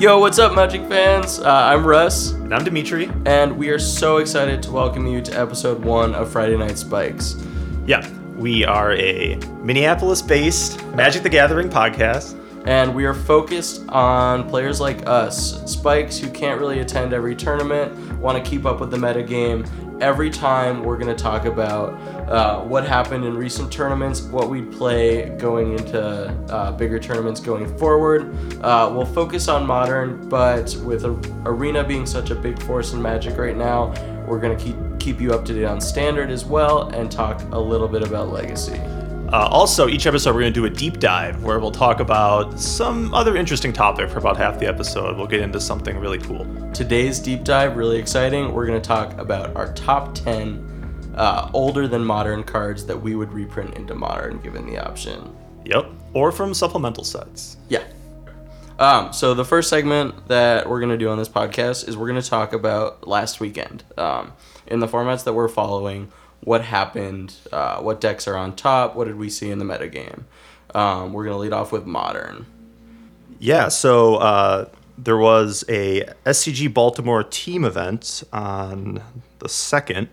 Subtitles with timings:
[0.00, 1.38] Yo, what's up, Magic fans?
[1.40, 3.10] Uh, I'm Russ, And I'm Dimitri.
[3.26, 7.36] and we are so excited to welcome you to episode one of Friday Night Spikes.
[7.84, 12.38] Yeah, we are a Minneapolis based Magic the Gathering podcast.
[12.66, 18.18] And we are focused on players like us, Spikes, who can't really attend every tournament,
[18.18, 19.68] want to keep up with the metagame.
[20.02, 21.92] Every time we're going to talk about
[22.30, 27.76] uh, what happened in recent tournaments, what we'd play going into uh, bigger tournaments going
[27.76, 28.32] forward.
[28.62, 31.04] Uh, we'll focus on modern, but with
[31.44, 33.88] Arena being such a big force in Magic right now,
[34.26, 37.40] we're going to keep keep you up to date on Standard as well and talk
[37.52, 38.78] a little bit about Legacy.
[39.32, 42.60] Uh, also, each episode we're going to do a deep dive where we'll talk about
[42.60, 45.16] some other interesting topic for about half the episode.
[45.16, 46.44] We'll get into something really cool.
[46.74, 48.52] Today's deep dive, really exciting.
[48.52, 50.79] We're going to talk about our top 10
[51.14, 55.34] uh, older than modern cards that we would reprint into modern given the option.
[55.64, 55.86] Yep.
[56.14, 57.56] Or from supplemental sets.
[57.68, 57.84] Yeah.
[58.78, 62.08] Um, so the first segment that we're going to do on this podcast is we're
[62.08, 63.84] going to talk about last weekend.
[63.98, 64.32] Um,
[64.66, 66.10] in the formats that we're following,
[66.42, 70.22] what happened, uh, what decks are on top, what did we see in the metagame.
[70.74, 72.46] Um, we're going to lead off with modern.
[73.38, 79.02] Yeah, so uh, there was a SCG Baltimore team event on
[79.40, 80.08] the 2nd.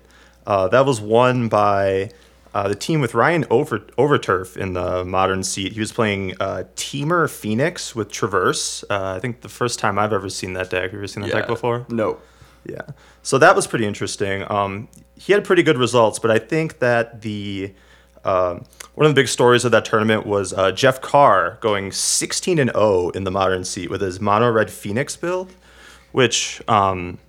[0.48, 2.10] Uh, that was won by
[2.54, 5.74] uh, the team with Ryan Over- Overturf in the modern seat.
[5.74, 8.84] He was playing uh, Temur Phoenix with Traverse.
[8.90, 10.84] Uh, I think the first time I've ever seen that deck.
[10.84, 11.86] Have you ever seen that deck before?
[11.90, 12.18] No.
[12.66, 12.82] Yeah.
[13.22, 14.50] So that was pretty interesting.
[14.50, 17.74] Um, he had pretty good results, but I think that the
[18.24, 22.60] um, one of the big stories of that tournament was uh, Jeff Carr going 16
[22.60, 25.54] and 0 in the modern seat with his mono red Phoenix build,
[26.12, 27.20] which um,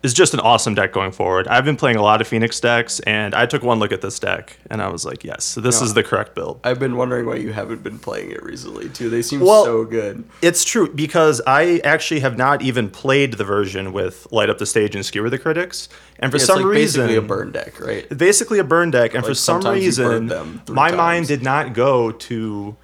[0.00, 1.48] is just an awesome deck going forward.
[1.48, 4.18] I've been playing a lot of Phoenix decks, and I took one look at this
[4.20, 5.86] deck, and I was like, yes, this No.
[5.86, 6.60] is the correct build.
[6.62, 9.10] I've been wondering why you haven't been playing it recently, too.
[9.10, 10.22] They seem Well, so good.
[10.40, 14.66] It's true because I actually have not even played the version with Light Up the
[14.66, 15.88] Stage and Skewer the Critics,
[16.20, 18.16] and for It's some like reason, basically a burn deck, right?
[18.16, 20.96] basically a burn deck, and for some sometimes you burn reason, my times.
[20.96, 22.76] mind did not go to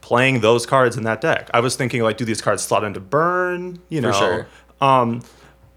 [0.00, 1.50] playing those cards in that deck.
[1.54, 3.78] I was thinking like, do these cards slot into burn?
[3.90, 4.46] You know, sure.
[4.80, 5.22] um,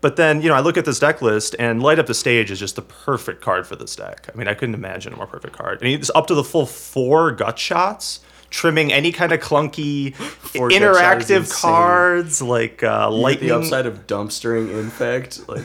[0.01, 2.51] but then you know, I look at this deck list, and Light Up the Stage
[2.51, 4.27] is just the perfect card for this deck.
[4.33, 6.65] I mean, I couldn't imagine a more perfect card, and he's up to the full
[6.65, 8.19] four gut shots.
[8.49, 13.47] Trimming any kind of clunky Four gut shot is interactive cards like uh, lightning.
[13.47, 15.47] the upside of dumpstering infect.
[15.47, 15.63] Like,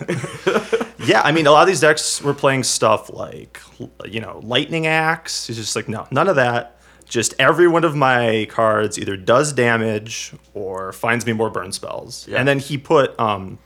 [1.05, 3.61] Yeah, I mean, a lot of these decks were playing stuff like,
[4.05, 5.49] you know, Lightning Axe.
[5.49, 6.79] It's just like, no, none of that.
[7.09, 12.27] Just every one of my cards either does damage or finds me more burn spells.
[12.29, 12.39] Yeah.
[12.39, 13.59] And then he put um,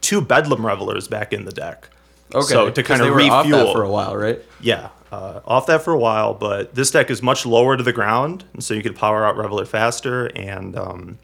[0.00, 1.88] two Bedlam Revelers back in the deck.
[2.34, 3.72] okay, So to kind of were off that refuel.
[3.72, 4.40] for a while, right?
[4.60, 7.92] Yeah, uh, off that for a while, but this deck is much lower to the
[7.92, 11.18] ground, and so you could power out Reveler faster, and um,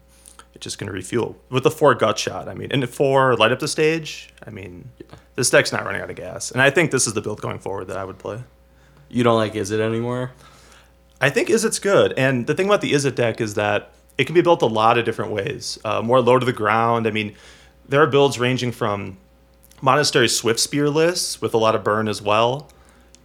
[0.53, 2.47] it's just going to refuel with the four gut shot.
[2.47, 4.33] I mean, and four light up the stage.
[4.45, 4.89] I mean,
[5.35, 7.59] this deck's not running out of gas, and I think this is the build going
[7.59, 8.43] forward that I would play.
[9.09, 10.31] You don't like Izzet anymore?
[11.21, 14.33] I think Izzet's good, and the thing about the Izzet deck is that it can
[14.33, 15.77] be built a lot of different ways.
[15.85, 17.05] Uh, more low to the ground.
[17.07, 17.35] I mean,
[17.89, 19.17] there are builds ranging from
[19.81, 22.69] Monastery Swiftspear lists with a lot of burn as well,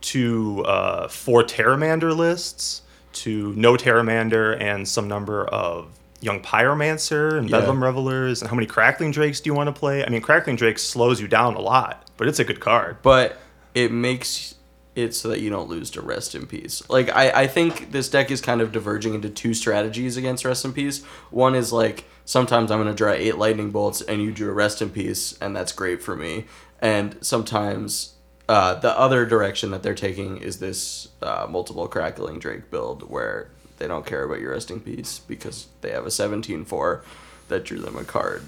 [0.03, 2.82] to uh, four Pteramander lists,
[3.12, 5.88] to no Pteramander and some number of
[6.21, 7.60] Young Pyromancer and Yeah.
[7.60, 8.41] Bedlam Revelers.
[8.43, 10.04] And how many Crackling Drakes do you want to play?
[10.04, 12.98] I mean, Crackling Drake slows you down a lot, but it's a good card.
[13.03, 13.38] But
[13.75, 14.54] it makes
[14.94, 16.82] it so that you don't lose to Rest in Peace.
[16.88, 20.64] Like I, I think this deck is kind of diverging into two strategies against Rest
[20.64, 21.02] in Peace.
[21.30, 24.90] One is like sometimes I'm gonna draw eight lightning bolts and you drew Rest in
[24.90, 26.46] Peace and that's great for me.
[26.80, 28.14] And sometimes
[28.48, 33.50] uh, the other direction that they're taking is this uh, multiple crackling Drake build where
[33.78, 37.03] they don't care about your Rest in Peace because they have a 17-4
[37.48, 38.42] that drew them a card.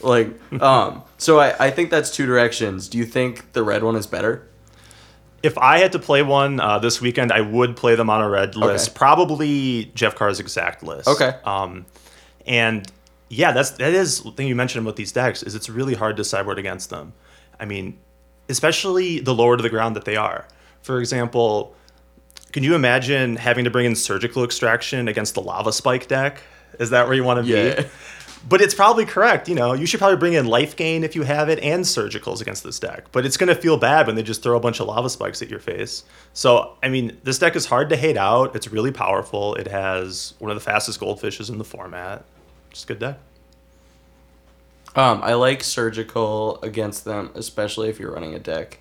[0.00, 0.28] Like,
[0.62, 2.88] um, so I, I think that's two directions.
[2.88, 4.47] Do you think the red one is better?
[5.42, 8.28] If I had to play one uh, this weekend, I would play them on a
[8.28, 8.94] red list.
[8.94, 11.06] Probably Jeff Carr's exact list.
[11.08, 11.32] Okay.
[11.44, 11.86] Um,
[12.46, 12.90] and
[13.28, 16.16] yeah, that's that is the thing you mentioned about these decks is it's really hard
[16.16, 17.12] to sideboard against them.
[17.60, 17.98] I mean,
[18.48, 20.46] especially the lower to the ground that they are.
[20.82, 21.74] For example,
[22.52, 26.42] can you imagine having to bring in surgical extraction against the lava spike deck?
[26.80, 27.82] Is that where you want to Yeah.
[27.82, 27.88] be?
[28.46, 29.48] But it's probably correct.
[29.48, 32.40] You know, you should probably bring in life gain if you have it and surgicals
[32.40, 33.06] against this deck.
[33.12, 35.42] But it's going to feel bad when they just throw a bunch of lava spikes
[35.42, 36.04] at your face.
[36.34, 38.54] So, I mean, this deck is hard to hate out.
[38.54, 39.54] It's really powerful.
[39.54, 42.24] It has one of the fastest goldfishes in the format.
[42.70, 43.18] Just good deck.
[44.94, 48.80] Um, I like surgical against them, especially if you're running a deck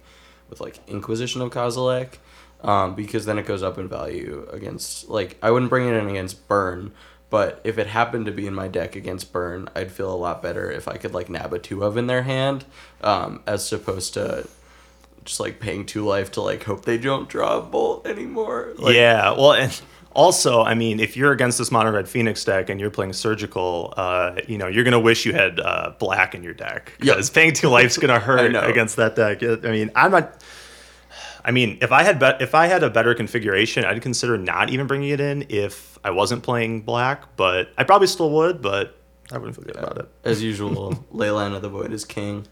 [0.49, 2.15] with like Inquisition of Kozilek,
[2.61, 6.07] um, because then it goes up in value against like I wouldn't bring it in
[6.09, 6.91] against burn,
[7.29, 10.41] But if it happened to be in my deck against burn, I'd feel a lot
[10.41, 12.65] better if I could like nab a two of in their hand,
[13.01, 14.47] um, as opposed to
[15.25, 18.73] just like paying two life to like hope they don't draw a bolt anymore.
[18.77, 19.81] Like, yeah, well, and
[20.17, 23.93] also, I mean, if you're against this mono red Phoenix deck and you're playing surgical,
[23.97, 27.53] uh, you know, you're gonna wish you had uh, black in your deck because paying
[27.53, 29.43] two life's gonna hurt against that deck.
[29.43, 30.41] I mean, I'm not.
[31.47, 34.69] I mean, if I had bet if I had a better configuration, I'd consider not
[34.69, 37.37] even bringing it in if I wasn't playing black.
[37.37, 38.97] But I probably still would, but
[39.31, 40.09] I wouldn't feel good about it.
[40.25, 42.47] As usual, Leyline of the Void is king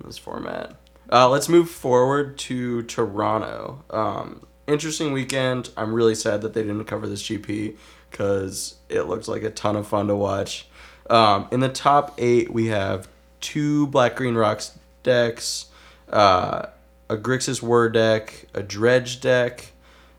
[0.00, 0.74] in this format.
[1.12, 3.84] Uh, let's move forward to Toronto.
[3.90, 5.70] Um, interesting weekend.
[5.76, 7.76] I'm really sad that they didn't cover this GP
[8.10, 10.66] because it looks like a ton of fun to watch.
[11.08, 13.06] Um, in the top eight, we have
[13.40, 15.66] two Black Green Rocks decks,
[16.10, 16.66] uh,
[17.08, 19.72] a Grixis Whir deck, a Dredge deck,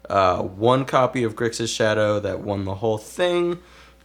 [0.10, 3.60] uh, one copy of Grixis Shadow that won the whole thing,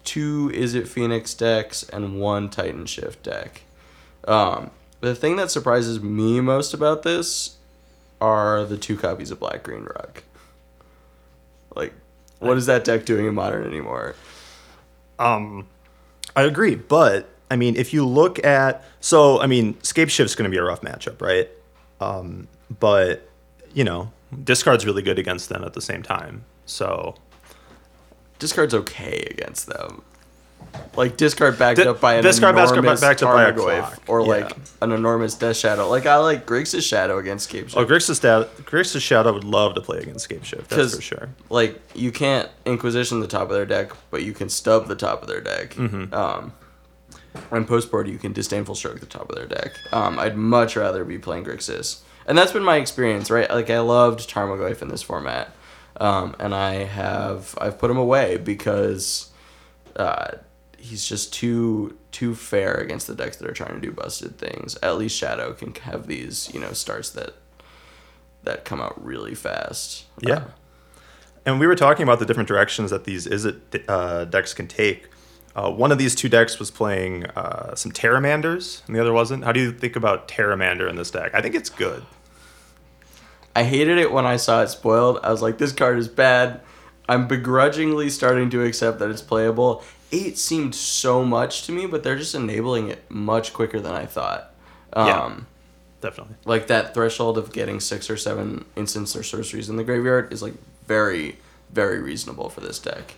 [0.05, 3.63] two Izzet Phoenix decks, and one Titan Shift deck.
[4.27, 7.57] Um, the thing that surprises me most about this
[8.21, 10.25] are the two copies of Black Green Rock.
[11.75, 11.93] Like,
[12.39, 14.15] what is that deck doing in Modern anymore?
[15.19, 15.67] Um,
[16.35, 20.51] I agree, but I mean, if you look at so, I mean, Scape Shift's going
[20.51, 21.49] to be a rough matchup, right?
[22.01, 23.29] Um, but
[23.75, 24.13] you know,
[24.45, 26.45] discard's really good against them at the same time.
[26.67, 27.15] So
[28.39, 30.03] Discard's okay against them.
[30.97, 34.21] Like discard backed Di- up by an discard enormous backed up by a clock, or
[34.21, 34.27] yeah.
[34.27, 35.89] like an enormous Death Shadow.
[35.89, 37.77] Like I like Grixis Shadow against Scape Shift.
[37.77, 40.71] Oh, Grixis, da- Grixis Shadow would love to play against Scape Shift.
[40.71, 41.29] That's for sure.
[41.49, 45.23] like you can't inquisition the top of their deck, but you can stub the top
[45.23, 45.71] of their deck.
[45.71, 46.13] Mm-hmm.
[46.15, 46.53] Um,
[47.51, 49.73] and post board, you can disdainful stroke the top of their deck.
[49.93, 52.01] Um, I'd much rather be playing Grixis,
[52.31, 53.29] and that's been my experience.
[53.31, 55.55] Right, like I loved Tarmogoyf in this format,
[56.01, 59.31] um, and I have I've put him away because
[59.97, 60.37] uh,
[60.79, 64.79] he's just too too fair against the decks that are trying to do busted things.
[64.83, 67.35] At least Shadow can have these you know starts that
[68.45, 70.07] that come out really fast.
[70.21, 70.35] Yeah.
[70.35, 70.45] Uh,
[71.47, 75.09] And we were talking about the different directions that these Izzet uh, decks can take.
[75.57, 79.45] Uh, one of these two decks was playing uh, some Pteramanders, and the other wasn't.
[79.45, 81.35] How do you think about Pteramander in this deck?
[81.35, 82.05] I think it's good.
[83.61, 85.19] I hated it when I saw it spoiled.
[85.23, 86.63] I was like, this card is bad.
[87.07, 89.85] I'm begrudgingly starting to accept that it's playable.
[90.13, 94.07] Eight seemed so much to me, but they're just enabling it much quicker than I
[94.07, 94.55] thought.
[94.95, 95.41] Um, Yeah.
[96.01, 96.37] Definitely.
[96.47, 100.41] Like that threshold of getting six or seven instants or sorceries in the graveyard is
[100.43, 100.55] like
[100.87, 101.37] very,
[101.71, 103.17] very reasonable for this deck.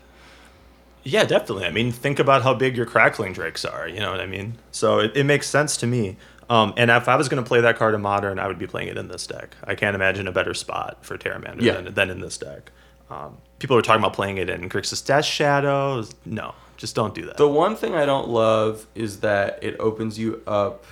[1.04, 1.66] Yeah, definitely.
[1.66, 3.86] I mean, think about how big your crackling drakes are.
[3.86, 4.58] You know what I mean?
[4.72, 6.16] So it, it makes sense to me.
[6.52, 8.66] Um, and if I was going to play that card in modern, I would be
[8.66, 9.56] playing it in this deck.
[9.64, 11.80] I can't imagine a better spot for Pteramander Yeah.
[11.80, 12.70] than, than in this deck.
[13.10, 16.14] Um, people are talking about playing it in Grixis Death Shadows.
[16.26, 17.38] No, just don't do that.
[17.38, 20.84] The one thing I don't love is that it opens you up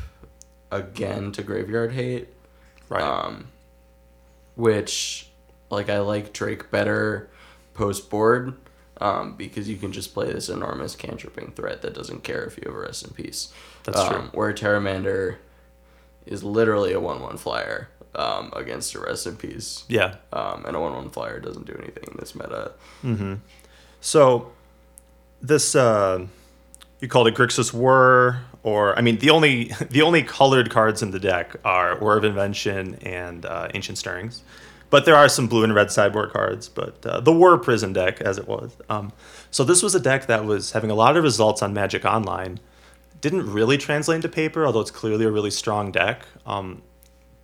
[0.71, 2.29] again to graveyard hate.
[2.89, 3.03] right.
[3.03, 3.49] um,
[4.57, 5.29] which
[5.71, 7.29] like I like Drake better
[7.75, 8.55] post board
[8.99, 12.63] um, because you can just play this enormous cantripping threat that doesn't care if you
[12.67, 13.53] have a rest in peace.
[13.85, 14.21] That's um, true.
[14.33, 15.37] Where Pteramander
[16.31, 19.85] is literally a one one flyer um, against a rest in peace.
[19.89, 20.15] yeah.
[20.33, 22.73] Um, and a one one flyer doesn't do anything in this meta.
[24.01, 24.53] So
[25.43, 26.27] this uh,
[27.01, 31.11] you called it Grixis Whir, or I mean the only the only colored cards in
[31.11, 34.43] the deck are Whir of Invention and uh, Ancient Stirrings,
[34.89, 36.69] but there are some blue and red sideboard cards.
[36.69, 39.13] But uh, the Whir Prison deck, as it was, um,
[39.51, 42.61] so this was a deck that was having a lot of results on Magic Online.
[43.21, 46.25] Didn't really translate into paper, although it's clearly a really strong deck.
[46.47, 46.83] Um,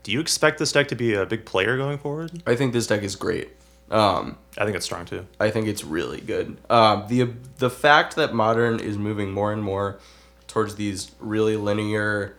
[0.02, 2.42] do you expect this deck to be a big player going forward?
[2.46, 3.50] I think this deck is great.
[3.90, 5.26] Um, I think it's strong too.
[5.38, 6.56] I think it's really good.
[6.70, 9.98] Um, the the fact that modern is moving more and more
[10.46, 12.36] towards these really linear,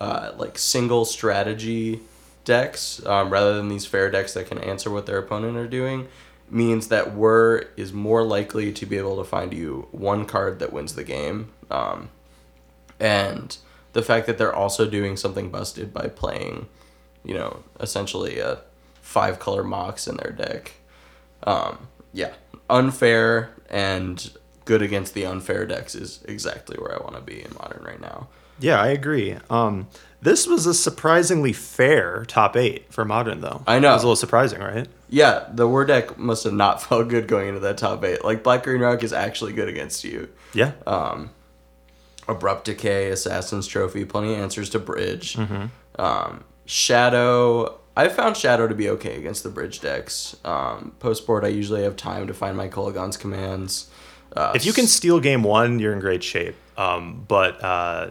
[0.00, 2.00] uh, like single strategy
[2.44, 6.08] decks, um, rather than these fair decks that can answer what their opponent are doing,
[6.50, 10.72] means that Whir is more likely to be able to find you one card that
[10.72, 11.52] wins the game.
[11.70, 12.08] Um,
[13.02, 13.56] and
[13.92, 16.68] the fact that they're also doing something busted by playing,
[17.24, 18.60] you know, essentially a
[19.02, 20.72] five color mox in their deck.
[21.42, 22.32] Um, yeah,
[22.70, 24.30] unfair and
[24.64, 28.00] good against the unfair decks is exactly where I want to be in modern right
[28.00, 28.28] now.
[28.60, 29.36] Yeah, I agree.
[29.50, 29.88] Um,
[30.20, 33.62] this was a surprisingly fair top eight for modern, though.
[33.66, 33.90] I know.
[33.90, 34.86] It was a little surprising, right?
[35.08, 38.24] Yeah, the War deck must have not felt good going into that top eight.
[38.24, 40.28] Like Black Green Rock is actually good against you.
[40.54, 40.72] Yeah.
[42.32, 45.38] Abrupt Decay, Assassin's Trophy, plenty of answers to Bridge.
[45.98, 50.36] Um, Shadow, I found Shadow to be okay against the Bridge decks.
[50.44, 53.90] Um, Post board, I usually have time to find my Kolaghan's commands.
[54.34, 56.56] Uh, If you can steal game one, you're in great shape.
[56.76, 58.10] Um, but uh,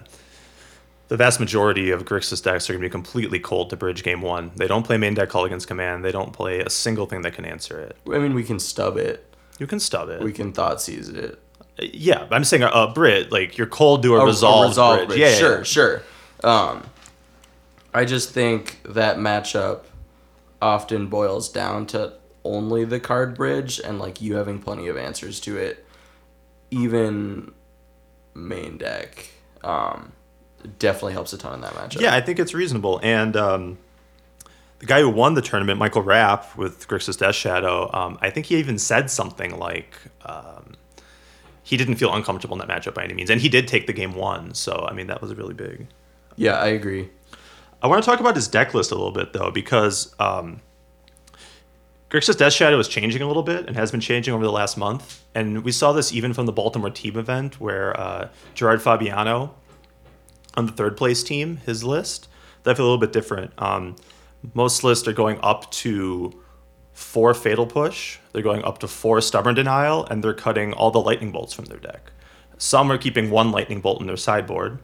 [1.07, 4.21] the vast majority of Grixis decks are going to be completely cold to bridge game
[4.21, 4.51] one.
[4.55, 6.05] They don't play main deck Kolaghan's command.
[6.05, 7.97] They don't play a single thing that can answer it.
[8.13, 9.25] I mean, we can stub it.
[9.57, 10.21] You can stub it.
[10.21, 11.39] We can thought seize it.
[11.79, 14.97] Yeah, I'm saying a, a Brit, like you're cold to a, A- a resolve, resolve
[14.99, 15.07] bridge.
[15.09, 15.19] bridge.
[15.19, 15.63] Yeah, sure, yeah.
[15.63, 16.03] sure.
[16.43, 16.83] Um,
[17.93, 19.81] I just think that matchup
[20.61, 22.13] often boils down to
[22.43, 25.85] only the card bridge and like you having plenty of answers to it.
[26.71, 27.51] Even
[28.33, 29.29] main deck
[29.63, 30.13] um,
[30.79, 31.99] definitely helps a ton in that matchup.
[32.01, 32.99] Yeah, I think it's reasonable.
[33.03, 33.77] And um,
[34.79, 38.45] the guy who won the tournament, Michael Rapp with Grixis Death Shadow, um, I think
[38.45, 39.93] he even said something like
[40.25, 40.60] um,
[41.71, 43.29] he didn't feel uncomfortable in that matchup by any means.
[43.29, 44.53] And he did take the game one.
[44.53, 45.87] So, I mean, that was really big.
[46.35, 47.09] yeah, I agree.
[47.81, 50.59] I want to talk about his deck list a little bit, though, because um,
[52.09, 54.75] Grixis Death Shadow is changing a little bit and has been changing over the last
[54.75, 55.23] month.
[55.33, 59.55] And we saw this even from the Baltimore team event where uh, Gerard Fabiano
[60.55, 62.27] on the third place team, his list,
[62.63, 63.53] that feel a little bit different.
[63.57, 63.95] Um,
[64.53, 66.37] most lists are going up to
[67.01, 71.01] four Fatal Push, they're going up to four Stubborn Denial, and they're cutting all the
[71.01, 72.11] Lightning Bolts from their deck.
[72.57, 74.79] Some are keeping one Lightning Bolt in their sideboard.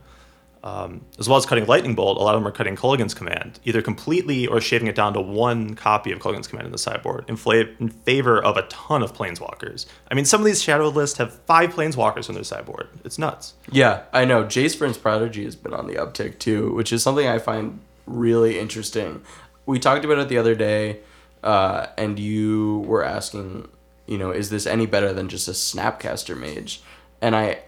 [0.63, 3.59] Um, as well as cutting Lightning Bolt, a lot of them are cutting Kolaghan's Command,
[3.63, 7.23] either completely or shaving it down to one copy of Kolaghan's Command in the sideboard
[7.29, 9.85] in, fla- in favor of a ton of Planeswalkers.
[10.11, 12.89] I mean, some of these Shadow lists have five Planeswalkers on their sideboard.
[13.05, 13.53] It's nuts.
[13.71, 14.43] Yeah, I know.
[14.43, 18.59] Jace Vryn's Prodigy has been on the uptick too, which is something I find really
[18.59, 19.21] interesting.
[19.65, 20.99] We talked about it the other day,
[21.43, 23.67] uh, and you were asking,
[24.05, 26.81] you know, is this any better than just a Snapcaster Mage?
[27.21, 27.59] And I,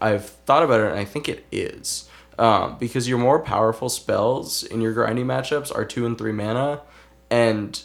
[0.00, 2.08] I've thought about it, and I think it is.
[2.38, 6.80] Um, because your more powerful spells in your grindy matchups are two and three mana,
[7.30, 7.82] and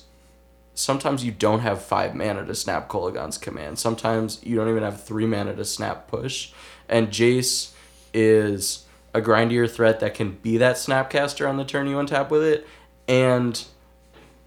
[0.74, 3.80] sometimes you don't have five mana to snap Kolaghan's command.
[3.80, 6.52] Sometimes you don't even have three mana to snap push.
[6.88, 7.72] And Jace
[8.14, 12.44] is a grindier threat that can be that snapcaster on the turn you untap with
[12.44, 12.68] it,
[13.08, 13.66] and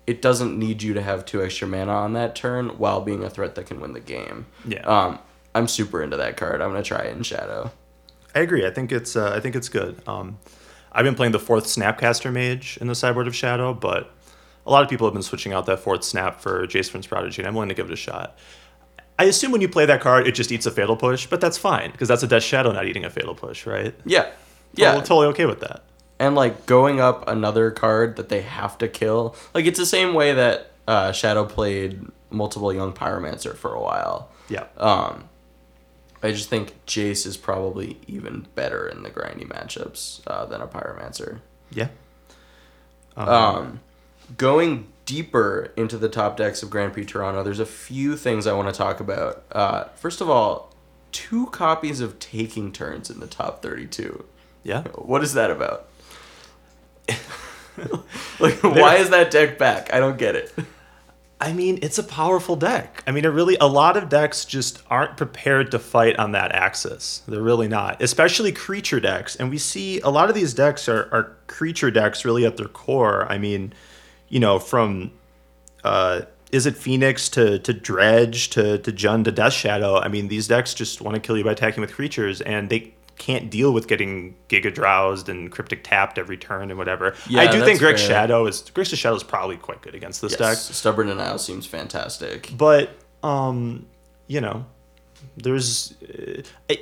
[0.08, 3.28] it doesn't need you to have two extra mana on that turn while being a
[3.28, 4.46] threat that can win the game.
[4.66, 4.80] Yeah.
[4.80, 5.18] Um,
[5.54, 6.62] I'm super into that card.
[6.62, 7.70] I'm gonna try it in Shadow.
[8.34, 8.66] I agree.
[8.66, 10.00] I think it's uh, I think it's good.
[10.08, 10.38] Um,
[10.92, 14.10] I've been playing the fourth Snapcaster Mage in the sideboard of Shadow, but
[14.64, 17.42] a lot of people have been switching out that fourth Snap for Jace Vryn's Prodigy,
[17.42, 18.38] and I'm willing to give it a shot.
[19.18, 21.58] I assume when you play that card, it just eats a Fatal Push, but that's
[21.58, 23.94] fine because that's a Death Shadow not eating a Fatal Push, right?
[24.06, 24.30] Yeah.
[24.74, 24.92] Yeah.
[24.92, 25.82] I'm totally okay with that.
[26.18, 29.34] And like going up another card that they have to kill.
[29.54, 34.30] Like it's the same way that uh, Shadow played multiple young pyromancer for a while.
[34.48, 34.64] Yeah.
[34.76, 35.28] Um,
[36.22, 40.66] I just think Jace is probably even better in the grindy matchups uh, than a
[40.66, 41.40] pyromancer.
[41.70, 41.88] yeah.
[43.16, 43.80] Um,
[44.36, 48.52] going deeper into the top decks of Grand Prix Toronto, there's a few things I
[48.52, 49.44] want to talk about.
[49.50, 50.72] Uh, first of all,
[51.10, 54.24] two copies of Taking Turns in the top 32.
[54.62, 54.82] Yeah.
[54.94, 55.88] What is that about?
[58.40, 59.92] like, why is that deck back?
[59.92, 60.52] I don't get it.
[61.40, 63.02] I mean, it's a powerful deck.
[63.06, 66.52] I mean, it really, a lot of decks just aren't prepared to fight on that
[66.52, 67.22] axis.
[67.28, 69.36] They're really not, especially creature decks.
[69.36, 72.66] And we see a lot of these decks are, are creature decks really at their
[72.66, 73.30] core.
[73.30, 73.72] I mean,
[74.28, 75.12] you know, from,
[75.84, 79.98] uh, Izzet Phoenix to, to Dredge to, to Jund to Death Shadow?
[79.98, 82.94] I mean, these decks just want to kill you by attacking with creatures, and they
[83.18, 87.14] can't deal with getting Gigadrowsed and Cryptic tapped every turn and whatever.
[87.28, 87.96] Yeah, I do think fair.
[87.98, 90.40] Shadow is Grixis Shadow is probably quite good against this deck.
[90.52, 92.50] Yes, Stubborn Denial seems fantastic.
[92.56, 92.90] But
[93.22, 93.86] um,
[94.26, 94.64] you know,
[95.36, 96.80] there's uh, I,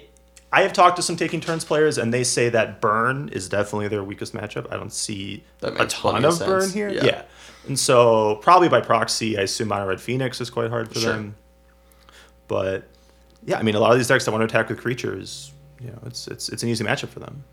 [0.53, 3.89] I have talked to some taking turns players, and they say that burn is definitely
[3.89, 4.71] their weakest matchup.
[4.73, 6.89] I don't see a ton of of burn here.
[6.89, 7.05] Yeah.
[7.05, 7.23] Yeah.
[7.67, 11.13] and so probably by proxy, I assume Mono Red Phoenix is quite hard for Sure.
[11.13, 11.35] them.
[12.49, 12.87] But
[13.45, 15.89] yeah, I mean, a lot of these decks that want to attack with creatures, you
[15.89, 17.45] know, it's it's it's an easy matchup for them.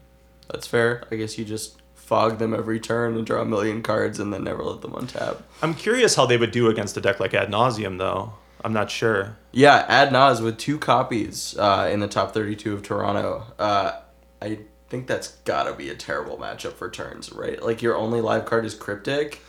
[0.50, 1.04] That's fair.
[1.12, 4.44] I guess you just fog them every turn and draw a million cards and then
[4.44, 5.42] never let them untap.
[5.62, 8.34] I'm curious how they would do against a deck like Ad Nauseam, though.
[8.64, 9.38] I'm not sure.
[9.52, 13.46] Yeah, Ad Naz with two copies uh, in the top 32 of Toronto.
[13.58, 14.00] Uh,
[14.42, 17.62] I think that's gotta be a terrible matchup for turns, right?
[17.62, 19.42] Like your only live card is Cryptic.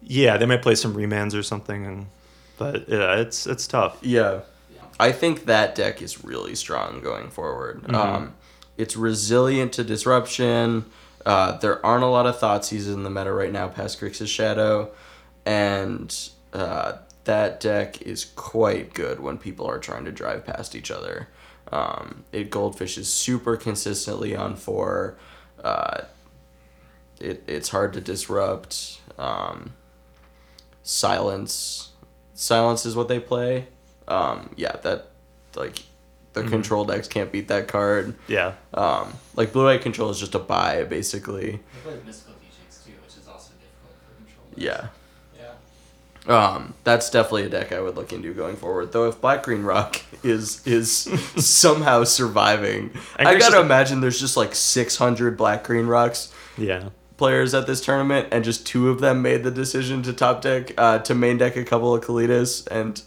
[0.00, 2.06] Yeah, they might play some remands or something, and
[2.56, 3.98] but yeah, it's it's tough.
[4.00, 4.40] Yeah.
[4.98, 7.94] I think that deck is really strong going forward.
[7.94, 8.34] Um,
[8.76, 10.86] it's resilient to disruption.
[11.24, 14.90] Uh, there aren't a lot of Thoughtseize in the meta right now past Grixis Shadow.
[15.46, 16.16] And
[16.52, 21.28] uh, that deck is quite good when people are trying to drive past each other.
[21.70, 25.16] Um, it Goldfish is super consistently on four.
[25.62, 26.02] Uh,
[27.20, 29.00] it, it's hard to disrupt.
[29.18, 29.74] Um,
[30.82, 31.90] silence
[32.32, 33.66] silence is what they play
[34.08, 35.10] um yeah that
[35.54, 35.78] like
[36.34, 38.14] the control decks can't beat that card.
[38.28, 38.52] Yeah.
[38.74, 41.52] Um, like blue white control is just a buy basically.
[41.52, 44.46] They play Mystical Teachings too, which is also difficult for control.
[44.54, 44.88] Yeah.
[46.28, 46.36] Yeah.
[46.36, 48.92] Um, that's definitely a deck I would look into going forward.
[48.92, 50.92] Though if Black Green Rock is is
[51.44, 56.90] somehow surviving, And I gotta is- imagine there's just like 600 Black Green Rocks Yeah.
[57.16, 60.72] players at this tournament, and just two of them made the decision to top deck
[60.78, 63.02] uh, to main deck a couple of Kalitas and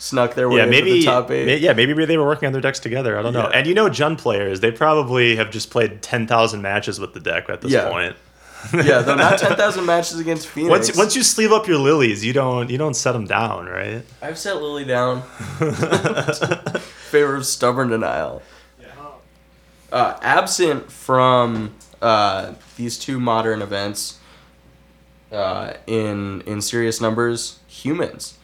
[0.00, 0.92] snuck their way Yeah, into maybe.
[1.00, 1.46] the top eight.
[1.46, 3.16] may- yeah, maybe they were working on their decks together.
[3.18, 3.48] I don't know.
[3.50, 3.58] Yeah.
[3.58, 7.20] And you know, Jund players, they probably have just played ten thousand matches with the
[7.20, 7.88] deck at this Yeah.
[7.88, 8.16] point.
[8.74, 10.70] yeah, though not 10,000 matches against Phoenix.
[10.70, 14.02] Once once you sleeve up your lilies, you don't you don't set them down, right?
[14.20, 15.22] I've set Lily down.
[17.10, 18.42] Favor of stubborn denial.
[18.80, 18.86] Yeah.
[19.90, 24.18] Uh, absent from uh, these two modern events
[25.32, 28.34] uh, in in serious numbers, humans.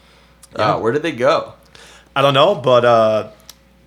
[0.54, 0.74] Yeah.
[0.74, 1.52] Uh, where did they go?
[2.14, 3.30] I don't know, but uh,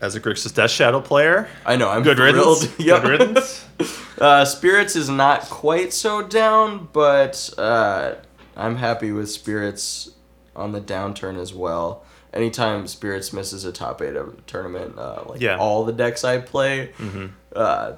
[0.02, 2.62] as a Grixis Death Shadow player, I know I'm good thrilled.
[2.64, 2.80] riddance.
[2.86, 3.02] Yep.
[3.02, 3.66] Good riddance.
[4.20, 8.16] Uh, Spirits is not quite so down, but uh,
[8.58, 10.12] I'm happy with Spirits
[10.58, 12.04] on the downturn as well.
[12.34, 15.56] Anytime Spirits misses a top eight of a tournament, uh, like Yeah.
[15.58, 17.28] all the decks I play Mm-hmm.
[17.56, 17.94] uh,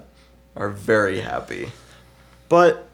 [0.56, 1.72] are very happy.
[2.50, 2.88] But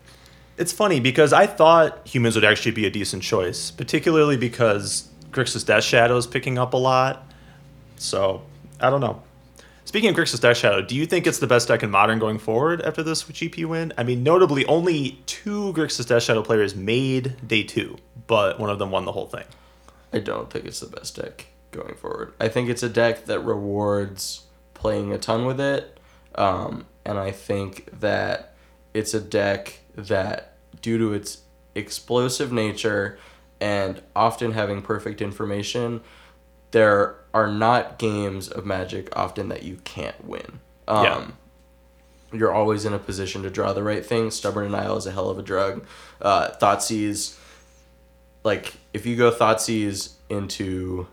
[0.58, 5.66] it's funny because I thought humans would actually be a decent choice, particularly because Grixis
[5.66, 7.32] Death Shadow is picking up a lot.
[7.98, 8.42] So
[8.80, 9.22] I don't know.
[9.86, 12.40] Speaking of Grixis Death Shadow, do you think it's the best deck in Modern going
[12.40, 13.94] forward after this GP win?
[13.98, 18.80] I mean, notably, only two Grixis Death Shadow players made day two, but one of
[18.80, 19.46] them won the whole thing.
[20.12, 22.34] I don't think it's the best deck going forward.
[22.38, 25.98] I think it's a deck that rewards playing a ton with it,
[26.36, 28.56] um, and I think that
[28.94, 31.44] it's a deck that, due to its
[31.76, 33.18] explosive nature
[33.60, 36.02] and often having perfect information,
[36.72, 40.60] there are not games of Magic often that you can't win.
[40.88, 41.28] Um, Yeah.
[42.34, 44.32] You're always in a position to draw the right thing.
[44.32, 45.86] Stubborn denial is a hell of a drug.
[46.22, 47.38] Uh, Thoughtseize
[48.44, 51.08] like if you go Thoughtseize into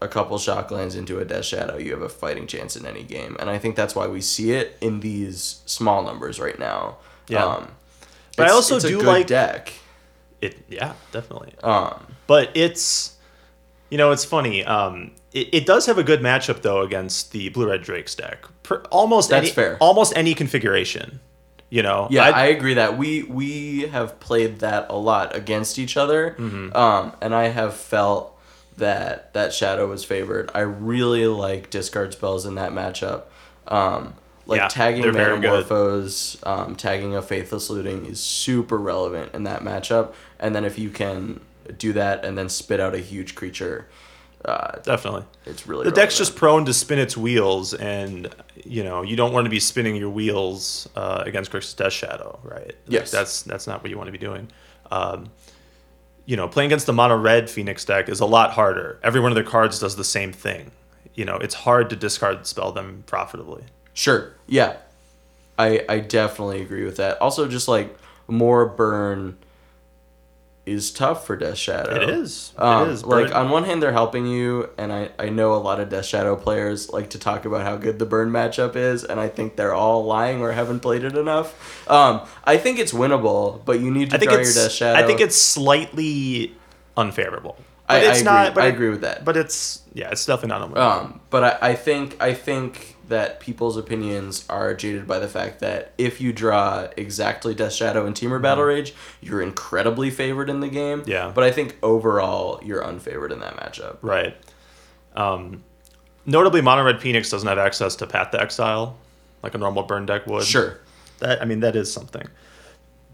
[0.00, 3.36] a couple shocklands into a Death Shadow, you have a fighting chance in any game,
[3.40, 6.96] and I think that's why we see it in these small numbers right now.
[7.28, 7.44] Yeah.
[7.44, 7.68] um,
[8.36, 9.72] But I also do like- deck.
[10.42, 11.54] It, yeah, definitely.
[11.62, 13.16] Um, But it's,
[13.90, 14.64] you know, it's funny.
[14.64, 18.44] Um, it, it does have a good matchup though against the blue red Drake's deck.
[18.64, 19.76] Per, almost That's any, fair.
[19.80, 21.20] Almost any configuration.
[21.70, 22.06] You know.
[22.10, 26.36] yeah, I'd- I, agree that we we have played that a lot against each other,
[26.38, 26.76] Mm-hmm.
[26.76, 28.38] um, and I have felt
[28.76, 30.50] that that Shadow was favored.
[30.54, 33.22] I really like discard spells in that matchup.
[33.68, 34.14] Um,
[34.46, 35.12] like Yeah, tagging they're.
[35.12, 40.12] Metamorphose, um, tagging a Faithless Looting is super relevant in that matchup.
[40.42, 41.40] And then if you can
[41.78, 43.86] do that and then spit out a huge creature,
[44.44, 45.24] uh, definitely.
[45.46, 48.28] it's really The deck's just prone to spin its wheels, and
[48.64, 52.38] you know you don't want to be spinning your wheels uh, against Grixis Death Shadow,
[52.42, 52.66] right?
[52.66, 53.10] Like, Yes.
[53.12, 54.48] that's that's not what you want to be doing.
[54.90, 55.30] Um,
[56.26, 58.98] you know, playing against the mono red Phoenix deck is a lot harder.
[59.02, 60.70] Every one of their cards does the same thing.
[61.14, 63.62] You know, it's hard to discard spell them profitably.
[63.94, 64.32] Sure.
[64.48, 64.76] Yeah.
[65.58, 67.20] I I definitely agree with that.
[67.20, 69.36] Also just like more burn
[70.64, 71.94] is tough for Death Shadow.
[71.96, 72.52] It is.
[72.56, 73.04] Um, it is.
[73.04, 76.06] Like on one hand they're helping you and I, I know a lot of Death
[76.06, 79.56] Shadow players like to talk about how good the burn matchup is and I think
[79.56, 81.88] they're all lying or haven't played it enough.
[81.90, 84.54] Um I think it's winnable, but you need to I think draw it's.
[84.54, 84.98] your Death Shadow.
[85.00, 86.54] I think it's slightly
[86.96, 87.56] unfavorable.
[87.88, 88.54] But I, it's I agree.
[88.54, 89.24] But I it- agree with that.
[89.24, 90.70] But it's yeah, it's definitely not.
[90.70, 91.02] unwinnable.
[91.04, 95.60] Um, but I, I think I think that people's opinions are jaded by the fact
[95.60, 100.60] that if you draw exactly Death Shadow and Temur Battle Rage, you're incredibly favored in
[100.60, 101.00] the game.
[101.00, 101.10] Mm-hmm.
[101.10, 101.32] Yeah.
[101.34, 103.98] But I think overall you're unfavored in that matchup.
[104.02, 104.36] Right.
[105.14, 105.62] Um,
[106.24, 108.96] notably, Mono Red Phoenix doesn't have access to Path to Exile
[109.42, 110.44] like a normal burn deck would.
[110.44, 110.78] Sure.
[111.18, 112.26] That I mean, that is something.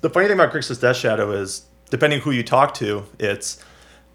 [0.01, 3.65] The funny thing about Grixis Death Shadow is, depending who you talk to, it's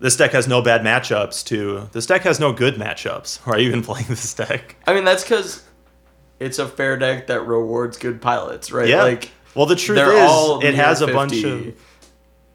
[0.03, 3.37] this deck has no bad matchups to this deck has no good matchups.
[3.47, 4.75] Why are you even playing this deck?
[4.85, 5.63] I mean that's because
[6.39, 8.87] it's a fair deck that rewards good pilots, right?
[8.89, 9.03] Yeah.
[9.03, 11.73] Like well, the truth is, it has a bunch of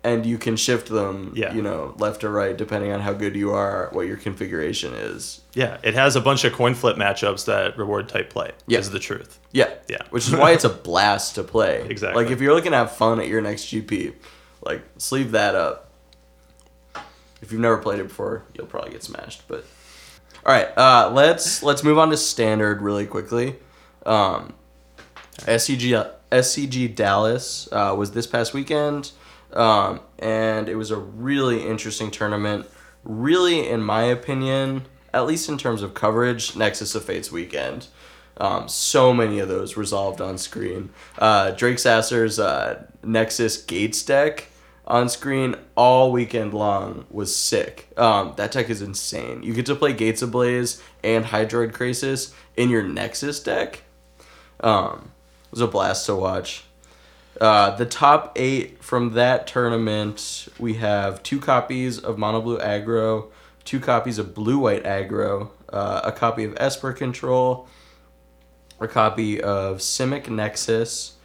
[0.05, 1.53] and you can shift them, Yeah.
[1.55, 5.41] you know, left or right depending on how good you are, what your configuration is.
[5.55, 8.53] yeah, it has a bunch of coin flip matchups that reward type play.
[8.67, 8.79] Yeah.
[8.79, 9.41] is the truth.
[9.53, 9.71] Yeah.
[9.89, 10.03] Yeah.
[10.11, 11.83] Which is why it's a blast to play.
[11.89, 12.23] Exactly.
[12.23, 14.15] Like if you're looking to have fun at your next GP,
[14.63, 15.88] like sleeve that up.
[17.41, 19.47] If you've never played it before, you'll probably get smashed.
[19.49, 19.65] But
[20.45, 23.57] all right, uh, let's let's move on to standard really quickly.
[24.07, 24.55] Um,
[25.39, 29.13] SCG SCG Dallas uh, was this past weekend,
[29.53, 32.67] um, and it was a really interesting tournament.
[33.05, 37.87] Really, in my opinion, at least in terms of coverage, Nexus of Fate's weekend.
[38.37, 40.91] Um, so many of those resolved on screen.
[41.19, 44.49] Uh, Drake Sasser's uh, Nexus Gates deck
[44.89, 47.89] on screen all weekend long was sick.
[47.97, 49.43] Um, that deck is insane.
[49.43, 53.83] You get to play Gates Ablaze and Hydroid Krasis in your Nexus deck.
[54.61, 55.13] Um,
[55.45, 56.65] it was a blast to watch.
[57.39, 63.31] Uh, the top eight from that tournament, we have two copies of Mono Blue Aggro,
[63.65, 67.69] two copies of Blue White Aggro, uh, a copy of Esper Control,
[68.81, 71.18] a copy of Simic Nexus,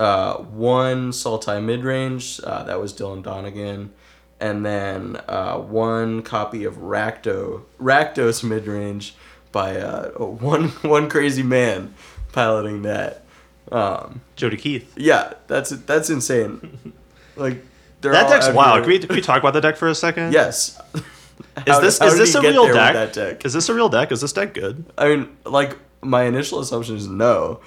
[0.00, 3.92] uh, one Sultai mid range, uh, that was Dylan Donegan,
[4.40, 9.14] and then uh, one copy of Rakdo, Rakdos mid range
[9.52, 11.94] by uh, one one crazy man
[12.32, 13.24] piloting that.
[13.70, 14.92] Um, Jody Keith.
[14.96, 16.92] yeah, that's that's insane.
[17.36, 17.64] Like
[18.02, 18.82] That deck's wild.
[18.82, 20.32] Can we, can we talk about that deck for a second?
[20.32, 20.78] Yes.
[21.66, 23.12] Is this is this a real deck?
[23.14, 23.44] Deck?
[23.46, 24.12] Is this a real deck?
[24.12, 24.84] Is this deck good?
[24.98, 27.60] I mean, like my initial assumption is no.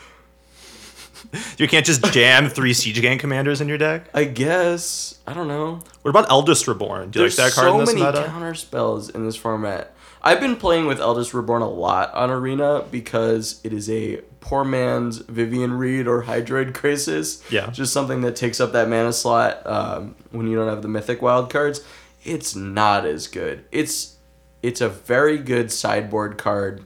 [1.58, 4.10] You can't just jam three Siege Gang commanders in your deck.
[4.14, 5.80] I guess I don't know.
[6.02, 7.12] What about Eldest Reborn?
[7.12, 8.26] Do you There's like that card so in this many meta?
[8.26, 9.94] counter spells in this format.
[10.22, 14.64] I've been playing with Eldest Reborn a lot on Arena because it is a poor
[14.64, 17.50] man's Vivien Reid or Hydroid Krasis.
[17.52, 17.70] Yeah.
[17.72, 21.22] Just something that takes up that mana slot um, when you don't have the mythic
[21.22, 21.82] wild cards.
[22.24, 23.66] It's not as good.
[23.72, 24.18] It's
[24.62, 26.86] it's a very good sideboard card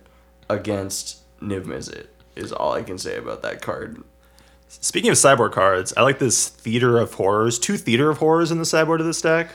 [0.50, 4.04] against Niv Mizzet is all I can say about that card.
[4.70, 7.58] Speaking of sideboard cards, I like this Theater of Horrors.
[7.60, 9.50] Two Theater of Horrors in the sideboard of this deck.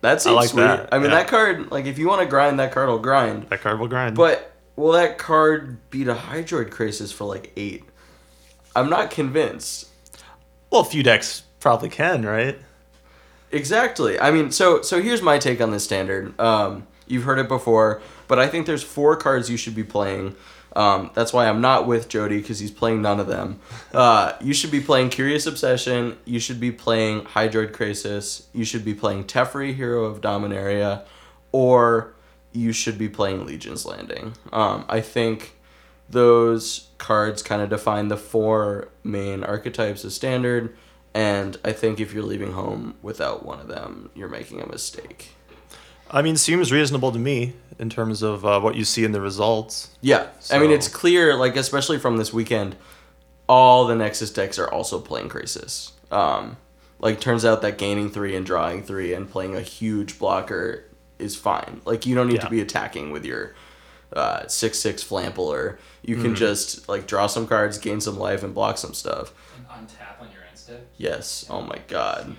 [0.00, 0.62] That seems like sweet.
[0.62, 1.16] that, I mean, yeah.
[1.16, 3.44] that card, like, if you want to grind, that card will grind.
[3.50, 4.16] That card will grind.
[4.16, 7.84] But will that card beat a Hydroid Krasis for like eight?
[8.74, 9.88] I'm not convinced.
[10.70, 12.58] well, a few decks probably can, right?
[13.50, 14.20] Exactly.
[14.20, 16.38] I mean, so so here's my take on this standard.
[16.38, 20.36] Um, you've heard it before, but I think there's four cards you should be playing.
[20.76, 23.60] Um, that's why I'm not with Jody because he's playing none of them.
[23.94, 26.18] Uh, you should be playing Curious Obsession.
[26.26, 28.44] You should be playing Hydroid Krasis.
[28.52, 31.02] You should be playing Teferi, Hero of Dominaria,
[31.50, 32.14] or
[32.52, 34.34] you should be playing Legion's Landing.
[34.52, 35.56] Um, I think
[36.08, 40.76] those cards kind of define the four main archetypes of standard
[41.14, 45.35] and i think if you're leaving home without one of them you're making a mistake
[46.10, 49.20] I mean, seems reasonable to me in terms of uh, what you see in the
[49.20, 49.90] results.
[50.00, 50.28] yeah.
[50.50, 52.76] I mean it's clear like especially from this weekend
[53.48, 55.92] all the nexus decks are also playing Krasis.
[56.10, 56.56] Um,
[56.98, 60.84] like turns out that gaining three and drawing three and playing a huge blocker
[61.18, 61.80] is fine.
[61.84, 63.54] Like you don't need to be attacking with your
[64.12, 65.78] uh, six six flampler.
[66.02, 66.24] You Mm-hmm.
[66.24, 69.32] can just like draw some cards gain some life and block some stuff.
[69.56, 70.86] And untap on your end step.
[70.96, 71.44] yes.
[71.50, 72.34] Oh my god.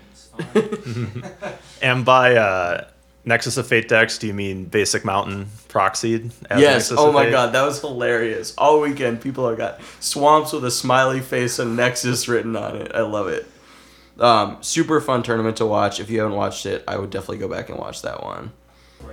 [1.81, 2.87] And by uh,
[3.27, 6.31] Nexus of Fate decks, do you mean Basic Mountain proxied?
[6.49, 6.73] as Yes.
[6.89, 7.31] Nexus Oh of my Fate?
[7.31, 8.53] god, that was hilarious.
[8.57, 12.91] All weekend, people have got swamps with a smiley face and Nexus written on it.
[12.95, 13.45] I love it.
[14.17, 15.99] Um, super fun tournament to watch.
[15.99, 18.51] If you haven't watched it, I would definitely go back and watch that one.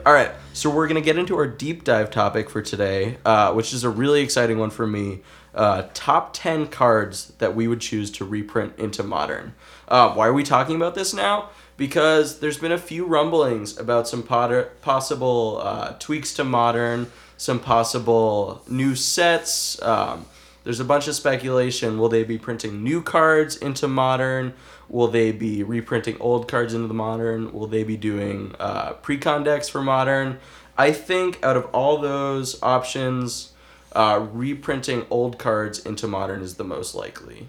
[0.07, 3.75] All right, so we're gonna get into our deep dive topic for today, uh, which
[3.75, 5.21] is a really exciting one for me.
[5.55, 9.55] Uh, top ten cards that we would choose to reprint into modern.
[9.87, 11.51] Uh, why are we talking about this now?
[11.77, 17.59] Because there's been a few rumblings about some potter- possible uh, tweaks to modern, some
[17.59, 19.81] possible new sets.
[19.83, 20.27] Um,
[20.63, 21.99] there's a bunch of speculation.
[21.99, 24.55] Will they be printing new cards into modern?
[24.89, 27.53] Will they be reprinting old cards into the modern?
[27.53, 30.39] Will they be doing uh, pre-con decks for modern?
[30.79, 33.53] I think out of all those options,
[33.93, 37.49] uh, reprinting old cards into modern is the most likely.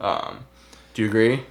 [0.00, 0.46] Um,
[0.94, 1.44] do you agree?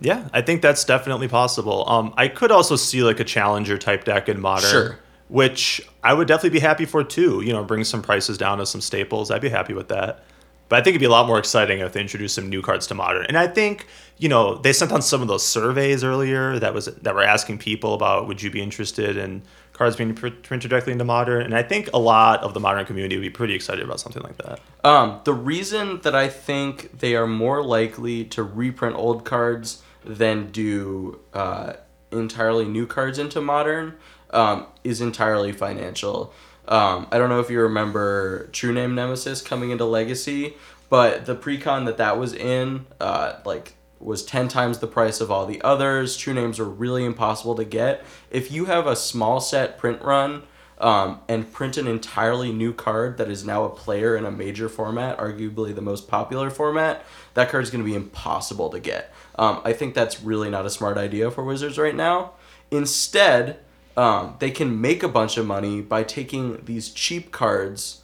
[0.00, 1.88] Yeah, I think that's definitely possible.
[1.88, 4.98] Um, I could also see like a challenger type deck in modern, Sure.
[5.28, 7.42] which I would definitely be happy for too.
[7.44, 9.30] You know, bring some prices down to some staples.
[9.30, 10.24] I'd be happy with that.
[10.68, 12.86] But I think it'd be a lot more exciting if they introduced some new cards
[12.88, 13.24] to modern.
[13.26, 13.86] And I think
[14.18, 17.58] you know they sent on some of those surveys earlier that was that were asking
[17.58, 21.42] people about would you be interested in cards being pr- printed directly into modern.
[21.42, 24.22] And I think a lot of the modern community would be pretty excited about something
[24.24, 24.58] like that.
[24.84, 30.50] Um, the reason that I think they are more likely to reprint old cards than
[30.50, 31.74] do uh,
[32.10, 33.94] entirely new cards into modern
[34.30, 36.32] um, is entirely financial.
[36.66, 40.54] Um, I don't know if you remember True Name Nemesis coming into Legacy,
[40.90, 45.30] but the precon that that was in, uh, like, was 10 times the price of
[45.30, 46.16] all the others.
[46.16, 48.04] True names are really impossible to get.
[48.30, 50.44] If you have a small set print run
[50.78, 54.68] um, and print an entirely new card that is now a player in a major
[54.68, 59.12] format, arguably the most popular format, that card is going to be impossible to get.
[59.38, 62.32] Um, I think that's really not a smart idea for Wizards right now.
[62.70, 63.58] Instead,
[63.96, 68.02] um, they can make a bunch of money by taking these cheap cards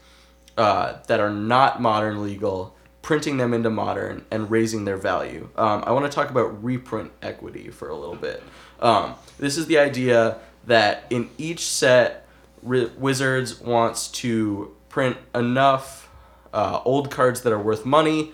[0.57, 5.49] uh, that are not modern legal, printing them into modern, and raising their value.
[5.57, 8.43] Um, I want to talk about reprint equity for a little bit.
[8.81, 12.27] Um, this is the idea that in each set,
[12.63, 16.09] Ri- Wizards wants to print enough
[16.53, 18.33] uh, old cards that are worth money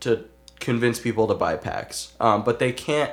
[0.00, 0.26] to
[0.60, 2.12] convince people to buy packs.
[2.20, 3.12] Um, but they can't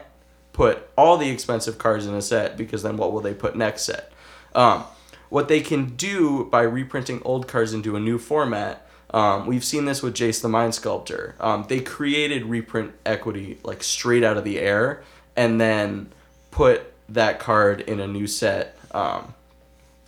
[0.53, 3.83] put all the expensive cards in a set because then what will they put next
[3.83, 4.11] set?
[4.55, 4.83] Um,
[5.29, 9.85] what they can do by reprinting old cards into a new format, um, we've seen
[9.85, 11.35] this with Jace the Mind Sculptor.
[11.39, 15.03] Um, they created reprint equity like straight out of the air
[15.35, 16.11] and then
[16.51, 19.33] put that card in a new set um,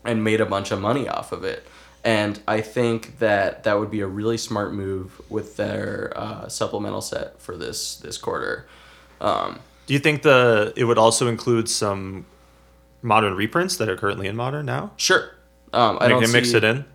[0.04, 1.65] and made a bunch of money off of it.
[2.06, 7.02] And I think that that would be a really smart move with their uh, supplemental
[7.02, 8.68] set for this this quarter.
[9.20, 12.28] Um, Do you think the it would also include some
[13.02, 14.91] modern reprints that are currently in modern now?
[14.98, 15.32] sure,
[15.74, 16.86] um, I don't can mix it in.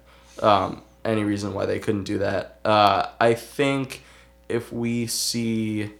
[0.42, 2.60] um, any reason why they couldn't do that.
[2.64, 4.02] Uh, I think
[4.48, 5.90] if we see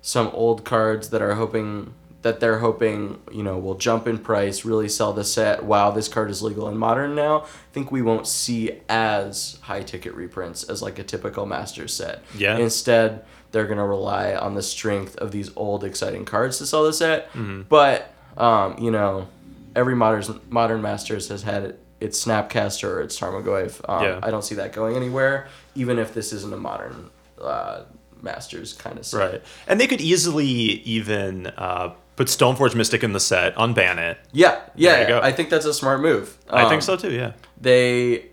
[0.00, 1.92] some old cards that are hoping
[2.24, 5.62] that they're hoping you know will jump in price, really sell the set.
[5.62, 7.42] Wow, this card is legal in modern now.
[7.42, 12.24] I think we won't see as high ticket reprints as like a typical Masters set.
[12.34, 12.56] Yeah.
[12.56, 16.94] Instead, they're gonna rely on the strength of these old exciting cards to sell the
[16.94, 17.30] set.
[17.34, 17.62] Mm-hmm.
[17.68, 19.28] But um, you know,
[19.76, 23.82] every modern modern Masters has had its Snapcaster or its Tarmogoyf.
[23.86, 24.20] Um, Yeah.
[24.22, 27.10] I don't see that going anywhere, even if this isn't a modern
[27.40, 27.82] uh,
[28.22, 29.18] Masters kind of set.
[29.30, 29.42] Right.
[29.66, 34.18] And they could easily even uh, put Stoneforge Mystic in the set, unban it.
[34.32, 34.92] Yeah, yeah.
[34.92, 35.20] There you go.
[35.20, 36.36] I think that's a smart move.
[36.48, 37.32] I Um, think so too, yeah.
[37.60, 38.26] They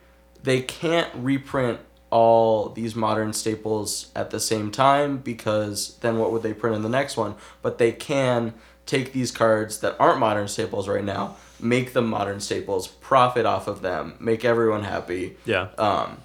[0.43, 6.43] they can't reprint all these modern staples at the same time because then what would
[6.43, 7.35] they print in the next one?
[7.61, 8.53] But they can
[8.85, 13.67] take these cards that aren't modern staples right now, make them modern staples, profit off
[13.67, 15.67] of them, make everyone happy, Yeah.
[15.77, 16.17] um,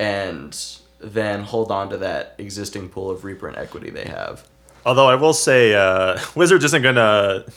[0.00, 0.58] and
[0.98, 4.44] then hold on to that existing pool of reprint equity they have.
[4.86, 7.50] Although I will say, uh, Wizards isn't going to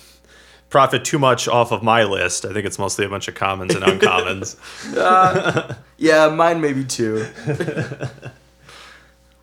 [0.70, 2.46] profit too much off of my list.
[2.46, 4.56] I think it's mostly a bunch of commons and uncommons.
[5.98, 7.28] Yeah, mine maybe too.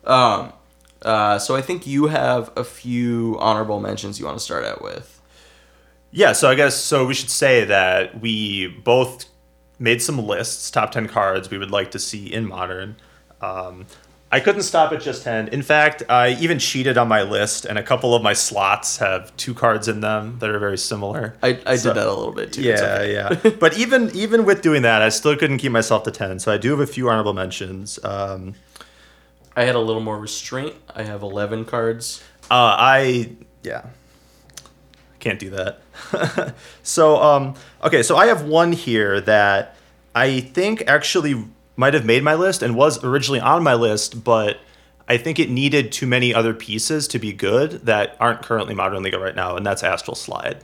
[0.03, 0.51] um,
[1.01, 4.81] uh, so I think you have a few honorable mentions you want to start out
[4.81, 5.21] with.
[6.11, 9.25] yeah, so I guess so we should say that we both
[9.79, 12.97] made some lists, top 10 cards we would like to see in modern.
[13.39, 13.85] Um,
[14.31, 15.47] I couldn't stop at just 10.
[15.47, 19.35] In fact, I even cheated on my list, and a couple of my slots have
[19.37, 21.35] two cards in them that are very similar.
[21.41, 22.61] I, I So- did that a little bit too.
[22.61, 23.13] Yeah, okay.
[23.13, 23.49] yeah.
[23.59, 26.37] but even even with doing that, I still couldn't keep myself to ten.
[26.39, 27.97] So I do have a few honorable mentions.
[28.03, 28.53] Um,
[29.55, 30.75] I had a little more restraint.
[30.95, 32.21] I have 11 cards.
[32.51, 33.31] uh, I
[33.63, 33.87] yeah,
[35.19, 36.53] can't do that.
[36.83, 39.75] so um, okay, so I have one here that
[40.15, 41.45] I think actually
[41.79, 44.59] might have made my list and was originally on my list, but
[45.07, 49.01] I think it needed too many other pieces to be good that aren't currently modern
[49.01, 50.61] legal right now, and that's Astral Slide.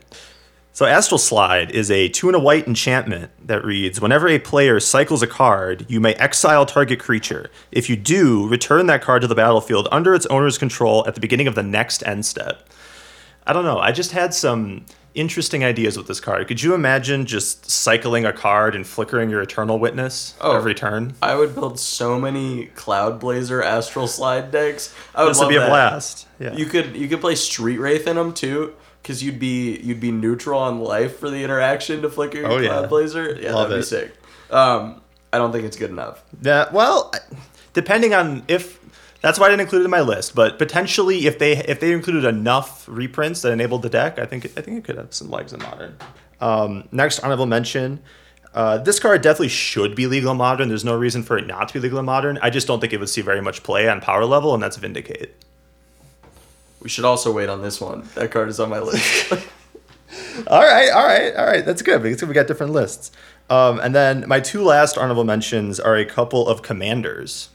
[0.73, 4.82] So Astral Slide is a two and a white enchantment that reads: Whenever a player
[4.82, 7.49] cycles a card, you may exile target creature.
[7.71, 11.21] If you do, return that card to the battlefield under its owner's control at the
[11.21, 12.67] beginning of the next end step.
[13.47, 13.80] I don't know.
[13.80, 16.47] I just had some interesting ideas with this card.
[16.47, 20.56] Could you imagine just cycling a card and flickering your Eternal Witness Oh.
[20.56, 21.15] every turn?
[21.21, 24.93] I would build so many Cloud Blazer Astral Slide decks.
[25.15, 26.28] I would This would be a blast.
[26.39, 26.54] Yeah.
[26.54, 30.12] You could you could play Street Wraith in them too, because you'd be you'd be
[30.12, 32.67] neutral on life for the interaction to flicker your Oh, yeah.
[32.69, 33.38] Cloud Blazer.
[33.39, 33.89] Yeah, Love that'd it.
[33.89, 34.13] be sick.
[34.51, 35.01] Um,
[35.34, 36.23] I don't think it's good enough.
[36.41, 37.12] Yeah, well,
[37.73, 38.80] depending on if
[39.25, 41.91] that's why I didn't include it in my list, but potentially if they if they
[41.93, 45.31] included enough reprints that enabled the deck, I think I think it could have some
[45.31, 45.97] legs in modern.
[46.39, 48.03] Um, next honorable mention.
[48.53, 50.69] Uh, this card definitely should be legal in modern.
[50.69, 52.38] There's no reason for it not to be legal in modern.
[52.43, 54.77] I just don't think it would see very much play on power level, and that's
[54.77, 55.43] Vindicate.
[56.83, 58.07] We should also wait on this one.
[58.13, 59.31] That card is on my list.
[60.47, 61.65] All right, all right, all right.
[61.65, 63.11] That's good because we got different lists.
[63.49, 67.49] Um, and then my two last honorable mentions are a couple of commanders.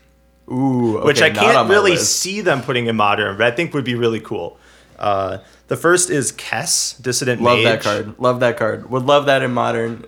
[0.50, 2.16] Ooh, okay, which I can't really list.
[2.20, 4.58] see them putting in modern, but I think would be really cool.
[4.98, 7.64] Uh, the first is Kess, Dissident Love Mage.
[7.64, 8.14] that card.
[8.18, 8.90] Love that card.
[8.90, 10.04] Would love that in modern.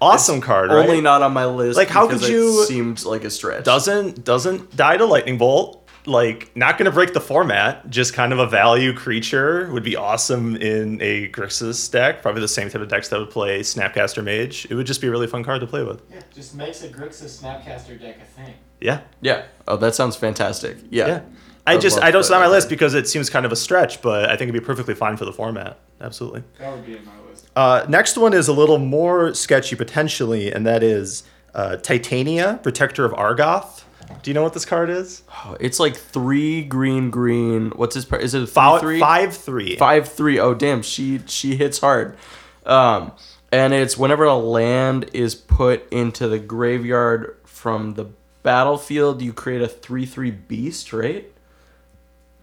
[0.00, 0.86] Awesome card, right?
[0.88, 1.78] Only not on my list.
[1.78, 3.64] Like, how because could it you- Seemed like a stretch.
[3.64, 5.80] doesn't doesn't die to lightning bolt.
[6.06, 7.88] Like not gonna break the format.
[7.88, 12.20] Just kind of a value creature would be awesome in a Grixis deck.
[12.20, 14.66] Probably the same type of decks that would play Snapcaster Mage.
[14.68, 16.02] It would just be a really fun card to play with.
[16.12, 18.52] Yeah, just makes a Grixis Snapcaster deck a thing.
[18.84, 19.44] Yeah, Yeah.
[19.66, 20.76] Oh, that sounds fantastic.
[20.90, 21.06] Yeah.
[21.06, 21.20] yeah.
[21.66, 23.56] I I'd just I don't it's on my list because it seems kind of a
[23.56, 25.78] stretch, but I think it'd be perfectly fine for the format.
[26.00, 26.42] Absolutely.
[26.58, 27.48] That would be in my list.
[27.56, 31.22] Uh, next one is a little more sketchy potentially, and that is
[31.54, 33.84] uh, Titania, Protector of Argoth.
[34.22, 35.22] Do you know what this card is?
[35.46, 37.70] Oh, It's like three green green.
[37.70, 38.04] What's his?
[38.04, 39.00] par- Is it a three Five, three?
[39.00, 39.76] five three.
[39.76, 40.38] Five three.
[40.38, 42.18] Oh damn, she she hits hard.
[42.66, 43.12] Um,
[43.50, 48.06] and it's whenever a land is put into the graveyard from the
[48.44, 51.28] battlefield, you create a three three beast, right?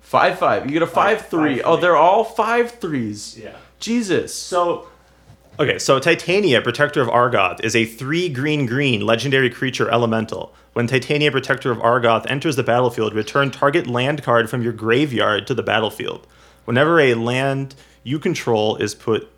[0.01, 0.65] Five five.
[0.65, 1.55] You get a five, Five- three.
[1.57, 1.81] five Oh, three.
[1.81, 3.39] they're all five threes.
[3.41, 3.55] Yeah.
[3.79, 4.33] Jesus.
[4.35, 4.87] So,
[5.59, 10.53] okay, so Titania, Protector of Argoth, is a three green green legendary creature elemental.
[10.73, 15.47] When Titania, Protector of Argoth enters the battlefield, return target land card from your graveyard
[15.47, 16.27] to the battlefield.
[16.65, 19.29] Whenever a land you control is put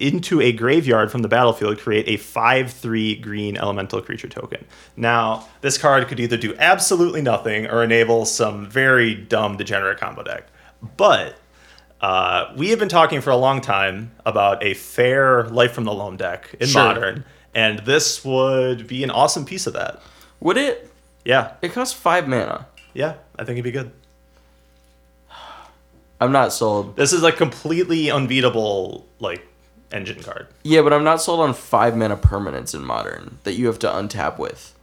[0.00, 4.64] into a graveyard from the battlefield, create a 5 3 green elemental creature token.
[4.96, 10.22] Now, this card could either do absolutely nothing or enable some very dumb degenerate combo
[10.22, 10.44] deck.
[10.96, 11.36] But
[12.00, 15.92] uh, we have been talking for a long time about a fair Life from the
[15.92, 16.84] Loam deck in Sure.
[16.84, 20.00] Modern, and this would be an awesome piece of that.
[20.40, 20.88] Would it?
[21.24, 22.68] Yeah, It costs five mana.
[22.94, 23.90] yeah, I think it'd be good.
[26.20, 26.96] I'm not sold.
[26.96, 29.44] This is a completely unbeatable like
[29.92, 30.46] engine card.
[30.62, 33.88] Yeah, but I'm not sold on five mana permanents in modern that you have to
[33.88, 34.74] untap with.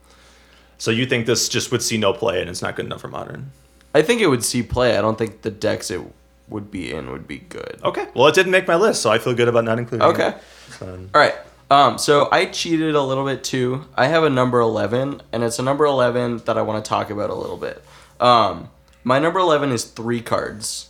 [0.78, 3.08] So you think this just would see no play and it's not good enough for
[3.08, 3.52] Modern?
[3.94, 4.98] I think it would see play.
[4.98, 6.02] I don't think the decks it
[6.50, 7.80] would be in would be good.
[7.84, 10.28] Okay, well it didn't make my list, so I feel good about not including Okay.
[10.30, 10.38] it.
[10.78, 11.36] So- All right.
[11.72, 13.86] Um, so I cheated a little bit too.
[13.96, 17.10] I have a number 11, and it's a number 11 that I want to talk
[17.10, 17.82] about a little bit.
[18.20, 18.70] Um,
[19.04, 20.90] my number 11 is three cards.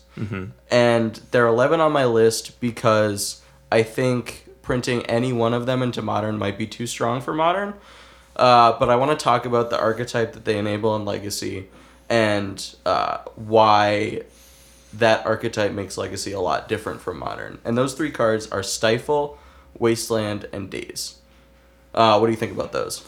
[0.72, 6.02] And they're 11 on my list because I think printing any one of them into
[6.02, 7.74] modern might be too strong for modern.
[8.36, 11.68] Uh, but I want to talk about the archetype that they enable in Legacy
[12.10, 14.24] and uh, why
[14.94, 17.60] that archetype makes Legacy a lot different from Modern.
[17.64, 19.38] And those three cards are Stifle,
[19.78, 21.16] Wasteland, and Daze.
[21.94, 23.06] Uh, what do you think about those?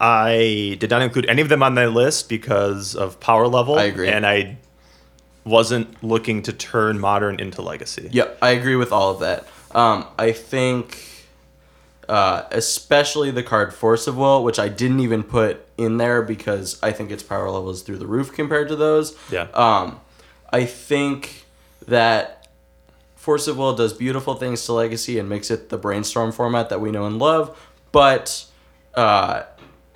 [0.00, 3.78] I did not include any of them on my list because of power level.
[3.78, 4.08] I agree.
[4.08, 4.58] And I
[5.44, 8.08] wasn't looking to turn modern into legacy.
[8.12, 9.46] Yep, I agree with all of that.
[9.74, 11.26] Um, I think,
[12.08, 16.78] uh, especially the card Force of Will, which I didn't even put in there because
[16.82, 19.16] I think its power level is through the roof compared to those.
[19.30, 19.48] Yeah.
[19.54, 20.00] Um,
[20.52, 21.44] I think
[21.88, 22.48] that
[23.16, 26.80] Force of Will does beautiful things to Legacy and makes it the brainstorm format that
[26.80, 27.58] we know and love,
[27.90, 28.46] but
[28.94, 29.44] uh,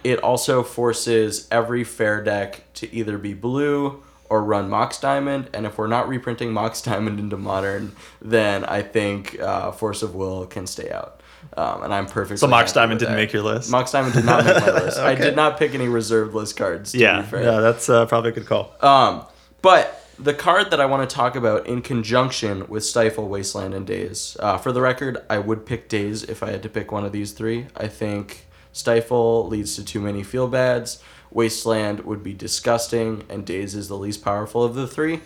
[0.03, 5.65] it also forces every fair deck to either be blue or run Mox Diamond, and
[5.67, 10.47] if we're not reprinting Mox Diamond into Modern, then I think uh, Force of Will
[10.47, 11.23] can stay out.
[11.57, 12.41] Um, and I'm perfect.
[12.41, 13.19] So Mox Diamond didn't that.
[13.21, 13.71] make your list?
[13.71, 14.99] Mox Diamond did not make my list.
[14.99, 16.93] I did not pick any reserved list cards.
[16.93, 17.43] To Yeah, be fair.
[17.45, 18.75] yeah, that's uh, probably a good call.
[18.81, 19.25] Um,
[19.63, 23.87] but the card that I want to talk about in conjunction with Stifle, Wasteland, and
[23.87, 24.37] Daze.
[24.41, 27.13] Uh, for the record, I would pick Daze if I had to pick one of
[27.13, 27.69] these three.
[27.77, 31.03] I think Stifle leads to too many feel bads.
[31.31, 35.21] Wasteland would be disgusting, and Daze is the least powerful of the three.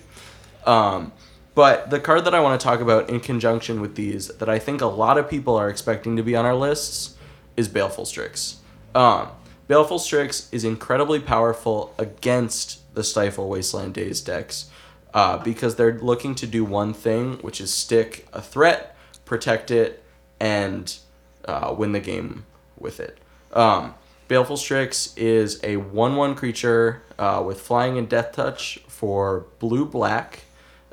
[0.66, 1.12] Um,
[1.54, 4.58] but the card that I want to talk about in conjunction with these, that I
[4.58, 7.16] think a lot of people are expecting to be on our lists,
[7.56, 8.56] is Baleful Strix.
[8.94, 9.28] Um,
[9.68, 14.70] Baleful Strix is incredibly powerful against the Stifle Wasteland Daze decks
[15.14, 20.02] uh, because they're looking to do one thing, which is stick a threat, protect it,
[20.40, 20.96] and
[21.44, 22.44] uh, win the game
[22.78, 23.18] with it.
[23.52, 23.94] Um,
[24.28, 29.84] Baleful Strix is a 1 1 creature uh, with flying and death touch for blue
[29.84, 30.44] black,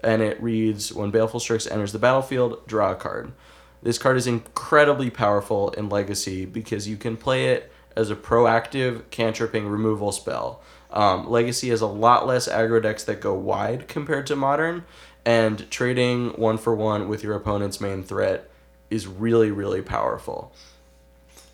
[0.04, 3.32] and it reads When Baleful Strix enters the battlefield, draw a card.
[3.82, 9.10] This card is incredibly powerful in Legacy because you can play it as a proactive
[9.10, 10.62] cantripping removal spell.
[10.92, 14.84] Um, Legacy has a lot less aggro decks that go wide compared to Modern,
[15.26, 18.50] and trading one for one with your opponent's main threat
[18.90, 20.52] is really, really powerful.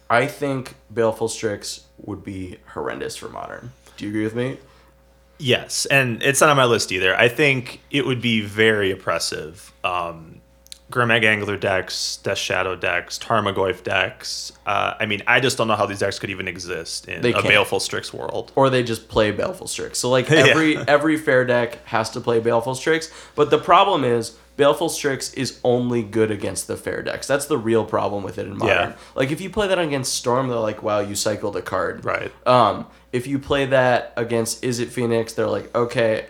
[0.10, 3.72] I think Baleful Strix would be horrendous for Modern.
[3.98, 4.58] Do you agree with me?
[5.38, 7.16] Yes, and it's not on my list either.
[7.18, 9.74] I think it would be very oppressive.
[9.84, 10.40] Um,
[10.92, 14.54] Gurmag Angler decks, Death Shadow decks, Tarmogoyf decks.
[14.66, 17.32] Uh, I mean, I just don't know how these decks could even exist in They
[17.32, 17.48] a can't.
[17.48, 18.52] Baleful Strix world.
[18.56, 19.98] or they just play Baleful Strix.
[19.98, 20.46] So like Yeah.
[20.46, 25.34] every every fair deck has to play Baleful Strix, but the problem is Baleful Strix
[25.34, 27.28] is only good against the fair decks.
[27.28, 28.92] That's the real problem with it in modern.
[28.92, 28.96] Yeah.
[29.14, 32.32] Like if you play that against Storm, they're like, "Wow, you cycled a card." Right.
[32.48, 36.28] Um, if you play that against Izzet Phoenix, they're like, "Okay,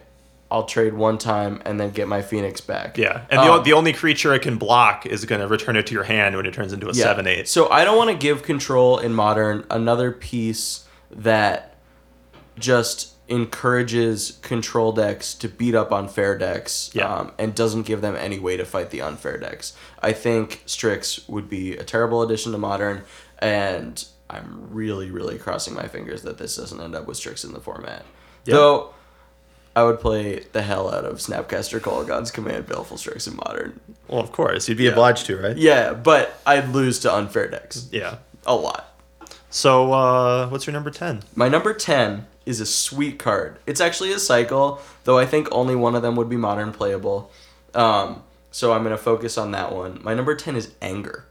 [0.49, 3.73] I'll trade one time and then get my Phoenix back." Yeah, and the, Um, the
[3.73, 6.53] only creature it can block is going to return it to your hand when it
[6.53, 7.03] turns into a Yeah.
[7.03, 7.47] seven eight.
[7.47, 11.76] So I don't want to give control in modern another piece that
[12.57, 17.13] just encourages control decks to beat up on fair decks Yeah.
[17.13, 19.73] um, and doesn't give them any way to fight the unfair decks.
[20.01, 23.03] I think Strix would be a terrible addition to Modern,
[23.39, 27.53] and I'm really, really crossing my fingers that this doesn't end up with Strix in
[27.53, 28.03] the format.
[28.45, 28.55] Yeah.
[28.55, 28.93] Though,
[29.76, 33.80] I would play the hell out of Snapcaster Kolaghan's Command Baleful Strix in Modern.
[34.07, 34.91] Well, of course, you'd be Yeah.
[34.91, 35.57] obliged to, right?
[35.57, 37.88] Yeah, but I'd lose to unfair decks.
[37.91, 38.17] Yeah.
[38.45, 38.93] A lot.
[39.49, 41.23] So, uh, what's your number ten?
[41.36, 43.57] My number 10 is a sweet card.
[43.65, 47.31] It's actually a cycle, though I think only one of them would be modern playable.
[47.73, 49.99] Um, so I'm going to focus on that one.
[50.03, 51.25] My number 10 is Anger.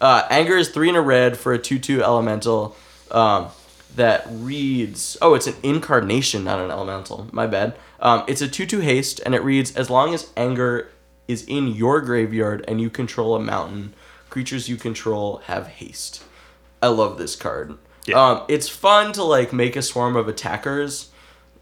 [0.00, 2.76] Uh, Anger is 3 in a red for a 2 2 elemental
[3.10, 3.48] um,
[3.94, 5.16] that reads.
[5.22, 7.28] Oh, it's an incarnation, not an elemental.
[7.32, 7.76] My bad.
[7.98, 10.88] Um, it's a 2 2 haste, and it reads As long as Anger
[11.26, 13.94] is in your graveyard and you control a mountain,
[14.30, 16.22] creatures you control have haste.
[16.82, 17.78] I love this card.
[18.06, 18.22] Yeah.
[18.22, 21.10] Um, it's fun to like make a swarm of attackers.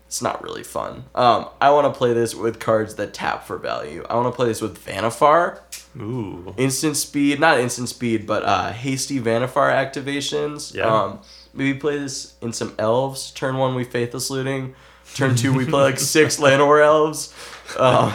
[0.06, 1.04] It's not really fun.
[1.14, 4.04] Um, I want to play this with cards that tap for value.
[4.08, 5.58] I want to play this with Vannifar,
[6.00, 6.54] Ooh.
[6.56, 10.72] instant speed, not instant speed, but uh, hasty Vannifar activations.
[10.72, 10.84] Yeah.
[10.86, 11.18] Um,
[11.52, 13.32] maybe play this in some elves.
[13.32, 14.74] Turn one, we faithless looting.
[15.14, 17.34] Turn two, we play like six Llanowar elves.
[17.76, 18.12] Um,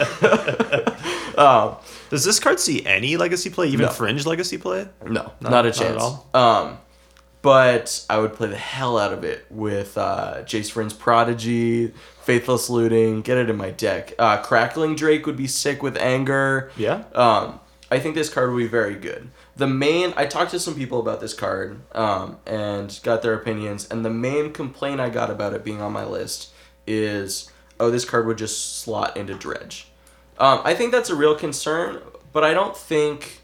[1.36, 1.76] um,
[2.08, 3.92] Does this card see any legacy play, even No.
[3.92, 4.88] fringe legacy play?
[5.04, 6.00] No, Not- a not at chance.
[6.02, 6.28] all?
[6.34, 6.78] Um,
[7.42, 12.68] but I would play the hell out of it with uh, Jace Vryn's Prodigy, Faithless
[12.68, 14.12] Looting, get it in my deck.
[14.18, 16.70] Uh, Crackling Drake would be sick with Anger.
[16.76, 17.04] Yeah.
[17.14, 17.60] Um,
[17.90, 19.30] I think this card would be very good.
[19.56, 23.88] The main, I talked to some people about this card um, and got their opinions,
[23.90, 26.52] and the main complaint I got about it being on my list
[26.86, 29.88] is, oh, this card would just slot into Dredge.
[30.38, 32.00] Um, I think that's a real concern,
[32.32, 33.39] but I don't think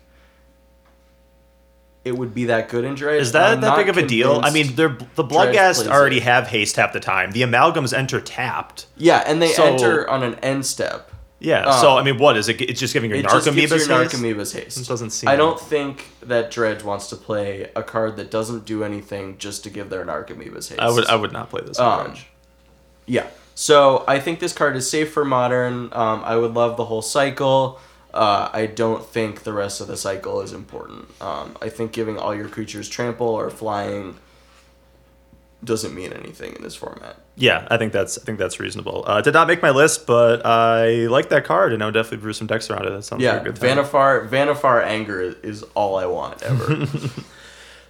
[2.06, 3.20] it would be that good in Dredge.
[3.20, 4.40] Is that I'm that big of a deal?
[4.42, 6.22] I mean, they're, the Dredge Bloodghast already it.
[6.22, 7.32] have haste half the time.
[7.32, 8.86] The Amalgams enter tapped.
[8.96, 11.10] yeah, and they So- enter on an end step.
[11.38, 11.66] Yeah.
[11.66, 12.60] Um, so I mean, what is it?
[12.62, 14.14] It's just giving your It just gives your haste?
[14.14, 14.78] Narcomoebas haste.
[14.80, 18.64] It doesn't seem- I don't think that Dredge wants to play a card that doesn't
[18.64, 20.80] do anything just to give their Narcomoebas haste.
[20.80, 21.04] I would.
[21.06, 21.78] I would not play this.
[21.78, 22.26] Um, Dredge.
[23.04, 23.26] Yeah.
[23.54, 25.90] So I think this card is safe for modern.
[25.92, 27.80] Um, I would love the whole cycle.
[28.16, 31.08] Uh, I don't think the rest of the cycle is important.
[31.20, 34.16] Um, I think giving all your creatures trample or flying
[35.64, 37.16] doesn't mean anything in this format.
[37.34, 39.04] Yeah, I think that's I think that's reasonable.
[39.06, 42.18] Uh, did not make my list, but I like that card, and I would definitely
[42.18, 42.90] brew some decks around it.
[42.90, 43.56] That sounds Yeah, like a good.
[43.56, 46.86] Vannifar Vannifar anger is all I want ever.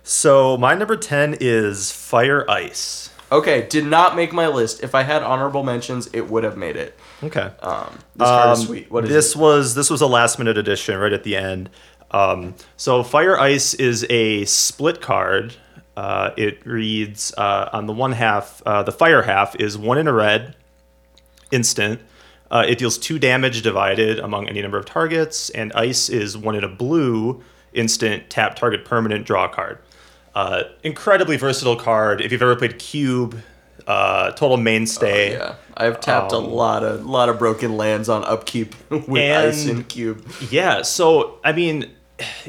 [0.09, 3.11] So my number ten is Fire Ice.
[3.33, 4.83] Okay, did not make my list.
[4.83, 6.99] If I had honorable mentions, it would have made it.
[7.22, 7.51] Okay.
[7.61, 8.91] Um, this card is Um, sweet.
[8.91, 9.39] What is this it?
[9.39, 11.70] was this was a last minute addition right at the end.
[12.11, 15.55] Um, so Fire Ice is a split card.
[15.97, 20.07] Uh, it reads uh, on the one half, uh, the fire half is one in
[20.07, 20.55] a red,
[21.51, 22.01] instant.
[22.51, 26.55] Uh, it deals two damage divided among any number of targets, and ice is one
[26.55, 29.79] in a blue, instant, tap target permanent, draw a card.
[30.37, 32.20] Uh, incredibly versatile card.
[32.20, 33.41] If you've ever played Cube,
[33.87, 35.32] uh, total mainstay.
[35.32, 39.62] Yeah, I've tapped Um, a lot of lot of broken lands on upkeep with ice
[39.62, 40.26] And- and cube.
[40.51, 41.91] Yeah, so I mean,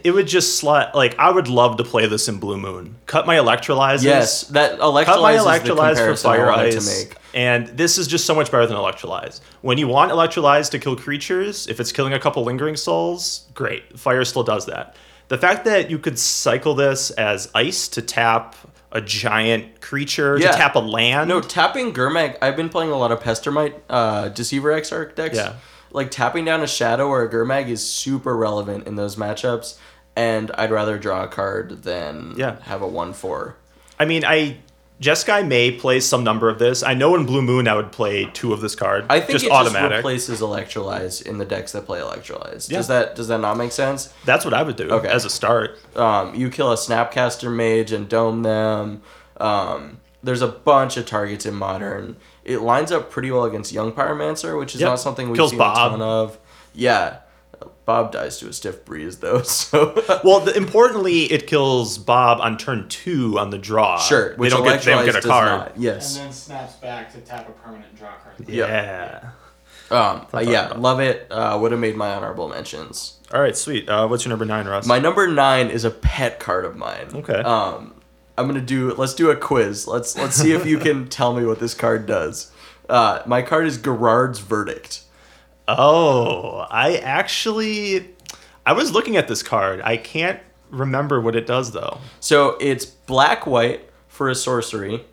[0.03, 2.95] it would just slot like I would love to play this in Blue Moon.
[3.05, 4.03] Cut my electrolyzers.
[4.03, 6.75] Yes, that electrolyze Cut my electrolyze for fire ice.
[6.75, 7.15] to make.
[7.33, 9.39] And this is just so much better than electrolyze.
[9.61, 13.97] When you want electrolyze to kill creatures, if it's killing a couple lingering souls, great.
[13.97, 14.95] Fire still does that.
[15.29, 18.55] The fact that you could cycle this as ice to tap
[18.91, 20.51] a giant creature, Yeah.
[20.51, 21.27] to tap a land.
[21.27, 22.37] No, tapping Gurmag.
[22.41, 25.35] I've been playing a lot of Pestermite, uh, Deceiver Exarch decks.
[25.35, 25.53] Yeah.
[25.91, 29.75] Like tapping down a Shadow or a Gurmag is super relevant in those matchups,
[30.15, 32.55] and I'd rather draw a card than Yeah.
[32.63, 33.55] have a one four.
[33.99, 34.57] I mean, I
[35.01, 36.81] Jeskai may play some number of this.
[36.81, 39.05] I know in Blue Moon I would play two of this card.
[39.09, 39.89] I think just it automatic.
[39.91, 42.69] just replaces Electrolyze in the decks that play Electrolyze.
[42.69, 42.77] Yeah.
[42.77, 44.11] Does that does that not make sense?
[44.25, 45.07] That's what I would do Okay.
[45.07, 45.77] as a start.
[45.95, 49.03] Um, you kill a Snapcaster Mage and dome them.
[49.39, 52.17] Um, there's a bunch of targets in Modern.
[52.43, 54.89] It lines up pretty well against Young Pyromancer, which is Yep.
[54.89, 55.77] not something we've Kills seen Bob.
[55.77, 56.37] a ton of.
[56.73, 57.17] Yeah.
[57.87, 59.93] Bob dies to a stiff breeze, though, so...
[60.21, 63.97] Well, the, importantly, it kills Bob on turn two on the draw.
[63.97, 65.47] Sure, they don't get they don't get a does card.
[65.47, 65.75] not.
[65.77, 68.47] And then snaps back to tap a permanent draw card.
[68.47, 68.67] Yeah.
[68.67, 69.29] Yeah.
[69.89, 71.31] Um, uh, yeah, love it.
[71.31, 73.19] Uh, would have made my honorable mentions.
[73.33, 73.87] All right, sweet.
[73.87, 74.85] Uh, what's your number nine, Russ?
[74.85, 77.07] My number nine is a pet card of mine.
[77.13, 77.39] Okay.
[77.39, 77.95] Um,
[78.37, 78.93] I'm gonna do.
[78.95, 79.87] Let's do a quiz.
[79.87, 82.51] Let's let's see if you can tell me what this card does.
[82.89, 85.03] Uh, my card is Gerard's Verdict.
[85.67, 88.09] Oh, I actually,
[88.65, 89.81] I was looking at this card.
[89.83, 90.39] I can't
[90.69, 91.99] remember what it does though.
[92.19, 95.03] So it's black white for a sorcery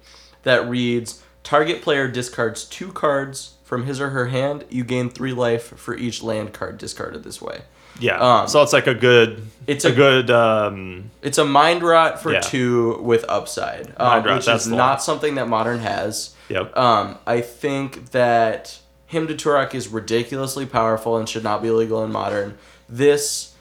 [0.43, 4.65] that reads target player discards two cards from his or her hand.
[4.71, 7.63] You gain three life for each land card discarded this way.
[8.01, 8.19] Yeah.
[8.19, 9.47] Um, so it's like a good.
[9.69, 10.31] it's a, a- good.
[10.31, 12.41] Um, It's a mind rot for Yeah.
[12.41, 15.01] two with upside, um, Mind rot, which that's is not one.
[15.01, 16.35] something that modern has.
[16.49, 16.77] yep.
[16.77, 22.03] Um, I think that Hymn to Tourach is ridiculously powerful and should not be legal
[22.05, 22.57] in modern.
[22.89, 23.55] This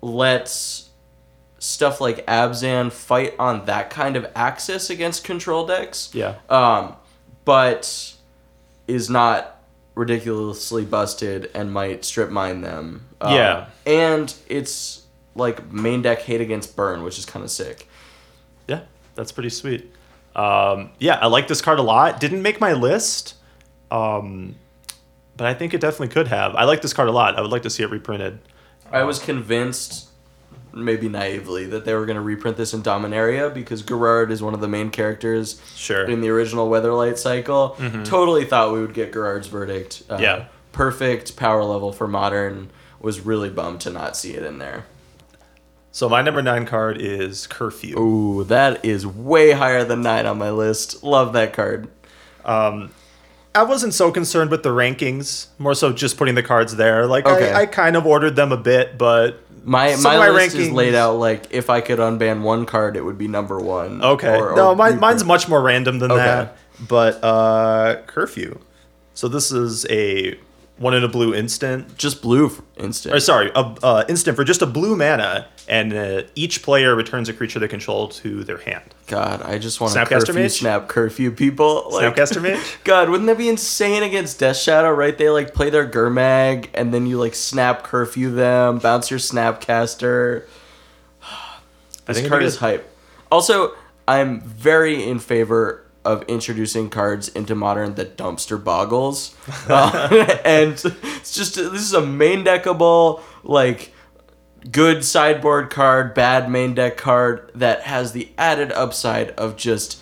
[0.00, 0.88] lets
[1.58, 6.10] stuff like Abzan fight on that kind of axis against control decks.
[6.12, 6.36] yeah.
[6.48, 6.94] Um,
[7.44, 8.14] but
[8.86, 9.60] is not
[9.94, 13.06] ridiculously busted and might strip mine them.
[13.20, 13.66] Um, Yeah.
[13.86, 15.02] And it's
[15.34, 17.88] like main deck hate against burn, which is kind of sick.
[18.68, 18.80] Yeah.
[19.14, 19.92] That's pretty sweet.
[20.36, 22.20] Um, yeah, I like this card a lot.
[22.20, 23.34] Didn't make my list.
[23.90, 24.54] Um,
[25.38, 26.54] but I think it definitely could have.
[26.54, 27.38] I like this card a lot.
[27.38, 28.40] I would like to see it reprinted.
[28.92, 30.08] I was convinced,
[30.74, 34.52] maybe naively, that they were going to reprint this in Dominaria because Gerard is one
[34.52, 36.04] of the main characters Sure.
[36.04, 37.76] in the original Weatherlight cycle.
[38.04, 40.02] Totally thought we would get Gerard's verdict.
[40.10, 40.44] Uh, Yeah.
[40.72, 42.68] Perfect power level for modern.
[43.00, 44.84] Was really bummed to not see it in there.
[45.92, 47.96] So my number nine card is Curfew.
[47.98, 51.02] Ooh, that is way higher than nine on my list.
[51.04, 51.88] Love that card.
[53.54, 57.06] I wasn't so concerned with the rankings, more so just putting the cards there.
[57.06, 57.52] Like Okay.
[57.52, 60.94] I, I kind of ordered them a bit, but My my, my list is laid
[60.94, 64.02] out like if I could unban one card, it would be number one.
[64.02, 64.36] okay.
[64.36, 65.00] Or- or no, reprint.
[65.00, 66.24] mine's much more random than Okay.
[66.24, 66.56] that.
[66.86, 68.58] But uh, Curfew.
[69.14, 70.38] So this is a
[70.76, 71.96] one in a blue instant.
[71.98, 73.16] just blue instant.
[73.16, 77.28] Or sorry, a uh, instant for just a blue mana, and uh, each player returns
[77.28, 78.94] a creature they control to their hand.
[79.06, 80.52] God, I just want to Snapcaster curfew Mage?
[80.52, 81.90] snap curfew people.
[81.92, 82.78] Like, Snapcaster Mage?
[82.84, 84.90] God, wouldn't that be insane against Death Shadow?
[84.90, 85.16] Right?
[85.16, 90.44] They like play their Gurmag, and then you like snap curfew them, bounce your Snapcaster.
[92.06, 92.90] This card is hype.
[93.30, 93.74] Also,
[94.08, 99.36] I'm very in favor of introducing cards into modern that dumpster boggles,
[99.68, 103.92] Uh, and it's just this is a main deckable like
[104.70, 110.00] good sideboard card, bad main deck card that has the added upside of just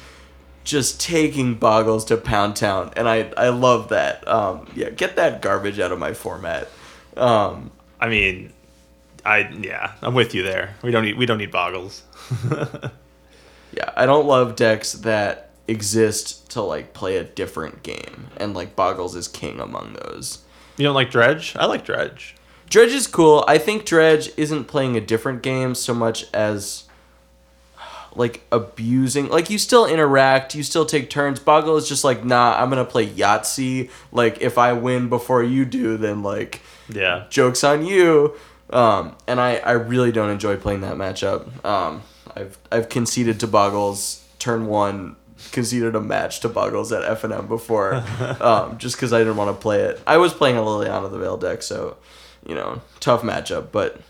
[0.64, 4.26] just taking boggles to pound town, and I I love that.
[4.26, 6.68] Um, yeah, get that garbage out of my format.
[7.16, 8.52] Um, I mean,
[9.24, 10.74] I yeah, I'm with you there.
[10.82, 12.02] We don't need we don't need boggles.
[13.76, 18.74] Yeah, I don't love decks that exist to like play a different game, and like
[18.74, 20.44] Boggles is king among those.
[20.76, 21.54] You don't like Dredge?
[21.56, 22.36] I like Dredge.
[22.68, 23.44] Dredge is cool.
[23.46, 26.84] I think Dredge isn't playing a different game so much as
[28.14, 29.28] like abusing.
[29.28, 31.38] Like you still interact, you still take turns.
[31.38, 33.90] Boggle is just like, nah, I'm gonna play Yahtzee.
[34.10, 37.24] Like if I win before you do, then like Yeah.
[37.30, 38.34] jokes on you.
[38.70, 41.64] Um, and I, I really don't enjoy playing that matchup.
[41.64, 42.02] Um,
[42.34, 45.16] I've I've conceded to Boggles turn one,
[45.52, 47.94] conceded a match to Boggles at FNM before,
[48.40, 50.00] um, just because I didn't want to play it.
[50.06, 51.96] I was playing a Liliana the Veil deck, so
[52.46, 54.00] you know, tough matchup, but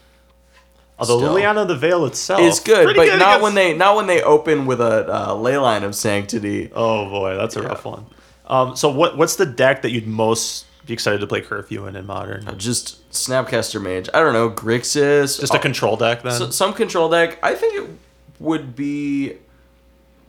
[0.99, 1.35] Although Still.
[1.35, 2.87] Liliana the Veil itself is good.
[2.87, 6.71] But not against- when they not when they open with a uh, leyline of sanctity.
[6.75, 7.69] Oh boy, that's a Yeah.
[7.69, 8.07] rough one.
[8.47, 11.97] Um, so what what's the deck that you'd most be excited to play Curfew in
[11.97, 12.49] in Modern?
[12.57, 14.09] Just Snapcaster Mage.
[14.15, 15.39] I don't know Grixis.
[15.39, 16.33] Just a Oh, control deck then.
[16.33, 17.39] So, some control deck.
[17.43, 17.91] I think it
[18.39, 19.35] would be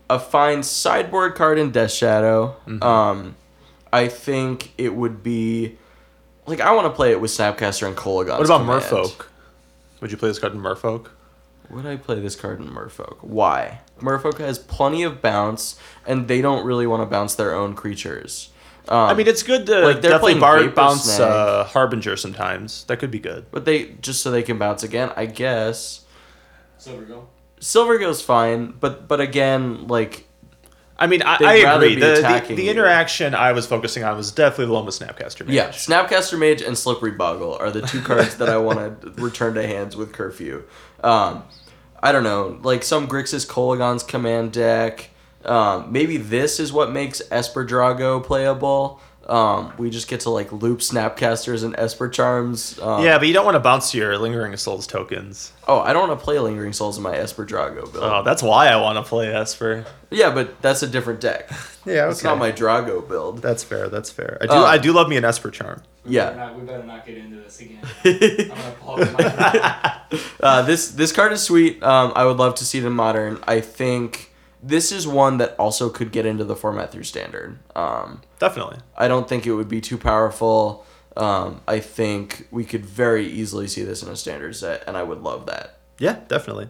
[0.09, 2.55] a fine sideboard card in Death Shadow.
[2.67, 2.83] Mm-hmm.
[2.83, 3.35] Um,
[3.93, 5.77] I think it would be
[6.47, 8.37] like I want to play it with Snapcaster and Kolaghan.
[8.39, 9.25] what about Merfolk?
[10.01, 11.09] Would you play this card in Merfolk?
[11.69, 13.17] Would I play this card in Merfolk?
[13.21, 13.81] Why?
[13.99, 18.49] Merfolk has plenty of bounce, and they don't really want to bounce their own creatures.
[18.87, 22.85] Um, I mean, it's good to like, they're definitely playing bar- bounce uh, Harbinger sometimes.
[22.85, 23.47] That could be good.
[23.51, 25.11] but they just so they can bounce again.
[25.17, 26.05] I guess
[26.79, 27.25] Silvergill.
[27.59, 30.26] Silver goes fine, but but again, like
[30.99, 31.95] I mean, I, I agree.
[31.95, 32.71] The, the, the you.
[32.71, 35.53] interaction I was focusing on was definitely the one with Snapcaster Mage.
[35.53, 39.53] Yeah, Snapcaster Mage and Slippery Boggle are the two cards that I want to return
[39.55, 40.63] to hands with Curfew.
[41.03, 41.43] Um,
[42.01, 45.09] I don't know, like some Grixis Kolaghan's command deck.
[45.45, 48.99] Um, maybe this is what makes Esper Drago playable.
[49.27, 52.79] Um, we just get to like loop Snapcasters and Esper Charms.
[52.79, 55.51] Um, Yeah, but you don't want to bounce your Lingering Souls tokens.
[55.67, 58.03] Oh, I don't want to play Lingering Souls in my Esper Drago build.
[58.03, 59.85] Oh, that's why I want to play Esper.
[60.11, 61.49] yeah, but that's a different deck.
[61.87, 63.41] Yeah, It's not my Drago build.
[63.41, 63.87] That's fair.
[63.87, 64.37] That's fair.
[64.41, 64.51] I do.
[64.51, 65.81] Uh, I do love me an Esper charm.
[66.03, 66.25] We Yeah.
[66.31, 67.79] Better not, we better not get into this again.
[68.03, 69.93] I'm gonna pull my.
[70.41, 71.81] Uh, this this card is sweet.
[71.81, 73.39] Um, I would love to see it in modern.
[73.47, 74.26] I think
[74.61, 77.59] this is one that also could get into the format through standard.
[77.75, 78.79] Um, Definitely.
[78.97, 80.85] I don't think it would be too powerful.
[81.15, 85.03] Um, I think we could very easily see this in a standard set, and I
[85.03, 85.79] would love that.
[85.99, 86.69] Yeah, definitely.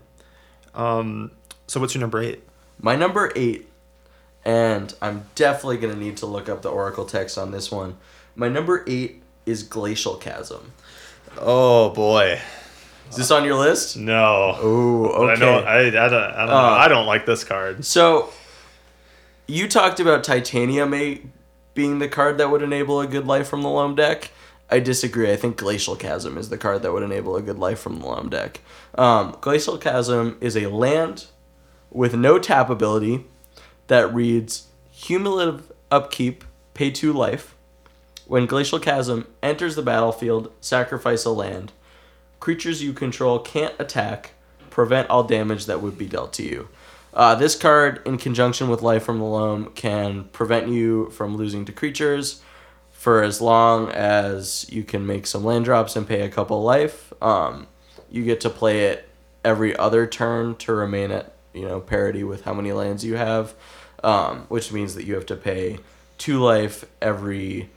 [0.74, 1.32] Um.
[1.68, 2.44] So what's your number eight?
[2.80, 3.68] My number eight,
[4.46, 7.98] and I'm definitely gonna need to look up the Oracle text on this one.
[8.36, 10.72] My number eight is Glacial Chasm.
[11.38, 12.40] Oh boy,
[13.10, 13.98] Is this on your list?
[13.98, 14.56] no.
[14.60, 15.66] Oh, But I don't.
[15.68, 16.14] I, I don't.
[16.14, 16.54] I don't know.
[16.56, 17.86] Uh, I don't like this card.
[17.86, 18.32] So,
[19.48, 21.22] you talked about Titania a-
[21.74, 24.32] being the card that would enable a good life from the loam deck.
[24.70, 25.32] I disagree.
[25.32, 28.06] I think Glacial Chasm is the card that would enable a good life from the
[28.06, 28.60] loam deck.
[28.96, 31.28] Um, Glacial Chasm is a land
[31.90, 33.24] with no tap ability
[33.88, 36.44] that reads cumulative upkeep,
[36.74, 37.56] pay two life.
[38.26, 41.72] When Glacial Chasm enters the battlefield, sacrifice a land.
[42.40, 44.34] Creatures you control can't attack,
[44.70, 46.68] prevent all damage that would be dealt to you.
[47.14, 51.66] Uh, this card, in conjunction with Life from the Loam, can prevent you from losing
[51.66, 52.42] to creatures
[52.92, 57.14] for as long as you can make some land drops and pay a couple life.
[57.22, 57.68] Um,
[58.12, 59.08] you get to play it
[59.44, 63.54] every other turn to remain at you know parity with how many lands you have,
[64.04, 65.80] um, which means that you have to pay
[66.18, 67.70] two life every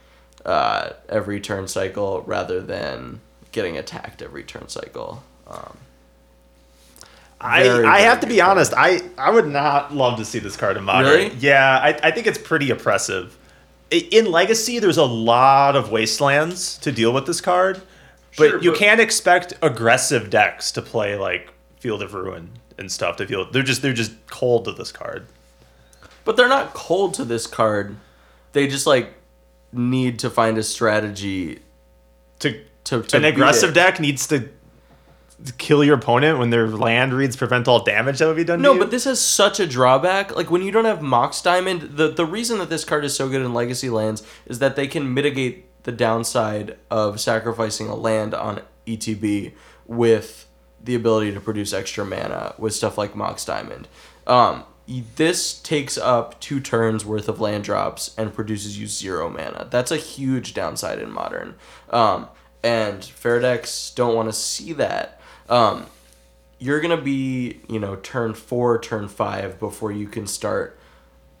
[0.45, 3.21] uh, every turn cycle rather than
[3.51, 5.23] getting attacked every turn cycle.
[5.47, 5.77] Um,
[7.39, 8.51] I, Very, I very have to be card.
[8.51, 8.73] honest.
[8.77, 11.09] I, I would not love to see this card in modern.
[11.11, 11.35] Really?
[11.39, 13.35] Yeah, I, I think it's pretty oppressive.
[13.89, 17.81] In Legacy, there's a lot of wastelands to deal with this card,
[18.37, 22.91] but Sure, you but- can't expect aggressive decks to play like Field of Ruin and
[22.91, 23.49] stuff to feel.
[23.51, 25.25] They're just they're just cold to this card.
[26.23, 27.95] But they're not cold to this card.
[28.53, 29.13] They just like
[29.73, 31.59] need to find a strategy
[32.39, 34.49] To, to, to an aggressive deck needs to
[35.57, 38.61] kill your opponent when their land reads prevent all damage that would be done.
[38.61, 38.79] No, to you.
[38.79, 40.35] but this has such a drawback.
[40.35, 43.29] Like when you don't have Mox Diamond, the the reason that this card is so
[43.29, 48.33] good in Legacy lands is that they can mitigate the downside of sacrificing a land
[48.33, 49.53] on ETB
[49.87, 50.47] with
[50.83, 53.87] the ability to produce extra mana with stuff like Mox Diamond.
[54.27, 54.63] Um,
[55.15, 59.67] this takes up two turns worth of land drops and produces you zero mana.
[59.69, 61.55] That's a huge downside in modern.
[61.89, 62.27] Um,
[62.63, 65.19] and decks don't want to see that.
[65.49, 65.87] Um,
[66.61, 70.79] you're gonna be you know turn four turn five before you can start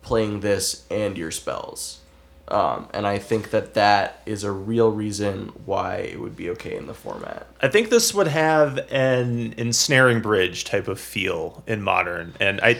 [0.01, 1.99] playing this and your spells
[2.47, 6.75] um, and i think that that is a real reason why it would be okay
[6.75, 11.83] in the format I think this would have an ensnaring bridge type of feel in
[11.83, 12.79] modern, and I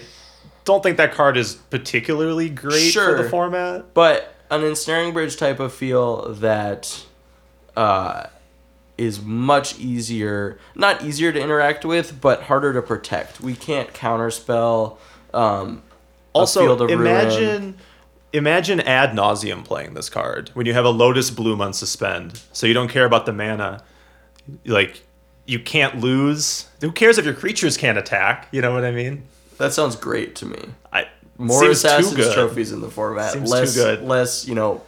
[0.66, 3.94] don't think that card is particularly great for the format.
[3.94, 7.06] but an ensnaring bridge type of feel that
[7.76, 8.28] uh,
[8.98, 14.98] is much easier not easier to interact with but harder to protect we can't counterspell
[15.34, 15.82] um,
[16.34, 17.00] Also, of Ruin.
[17.00, 17.78] imagine
[18.34, 22.68] imagine ad nauseam playing this card when you have a Lotus Bloom on suspend, so
[22.68, 23.84] you don't care about the mana.
[24.66, 25.04] Like
[25.46, 26.68] you can't lose.
[26.82, 28.48] Who cares if your creatures can't attack?
[28.52, 29.24] You know what I mean?
[29.58, 30.60] that sounds great to me
[30.92, 31.06] I
[31.38, 34.82] more seems assassins trophies in the format Seems less less you know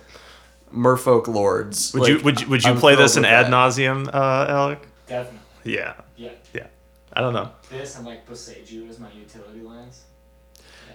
[0.73, 4.45] merfolk lords Would you would you, would you I'm play this in ad nauseam, uh,
[4.49, 4.87] Alec?
[5.07, 5.39] Definitely.
[5.65, 6.31] Yeah, Yeah.
[6.53, 6.67] yeah.
[7.13, 7.51] I don't know.
[7.69, 10.01] This and like Boseiju as my utility lands.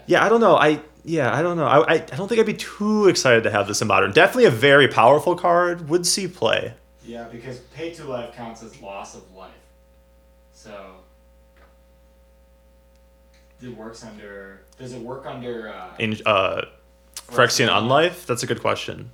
[0.07, 0.57] Yeah, I don't know.
[0.57, 1.67] I yeah, I don't know.
[1.67, 4.13] I, I I don't think I'd be too excited to have this in modern.
[4.13, 5.89] Definitely a very powerful card.
[5.89, 6.75] Would see play.
[7.05, 9.51] Yeah, because pay to life counts as loss of life.
[10.53, 10.97] So
[13.63, 14.63] it works under.
[14.79, 15.69] Does it work under?
[15.69, 16.63] Uh, In uh,
[17.15, 18.27] Phyrexian Unlife.
[18.27, 19.11] That's a good question.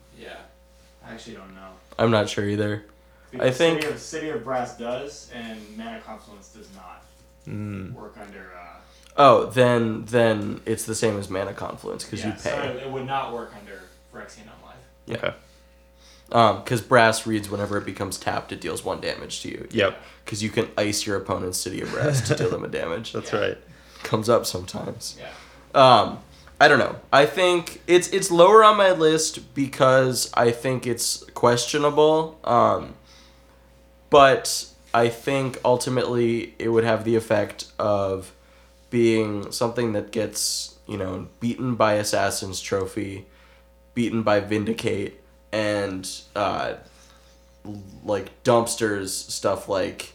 [1.04, 1.68] Yeah, I actually don't know.
[1.98, 2.84] i'm not sure either
[3.30, 7.02] Because think- City of, City of Brass does, and Mana Confluence does not
[7.48, 7.92] Mm.
[7.92, 8.50] work under.
[8.56, 8.78] Uh,
[9.18, 12.90] oh then then it's the same as mana confluence because yeah, you pay So it
[12.90, 13.82] would not work under
[14.12, 14.80] Phyrexian Unlife.
[15.04, 15.16] Yeah.
[15.18, 15.34] Okay.
[16.32, 20.00] um because brass reads whenever it becomes tapped it deals one damage to you Yep.
[20.24, 23.30] because you can ice your opponent's city of brass to deal them a damage That's
[23.30, 23.40] Yeah.
[23.40, 23.58] right.
[24.02, 25.28] comes up sometimes Yeah.
[25.74, 26.18] Um,
[26.64, 26.96] I don't know.
[27.12, 32.38] I think it's it's lower on my list because I think it's questionable.
[32.42, 32.94] Um,
[34.08, 38.32] but I think ultimately it would have the effect of
[38.88, 43.26] being something that gets you know beaten by Assassin's Trophy,
[43.92, 45.20] beaten by Vindicate,
[45.52, 46.76] and uh,
[48.06, 50.14] like dumpsters stuff like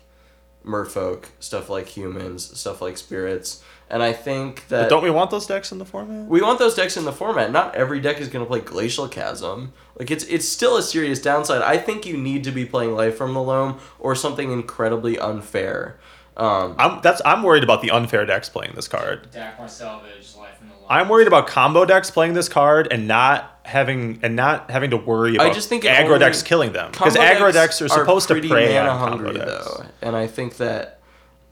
[0.65, 3.63] Merfolk, stuff like humans, stuff like spirits.
[3.91, 6.27] And I think that But don't we want those decks in the format?
[6.27, 7.51] we want those decks in the format.
[7.51, 9.73] Not every deck is going to play Glacial Chasm.
[9.97, 11.61] Like it's it's still a serious downside.
[11.63, 15.99] I think you need to be playing Life from the Loam or something incredibly unfair.
[16.37, 19.29] Um, I'm that's I'm worried about the unfair decks playing this card.
[19.31, 20.85] Dakmor Salvage, Life in the Loam.
[20.87, 24.97] I'm worried about combo decks playing this card and not having and not having to
[24.97, 27.81] worry about I just think it aggro only- decks killing them because combo aggro decks
[27.81, 29.65] are supposed to pretty prey mana on combo hungry decks.
[29.65, 30.99] though, and I think that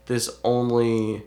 [0.05, 1.23] this only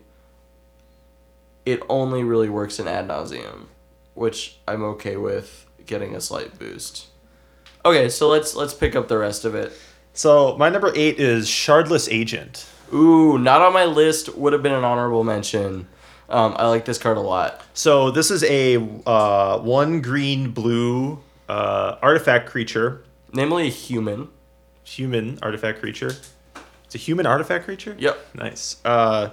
[1.66, 3.68] it only really works in ad nauseam.
[4.14, 7.06] which I'm okay with getting a slight boost.
[7.84, 9.72] Okay, so let's let's pick up the rest of it.
[10.12, 12.66] So my number eight is Shardless Agent.
[12.92, 14.36] Ooh, not on my list.
[14.36, 15.86] Would have been an honorable mention.
[16.28, 17.62] Um, I like this card a lot.
[17.74, 23.02] So this is a uh, one green blue uh, artifact creature,
[23.32, 24.28] Namely, a human.
[24.84, 26.12] human artifact creature.
[26.84, 27.94] It's a human artifact creature.
[27.98, 28.18] Yep.
[28.34, 28.76] Nice.
[28.84, 29.30] Uh,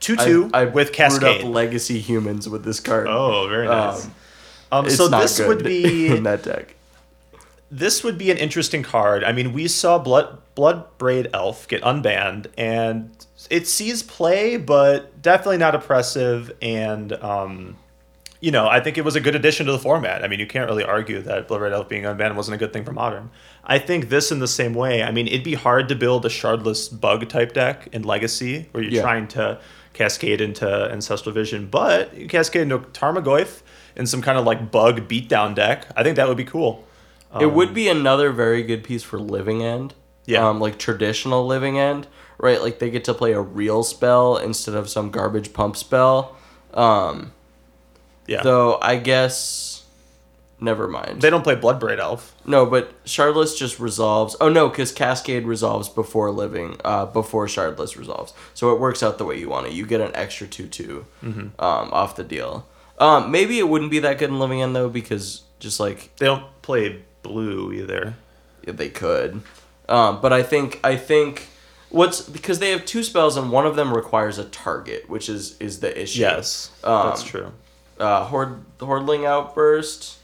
[0.00, 1.44] two two I, I with brewed Cascade.
[1.44, 3.06] up legacy humans with this card.
[3.08, 4.04] oh, very nice.
[4.06, 4.12] Um,
[4.70, 6.74] Um, It's so not this good would be in that deck.
[7.70, 9.24] this would be an interesting card.
[9.24, 13.10] I mean, we saw Blood Blood Braid Elf get unbanned, and
[13.50, 16.50] it sees play, but definitely not oppressive.
[16.60, 17.76] And um,
[18.40, 20.22] you know, I think it was a good addition to the format.
[20.24, 22.84] I mean, you can't really argue that Bloodbraid Elf being unbanned wasn't a good thing
[22.84, 23.30] for Modern.
[23.64, 25.02] I think this in the same way.
[25.02, 28.82] I mean, it'd be hard to build a shardless bug type deck in Legacy where
[28.82, 29.02] you're Yeah.
[29.02, 29.58] trying to
[29.98, 33.62] cascade into Ancestral Vision, but you cascade into Tarmogoyf
[33.96, 35.86] in some kind of like bug beatdown deck.
[35.96, 36.84] I think that would be cool.
[37.40, 39.94] it would be another very good piece for living end.
[40.24, 40.46] Yeah.
[40.48, 42.06] Um, like traditional living end,
[42.38, 42.60] right?
[42.62, 46.36] Like they get to play a real spell instead of some garbage pump spell.
[46.74, 47.32] Um,
[48.26, 48.42] Yeah.
[48.42, 49.77] though I guess,
[50.60, 51.22] never mind.
[51.22, 52.34] They don't play Bloodbraid Elf.
[52.46, 54.36] No, but Shardless just resolves.
[54.40, 58.32] Oh no, because Cascade resolves before living, uh, before Shardless resolves.
[58.54, 59.72] So it works out the way you want it.
[59.72, 62.66] You get an extra two two, um, off the deal.
[62.98, 66.26] Um, maybe it wouldn't be that good in living end though, because just like They
[66.26, 68.14] don't play blue either.
[68.66, 69.42] yeah, they could.
[69.88, 71.46] Um, but I think I think
[71.90, 75.56] what's because they have two spells and one of them requires a target, which is
[75.60, 76.20] is the issue.
[76.20, 77.52] Yes, Um, that's true.
[77.98, 80.16] Uh, horde hordling outburst.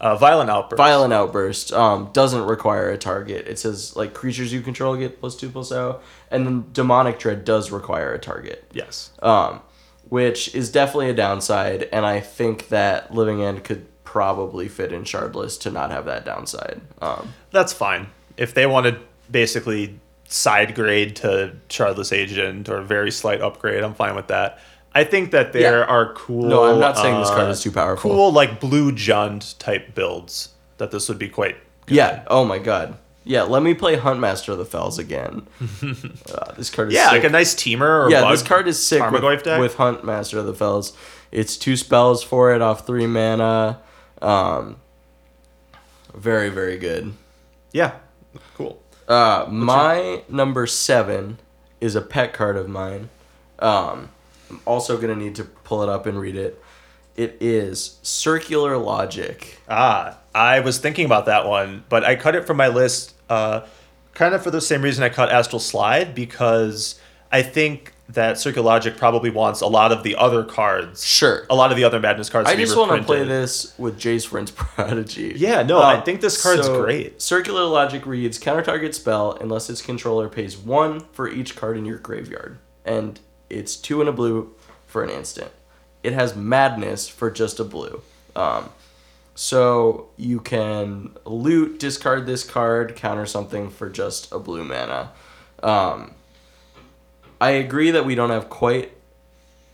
[0.00, 0.78] Uh, Violent Outburst.
[0.78, 3.48] Violent Outburst um, doesn't require a target.
[3.48, 7.44] It says like creatures you control get plus two plus zero, and then Demonic Dread
[7.44, 9.10] does require a target, Yes.
[9.22, 9.60] um,
[10.08, 11.88] which is definitely a downside.
[11.92, 16.24] And I think that Living End could probably fit in Shardless to not have that
[16.24, 16.80] downside.
[17.02, 18.06] Um, That's fine.
[18.36, 18.98] If they want to
[19.30, 24.60] basically side grade to Shardless Agent or a very slight upgrade, I'm fine with that.
[24.94, 25.84] I think that there Yeah.
[25.84, 26.44] are cool.
[26.48, 28.10] No, I'm not saying this card uh, is too powerful.
[28.10, 30.50] Cool, like blue Jund type builds.
[30.78, 31.56] That this would be quite.
[31.86, 31.96] Good.
[31.96, 32.24] yeah.
[32.28, 32.96] Oh my god.
[33.24, 33.42] Yeah.
[33.42, 35.46] Let me play Huntmaster of the Fells again.
[36.34, 37.22] uh, this card is Yeah, sick.
[37.22, 38.06] like a nice Temur.
[38.06, 40.94] Or yeah, this card is sick with, with Huntmaster of the Fells.
[41.30, 43.80] It's two spells for it off three mana.
[44.22, 44.76] Um,
[46.14, 47.12] very very good.
[47.72, 47.96] yeah,
[48.56, 48.82] cool.
[49.06, 51.38] Uh, my number seven
[51.80, 53.08] is a pet card of mine.
[53.58, 54.10] Um,
[54.50, 56.62] I'm also gonna need to pull it up and read it.
[57.16, 59.58] It is Circular Logic.
[59.68, 63.62] Ah, I was thinking about that one, but I cut it from my list, uh,
[64.14, 67.00] kind of for the same reason I cut Astral Slide because
[67.32, 71.44] I think that Circular Logic probably wants a lot of the other cards, Sure.
[71.50, 72.48] a lot of the other Madness cards.
[72.48, 75.34] I to just want to play this with Jace Vryn's Prodigy.
[75.36, 77.20] Yeah, no, I Um, think this card's so, great.
[77.20, 81.84] Circular Logic reads counter target spell unless its controller pays one for each card in
[81.84, 83.20] your graveyard, and
[83.50, 84.54] it's two and a blue
[84.86, 85.50] for an instant.
[86.02, 88.02] It has Madness for just a blue.
[88.36, 88.70] Um,
[89.34, 95.12] so you can loot, discard this card, counter something for just a blue mana.
[95.62, 96.12] Um,
[97.40, 98.92] I agree that we don't have quite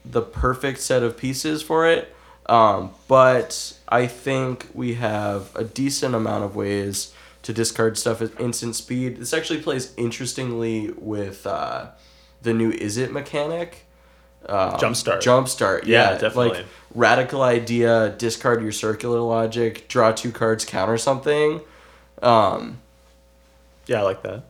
[0.05, 2.15] the perfect set of pieces for it,
[2.47, 8.39] um, but I think we have a decent amount of ways to discard stuff at
[8.39, 9.17] instant speed.
[9.17, 11.87] This actually plays interestingly with uh,
[12.45, 13.87] the new Izzet mechanic.
[14.47, 15.19] Um, Jumpstart.
[15.23, 16.49] Jumpstart, Yeah, yeah, definitely.
[16.59, 21.61] Like radical idea, discard your circular logic, draw two cards, counter something.
[22.23, 22.81] Um,
[23.87, 24.45] Yeah, I like that.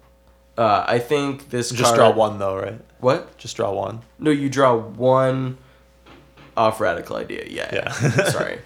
[0.59, 2.81] uh, I think this Just card, draw one though, right?
[3.01, 3.37] What?
[3.39, 4.03] Just draw one.
[4.19, 5.59] No, you draw one
[6.57, 7.45] off radical idea.
[7.49, 7.71] Yeah.
[7.73, 7.93] Yeah.
[8.31, 8.59] Sorry.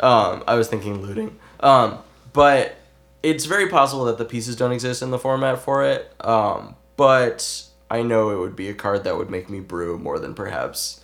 [0.00, 1.36] Um, I was thinking looting.
[1.60, 1.98] Um,
[2.32, 2.76] but
[3.22, 6.12] it's very possible that the pieces don't exist in the format for it.
[6.20, 10.18] Um, but I know it would be a card that would make me brew more
[10.18, 11.00] than perhaps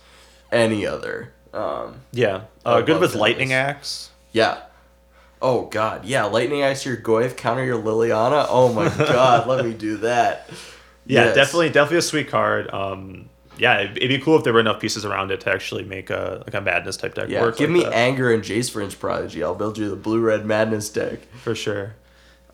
[0.51, 1.31] any other.
[1.53, 3.55] Um, Yeah, uh, good with Lightning this.
[3.55, 4.09] Axe.
[4.31, 4.57] yeah.
[5.41, 6.23] Oh God, yeah!
[6.23, 8.45] Lightning Axe your Goyf, counter your Liliana.
[8.49, 10.49] Oh my God, let me do that.
[11.05, 11.35] Yeah, Yes.
[11.35, 12.73] definitely, definitely a sweet card.
[12.73, 15.83] Um, yeah, it'd, it'd be cool if there were enough pieces around it to actually
[15.83, 17.57] make a like a madness type deck Yeah, work.
[17.57, 19.43] give like me that, anger and Jace Vryn's Prodigy.
[19.43, 21.19] I'll build you the blue red madness deck.
[21.43, 21.95] for sure.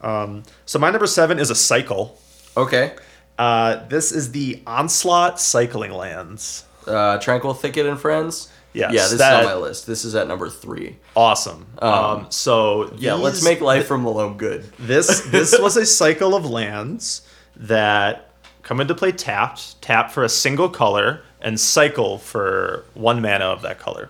[0.01, 2.19] Um, so my number seven is a cycle.
[2.57, 2.93] Okay.
[3.39, 6.65] Uh, this is the Onslaught Cycling Lands.
[6.85, 8.49] Uh, Tranquil Thicket and Friends.
[8.73, 9.87] Yes, Yeah, this that- is on my list.
[9.87, 10.97] This is at number three.
[11.15, 11.65] Awesome.
[11.81, 14.65] Um, Um, so Yeah, let's make life from Malone good.
[14.77, 17.21] this this was a cycle of lands
[17.55, 18.29] that
[18.61, 23.61] come into play tapped, tap for a single color, and cycle for one mana of
[23.63, 24.09] that color.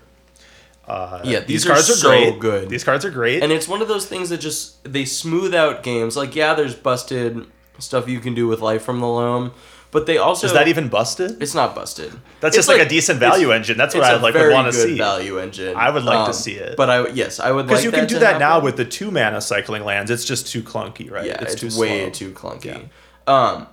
[0.87, 2.39] Uh, Yeah, these cards are so great.
[2.39, 2.69] good.
[2.69, 3.43] These cards are great.
[3.43, 6.17] and it's one of those things that just they smooth out games.
[6.17, 7.45] Like yeah, there's busted
[7.79, 9.51] stuff you can do with Life from the Loam,
[9.91, 11.41] but they also is that even busted?
[11.41, 12.11] It's not busted.
[12.41, 13.77] That's It's just like, a decent value engine.
[13.77, 14.97] That's what I like would want to good see.
[14.97, 15.69] Value engine.
[15.69, 16.77] Um, I would like to see it.
[16.77, 19.09] But I yes, I would Because like you can do that now with the two
[19.09, 20.11] mana cycling lands.
[20.11, 21.25] It's just too clunky, right?
[21.25, 22.09] yeah, it's, too way slow.
[22.11, 22.89] too clunky.
[23.25, 23.67] Um,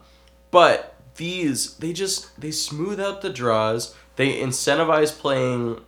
[0.51, 3.95] but these they just they smooth out the draws.
[4.17, 5.81] They incentivize playing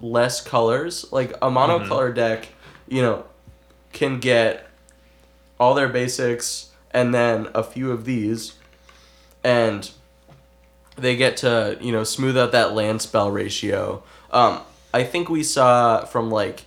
[0.00, 1.10] less colors.
[1.10, 2.14] Like a monocolor Mm-hmm.
[2.14, 2.48] deck,
[2.88, 3.24] you know,
[3.92, 4.66] can get
[5.58, 8.54] all their basics and then a few of these,
[9.44, 9.90] and
[10.96, 14.02] they get to you know smooth out that land spell ratio.
[14.30, 14.60] Um,
[14.92, 16.64] I think we saw from like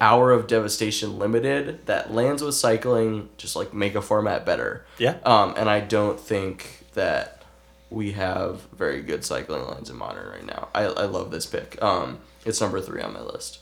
[0.00, 4.86] Hour of Devastation Limited that lands with cycling just like make a format better.
[4.98, 5.16] Yeah.
[5.24, 7.42] Um, and I don't think that
[7.90, 10.68] we have very good cycling lands in modern right now.
[10.74, 11.80] I, I love this pick.
[11.82, 13.58] Um, it's number three on my list.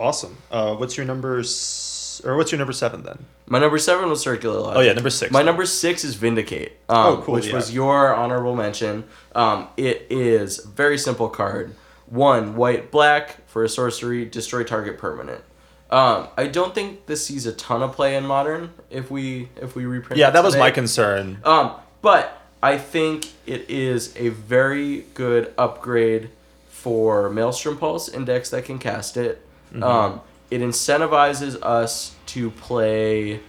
[0.00, 0.38] Awesome.
[0.50, 1.40] Uh, what's your number?
[1.40, 3.24] S- or what's your number seven then?
[3.46, 4.76] My number seven was Circular Logic.
[4.78, 5.32] Oh yeah, number six.
[5.32, 6.72] My number six is Vindicate.
[6.88, 7.54] Um, Oh, cool, Which yeah.
[7.54, 9.04] was your honorable mention.
[9.34, 11.74] Um, it is a very simple card.
[12.06, 15.42] One white black for a sorcery, destroy target permanent.
[15.90, 18.72] Um, I don't think this sees a ton of play in modern.
[18.90, 20.18] If we if we reprint.
[20.18, 20.64] Yeah, that was today.
[20.64, 21.38] my concern.
[21.44, 26.30] Um, but I think it is a very good upgrade
[26.68, 29.42] for Maelstrom Pulse index that can cast it.
[29.82, 33.40] Um, it incentivizes us to play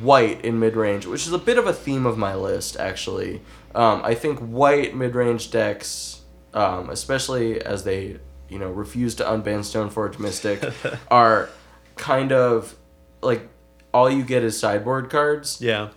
[0.00, 3.42] white in mid range, which is a bit of a theme of my list, actually.
[3.74, 9.24] Um, I think white mid range decks, um, especially as they you know refuse to
[9.24, 10.62] unban Stoneforge Mystic,
[11.10, 11.48] are
[11.96, 12.76] kind of
[13.22, 13.48] like
[13.92, 15.90] all you get is sideboard cards Yeah.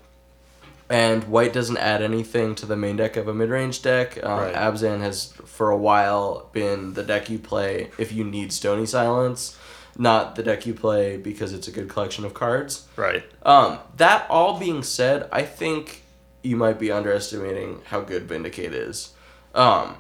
[0.89, 4.23] and white doesn't add anything to the main deck of a mid-range deck.
[4.23, 4.53] Um, Right.
[4.53, 9.57] Abzan has for a while been the deck you play if you need Stony Silence,
[9.97, 12.87] not the deck you play because it's a good collection of cards.
[12.95, 13.23] Right.
[13.43, 16.03] Um, that all being said, I think
[16.43, 19.13] you might be underestimating how good Vindicate is.
[19.55, 19.97] Um,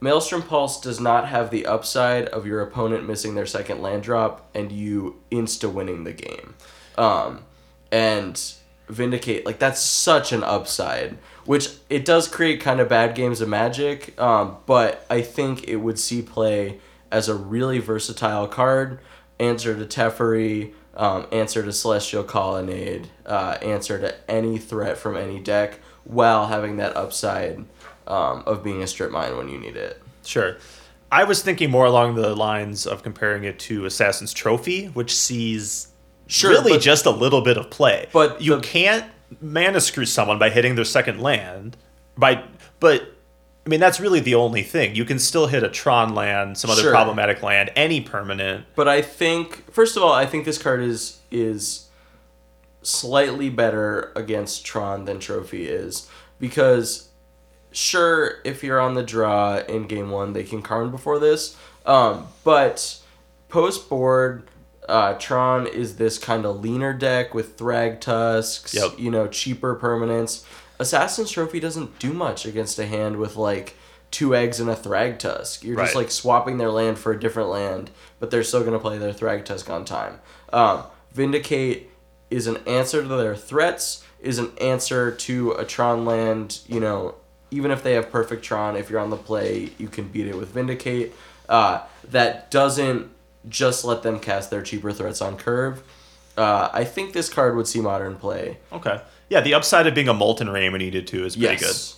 [0.00, 4.50] Maelstrom Pulse does not have the upside of your opponent missing their second land drop
[4.54, 6.54] and you insta winning the game.
[6.98, 7.44] Um,
[7.90, 8.40] and
[8.88, 13.48] Vindicate, like that's such an upside, which it does create kind of bad games of
[13.48, 14.18] Magic.
[14.20, 16.78] Um, but I think it would see play
[17.10, 18.98] as a really versatile card.
[19.38, 25.38] Answer to Teferi, um, answer to Celestial Colonnade, uh, answer to any threat from any
[25.38, 27.58] deck, while having that upside
[28.06, 30.00] um, of being a strip mine when you need it.
[30.24, 30.56] Sure.
[31.12, 35.88] I was thinking more along the lines of comparing it to Assassin's Trophy, which sees
[36.28, 38.08] Sure, really but- just a little bit of play.
[38.12, 39.04] But you the- can't
[39.40, 41.76] mana screw someone by hitting their second land.
[42.16, 42.44] By
[42.80, 43.12] but
[43.66, 44.94] I mean that's really the only thing.
[44.94, 46.92] You can still hit a Tron land, some other Sure.
[46.92, 48.64] problematic land, any permanent.
[48.76, 51.86] But I think first of all, I think this card is is
[52.82, 56.08] slightly better against Tron than Trophy is
[56.38, 57.08] because
[57.72, 62.28] sure if you're on the draw in game one they can Karn before this, um,
[62.44, 62.98] but
[63.48, 64.48] post board.
[64.88, 68.92] Uh, Tron is this kind of leaner deck with Thrag Tusks, Yep.
[68.98, 70.44] you know, cheaper permanents.
[70.78, 73.76] Assassin's Trophy doesn't do much against a hand with like
[74.10, 75.64] two eggs and a Thrag Tusk.
[75.64, 76.02] You're just Right.
[76.04, 79.44] like swapping their land for a different land, but they're still gonna play their Thrag
[79.44, 80.20] Tusk on time.
[80.52, 81.90] Um, Vindicate
[82.30, 86.60] is an answer to their threats, is an answer to a Tron land.
[86.66, 87.14] You know,
[87.50, 90.36] even if they have perfect Tron, if you're on the play, you can beat it
[90.36, 91.14] with Vindicate.
[91.48, 93.10] Uh, that doesn't
[93.48, 95.82] just let them cast their cheaper threats on curve.
[96.36, 98.58] Uh, I think this card would see modern play.
[98.72, 99.00] Okay.
[99.28, 101.94] Yeah, the upside of being a molten rain when you needed to is pretty Yes.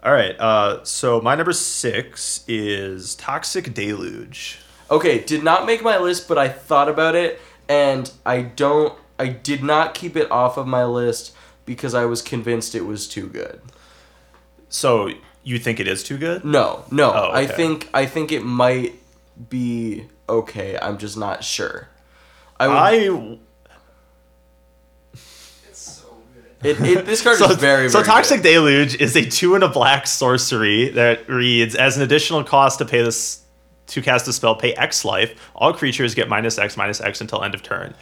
[0.00, 0.06] good.
[0.08, 0.34] All right.
[0.38, 4.58] Uh, so my number six is Toxic Deluge.
[4.90, 8.98] Okay, did not make my list, but I thought about it, and I don't.
[9.18, 11.32] I did not keep it off of my list
[11.64, 13.60] because I was convinced it was too good.
[14.68, 15.10] So
[15.44, 16.44] you think it is too good?
[16.44, 17.12] No, no.
[17.12, 18.94] Oh, I think I think it might
[19.48, 20.76] be okay.
[20.82, 21.88] I'm just not sure.
[22.58, 23.38] I, would, I
[25.12, 26.44] It's so good.
[26.62, 28.54] It, it this card so, is very so Toxic good.
[28.54, 32.84] Deluge is a two and a black sorcery that reads as an additional cost to
[32.84, 33.42] pay this
[33.88, 35.38] to cast a spell, pay X life.
[35.54, 37.94] All creatures get minus X minus X until end of turn.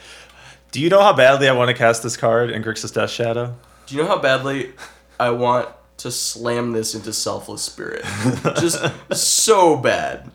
[0.73, 3.55] Do you know how badly I want to cast this card in Grixis Death Shadow?
[3.87, 4.73] Do you know how badly
[5.19, 8.05] I want to slam this into Selfless Spirit?
[8.61, 8.81] just
[9.13, 10.31] so bad.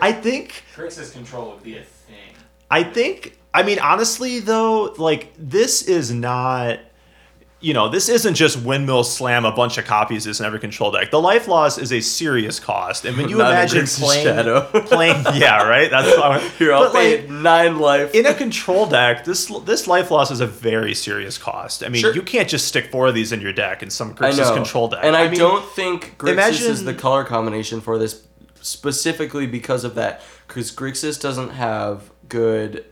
[0.00, 2.34] I think Grixis control would be a thing.
[2.70, 6.80] I think I mean honestly though, like this is not
[7.62, 10.58] you know, this isn't just windmill slam a bunch of copies of this in every
[10.58, 11.10] control deck.
[11.10, 14.60] The life loss is a serious cost, and when you imagine playing, Shadow.
[14.86, 15.88] playing, yeah, right.
[15.90, 16.12] That's
[16.58, 18.14] Here, I'll but, like, nine life.
[18.14, 21.84] in a control deck, this this life loss is a very serious cost.
[21.84, 22.14] I mean, Sure.
[22.14, 24.88] you can't just stick four of these in your deck in some I Grixis control
[24.88, 25.00] deck.
[25.04, 28.26] And I, mean, don't think Grixis is the color combination for this
[28.60, 30.22] specifically because of that.
[30.48, 32.84] Because Grixis doesn't have good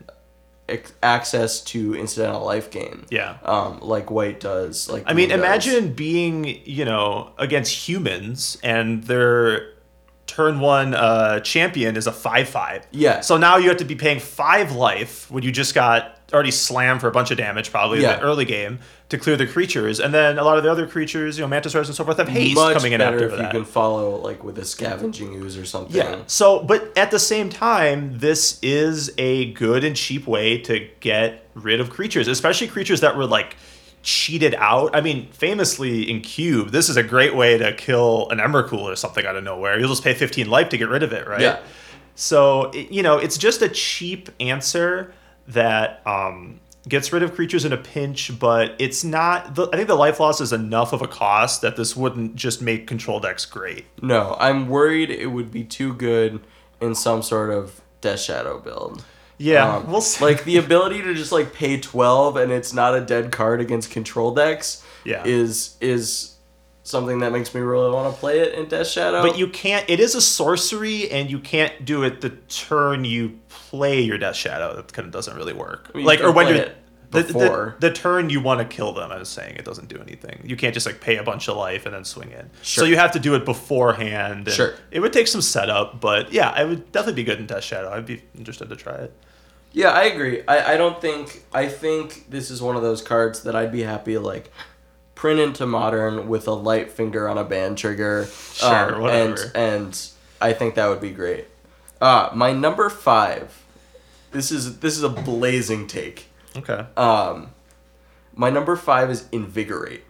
[1.02, 3.04] access to incidental life gain.
[3.10, 3.38] Yeah.
[3.42, 4.88] Um, like White does.
[4.88, 5.38] Like I mean, does.
[5.38, 9.74] imagine being, you know, against humans and their
[10.26, 12.86] turn one uh, champion is a 5 5.
[12.92, 13.20] Yeah.
[13.20, 17.00] So now you have to be paying 5 life when you just got already slammed
[17.00, 18.78] for a bunch of damage, probably in the early game,
[19.08, 20.00] to clear the creatures.
[20.00, 22.18] And then a lot of the other creatures, you know, Mantis Riders and so forth,
[22.18, 23.52] have haste much coming in after if that.
[23.52, 25.96] you can follow like with a scavenging ooze or something.
[25.96, 26.22] Yeah.
[26.26, 31.46] So, but at the same time, this is a good and cheap way to get
[31.54, 33.56] rid of creatures, especially creatures that were like
[34.02, 34.94] cheated out.
[34.94, 38.96] I mean, famously in Cube, this is a great way to kill an Emrakul or
[38.96, 39.78] something out of nowhere.
[39.78, 41.40] You'll just pay 15 life to get rid of it, right?
[41.40, 41.60] Yeah.
[42.14, 45.14] So, you know, it's just a cheap answer
[45.48, 49.54] that um, gets rid of creatures in a pinch, but it's not.
[49.54, 52.62] The, I think the life loss is enough of a cost that this wouldn't just
[52.62, 53.86] make control decks great.
[54.02, 56.40] No, I'm worried it would be too good
[56.80, 59.04] in some sort of Death Shadow build.
[59.38, 60.22] Yeah, Um, we'll see.
[60.24, 63.90] Like the ability to just like pay twelve and it's not a dead card against
[63.90, 64.84] control decks.
[65.04, 65.22] Yeah.
[65.24, 66.34] Is is
[66.90, 69.22] something that makes me really want to play it in Death Shadow.
[69.22, 69.88] But you can't.
[69.88, 74.36] It is a sorcery, and you can't do it the turn you play your Death
[74.36, 74.76] Shadow.
[74.76, 75.94] That kind of doesn't really work.
[75.94, 76.66] mean, like, or when you're
[77.10, 77.76] the, the, before.
[77.80, 79.10] the turn you want to kill them.
[79.10, 80.42] I was saying it doesn't do anything.
[80.44, 82.50] You can't just like pay a bunch of life and then swing in.
[82.62, 82.84] Sure.
[82.84, 84.46] So you have to do it beforehand.
[84.46, 84.74] and Sure.
[84.90, 87.90] It would take some setup, but yeah, I would definitely be good in Death Shadow.
[87.90, 89.12] I'd be interested to try it.
[89.72, 90.42] Yeah, I agree.
[90.48, 93.82] I, I don't think I think this is one of those cards that I'd be
[93.82, 94.50] happy like
[95.20, 98.24] print into modern with a light finger on a band trigger.
[98.54, 99.34] Sure, um, whatever.
[99.34, 100.10] And and
[100.40, 101.46] I think that would be great.
[102.00, 103.62] Uh my number five.
[104.30, 106.28] This is this is a blazing take.
[106.56, 106.86] Okay.
[106.96, 107.50] Um
[108.34, 110.04] my number five is invigorate.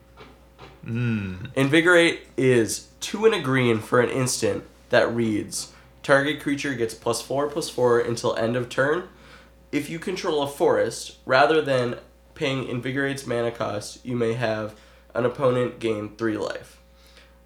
[0.85, 1.47] Hmm.
[1.57, 5.73] Invigorate is two and a green for an instant that reads
[6.05, 9.09] target creature gets plus four plus four until end of turn.
[9.73, 11.97] If you control a forest, rather than
[12.37, 14.77] paying Invigorate's mana cost, you may have
[15.15, 16.79] an opponent gain three life.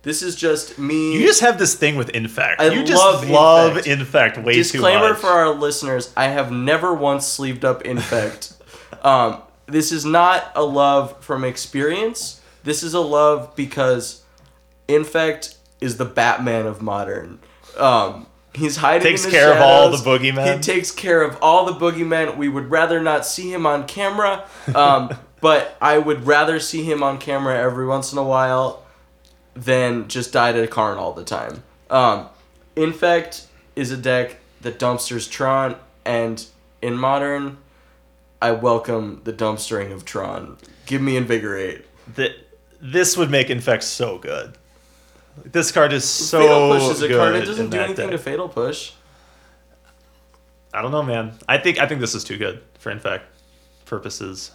[0.02, 1.14] This is just me.
[1.14, 2.60] You just have this thing with infect.
[2.60, 3.86] I you just love love Infect.
[3.86, 4.72] infect, way too much.
[4.72, 8.52] Disclaimer for our listeners: I have never once sleeved up Infect.
[9.02, 12.42] um, this is not a love from experience.
[12.64, 14.22] This is a love because
[14.88, 17.38] Infect is the Batman of modern.
[17.78, 19.02] Um, he's hiding.
[19.02, 20.56] Takes in the care of all the boogeymen.
[20.56, 22.36] He takes care of all the boogeymen.
[22.36, 24.44] We would rather not see him on camera,
[24.74, 28.82] um, but I would rather see him on camera every once in a while
[29.52, 31.62] than just die to Karn all the time.
[31.90, 32.30] Um,
[32.76, 36.46] Infect is a deck that dumpsters Tron, and
[36.80, 37.58] in modern,
[38.40, 40.56] I welcome the dumpstering of Tron.
[40.86, 41.84] Give me Invigorate.
[42.14, 42.30] that
[42.80, 44.56] this would make infect so good.
[45.44, 47.34] This card is so Fatal Push is a good card.
[47.34, 48.16] It doesn't do anything to.
[48.16, 48.92] Fatal Push.
[50.72, 51.34] I don't know, man.
[51.46, 53.26] I think I think this is too good for infect
[53.84, 54.50] purposes.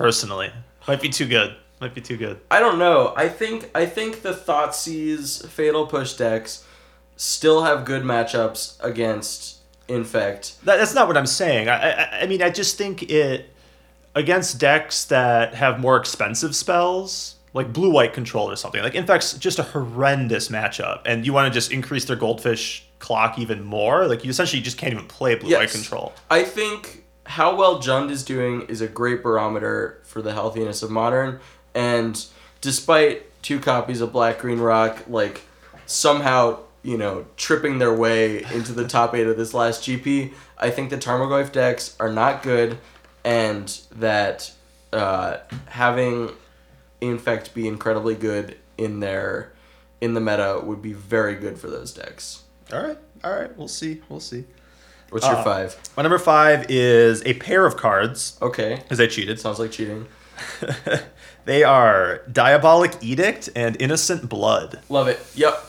[0.00, 0.50] Personally,
[0.88, 1.54] might be too good.
[1.78, 2.40] Might be too good.
[2.50, 3.12] I don't know.
[3.18, 6.64] I think I think the Thoughtseize Fatal Push decks
[7.16, 10.64] still have good matchups against Infect.
[10.64, 11.68] That, that's not what I'm saying.
[11.68, 13.50] I, I I mean I just think it
[14.14, 18.82] against decks that have more expensive spells like blue white control or something.
[18.82, 23.38] Like infect's just a horrendous matchup, and you want to just increase their goldfish clock
[23.38, 24.06] even more.
[24.06, 25.72] Like you essentially just can't even play blue white Yes.
[25.72, 26.14] control.
[26.30, 30.90] I think how well Jund is doing is a great barometer for the healthiness of
[30.90, 31.38] modern.
[31.76, 32.22] And
[32.60, 35.42] despite two copies of Black Green Rock, like
[35.86, 40.70] somehow, you know, tripping their way into the top eight of this last GP, I
[40.70, 42.78] think the Tarmogoyf decks are not good
[43.24, 44.50] and that
[44.92, 46.32] uh, having
[47.00, 49.52] Infect be incredibly good in their
[50.00, 52.42] in the meta would be very good for those decks.
[52.72, 53.56] All right, all right.
[53.56, 54.02] We'll see.
[54.08, 54.44] We'll see.
[55.10, 55.76] What's your Uh, five?
[55.96, 58.76] My number five is a pair of cards Okay.
[58.76, 59.38] because I cheated.
[59.40, 60.06] Sounds like cheating.
[61.44, 64.80] they are Diabolic Edict and Innocent Blood.
[64.88, 65.20] Love it.
[65.34, 65.66] Yep.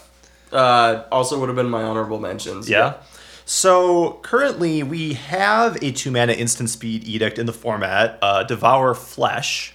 [0.52, 2.70] Uh, also would have been my honorable mentions.
[2.70, 2.96] Yeah.
[3.46, 8.94] So currently we have a two mana instant speed edict in the format, uh, Devour
[8.94, 9.74] Flesh.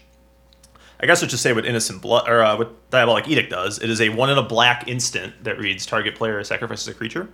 [0.99, 3.79] I guess I'll just say what Innocent Blood or uh, what Diabolic Edict does.
[3.79, 7.29] It is a one in a black instant that reads target player sacrifices a creature.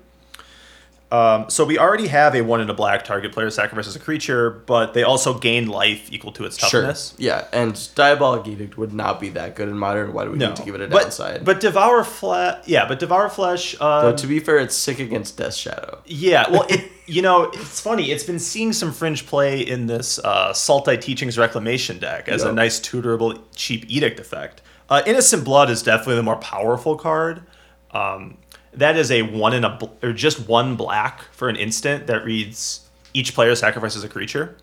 [1.13, 4.49] Um, so we already have a one in a black target player sacrifices a creature,
[4.49, 7.11] but they also gain life equal to its toughness.
[7.11, 7.17] Sure.
[7.19, 10.15] Yeah, and Diabolic Edict would not be that good in modern.
[10.15, 11.45] Why do we need to give it a but, downside?
[11.45, 13.77] But Devour Flesh, yeah, but Devour Flesh.
[13.79, 16.01] Uh, Though, to be fair, it's sick against Death Shadow.
[16.07, 18.11] Yeah, well, it, you know, it's funny.
[18.11, 22.53] It's been seeing some fringe play in this uh, Sultai Teachings Reclamation deck as a
[22.55, 24.63] nice tutorable cheap edict effect.
[24.89, 27.43] Uh, Innocent Blood is definitely the more powerful card.
[27.91, 28.39] Um,
[28.75, 32.25] that is a one in a bl- or just one black for an instant that
[32.25, 34.57] reads each player sacrifices a creature.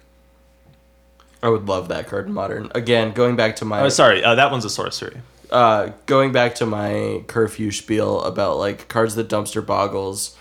[1.42, 2.72] I would love that card in modern.
[2.76, 5.22] Again, going back to my Oh, sorry, uh, that one's a sorcery.
[5.52, 10.36] uh, going back to my curfew spiel about like cards that dumpster boggles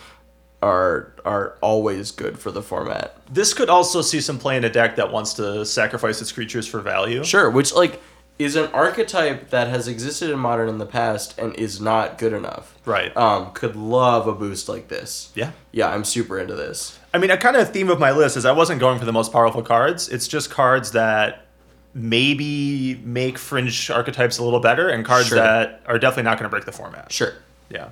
[0.60, 3.16] are are always good for the format.
[3.32, 6.66] This could also see some play in a deck that wants to sacrifice its creatures
[6.66, 7.22] for value.
[7.22, 8.02] Sure, which like
[8.38, 12.32] is an archetype that has existed in modern in the past and is not good
[12.32, 12.74] enough.
[12.84, 13.14] Right.
[13.16, 15.32] Um, could love a boost like this.
[15.34, 15.50] Yeah.
[15.72, 16.98] Yeah, I'm super into this.
[17.12, 19.12] I mean, a kind of theme of my list is I wasn't going for the
[19.12, 20.08] most powerful cards.
[20.08, 21.46] It's just cards that
[21.94, 25.38] maybe make fringe archetypes a little better and cards Sure.
[25.38, 27.10] that are definitely not going to break the format.
[27.10, 27.32] Sure.
[27.70, 27.88] Yeah.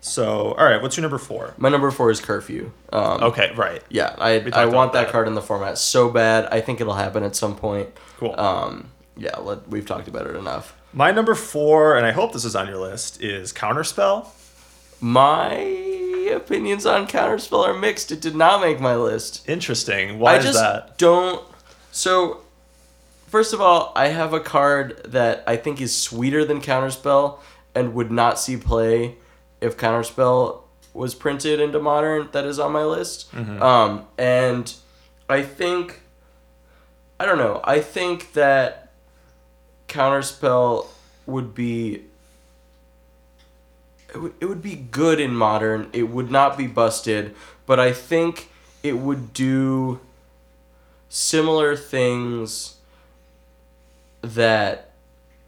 [0.00, 1.54] So, all right, what's your number four?
[1.58, 2.72] My number four is curfew.
[2.92, 3.80] Um, Okay, right.
[3.88, 5.12] Yeah, I, I want that that.
[5.12, 6.46] card in the format so bad.
[6.50, 7.90] I think it'll happen at some point.
[8.18, 8.34] Cool.
[8.38, 10.76] Um, yeah, let, we've talked about it enough.
[10.92, 14.28] My number four, and I hope this is on your list, is Counterspell.
[15.00, 15.56] My
[16.34, 18.12] opinions on Counterspell are mixed.
[18.12, 19.48] It did not make my list.
[19.48, 20.18] Interesting.
[20.18, 20.98] Why I is just that?
[20.98, 21.44] don't.
[21.90, 22.40] So,
[23.26, 27.38] first of all, I have a card that I think is sweeter than Counterspell
[27.74, 29.16] and would not see play
[29.60, 30.62] if Counterspell
[30.94, 32.28] was printed into Modern.
[32.32, 33.32] That is on my list.
[33.32, 33.62] Mm-hmm.
[33.62, 34.72] Um, and
[35.28, 36.02] I think,
[37.18, 37.60] I don't know.
[37.64, 38.81] I think that
[39.92, 40.86] Counterspell
[41.26, 42.04] would be.
[44.14, 45.88] It would, it would be good in modern.
[45.92, 47.34] It would not be busted,
[47.66, 48.50] but I think
[48.82, 50.00] it would do
[51.08, 52.76] similar things
[54.22, 54.92] that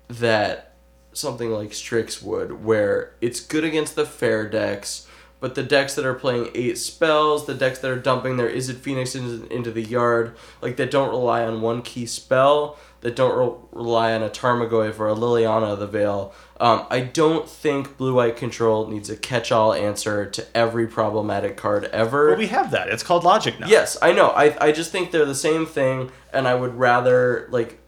[0.08, 0.72] that
[1.12, 5.06] something like Strix would, where it's good against the fair decks,
[5.40, 8.76] but the decks that are playing eight spells, the decks that are dumping their Izzet
[8.76, 13.36] Phoenix into, into the yard, like that don't rely on one key spell, that don't
[13.36, 16.32] re- rely on a Tarmogoyf or a Liliana of the Veil.
[16.58, 21.58] Um, I don't think Blue White Control needs a catch all answer to every problematic
[21.58, 22.28] card ever.
[22.28, 22.88] Well, we have that.
[22.88, 23.68] It's called Logic Knot.
[23.68, 24.28] Yes, I know.
[24.30, 27.78] I, I just think they're the same thing, and I would rather like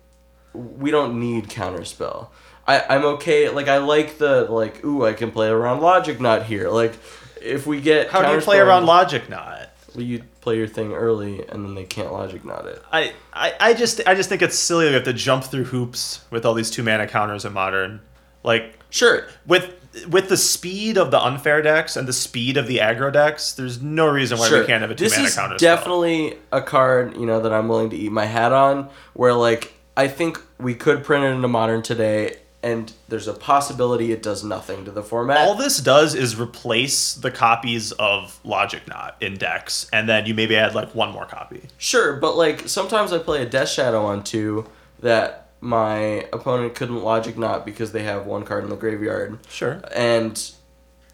[0.52, 2.28] we don't need counterspell.
[2.68, 3.48] I I'm okay.
[3.48, 6.68] Like I like the like ooh I can play around Logic Knot here.
[6.68, 6.92] Like
[7.40, 9.65] if we get How do you play around Logic Knot?
[10.04, 12.82] You play your thing early, and then they can't Logic Knot it.
[12.92, 16.24] I, I, I just I just think it's silly we have to jump through hoops
[16.30, 18.00] with all these two mana counters in modern.
[18.42, 19.26] Like Sure.
[19.46, 19.72] with
[20.08, 23.80] with the speed of the unfair decks and the speed of the aggro decks, there's
[23.80, 24.60] no reason why Sure.
[24.60, 25.58] we can't have a two this mana is counter.
[25.58, 25.76] spell.
[25.76, 28.88] definitely a card you know that I'm willing to eat my hat on.
[29.14, 32.36] Where like I think we could print it in into modern today,
[32.66, 35.38] and there's a possibility it does nothing to the format.
[35.38, 40.34] all this does is replace the copies of Logic Knot in decks, and then you
[40.34, 41.62] maybe add like one more copy.
[41.78, 44.66] Sure, but like sometimes I play a Death Shadow on two
[44.98, 49.80] that my opponent couldn't Logic Knot because they have one card in the graveyard Sure.
[49.94, 50.50] and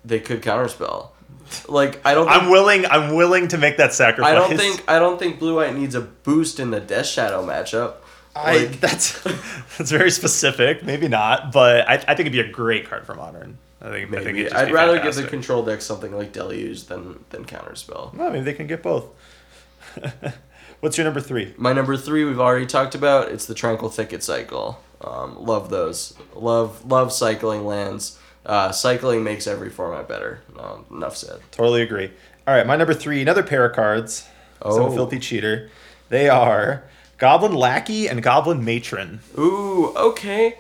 [0.05, 1.09] they could counterspell.
[1.69, 2.87] Like I don't think, I'm willing.
[2.87, 4.33] I'm willing to make that sacrifice.
[4.33, 7.45] I don't think I don't think blue white needs a boost in the Death Shadow
[7.45, 7.97] matchup.
[8.35, 9.21] I, Like, that's
[9.79, 10.83] that's very specific.
[10.83, 13.59] Maybe not, but I, I think it'd be a great card for modern.
[13.81, 14.15] I think.
[14.15, 18.15] I think it'd I'd rather give the control deck something like Deluge than than counterspell.
[18.15, 19.07] Well, maybe they can get both.
[20.81, 21.55] What's your number three?
[21.57, 23.31] My number three we've already talked about.
[23.31, 24.83] It's the Tranquil Thicket cycle.
[25.01, 26.15] Um, love those.
[26.35, 28.19] Love love cycling lands.
[28.45, 30.41] Uh, cycling makes every format better.
[30.59, 31.41] Um, enough said.
[31.51, 32.11] Totally agree.
[32.47, 33.23] All right, my number three.
[33.23, 34.27] Another pair of cards.
[34.61, 34.77] Oh.
[34.77, 35.71] Some filthy cheater.
[36.09, 36.85] They are
[37.23, 39.21] Goblin Lackey and Goblin Matron.
[39.39, 40.59] Ooh, okay.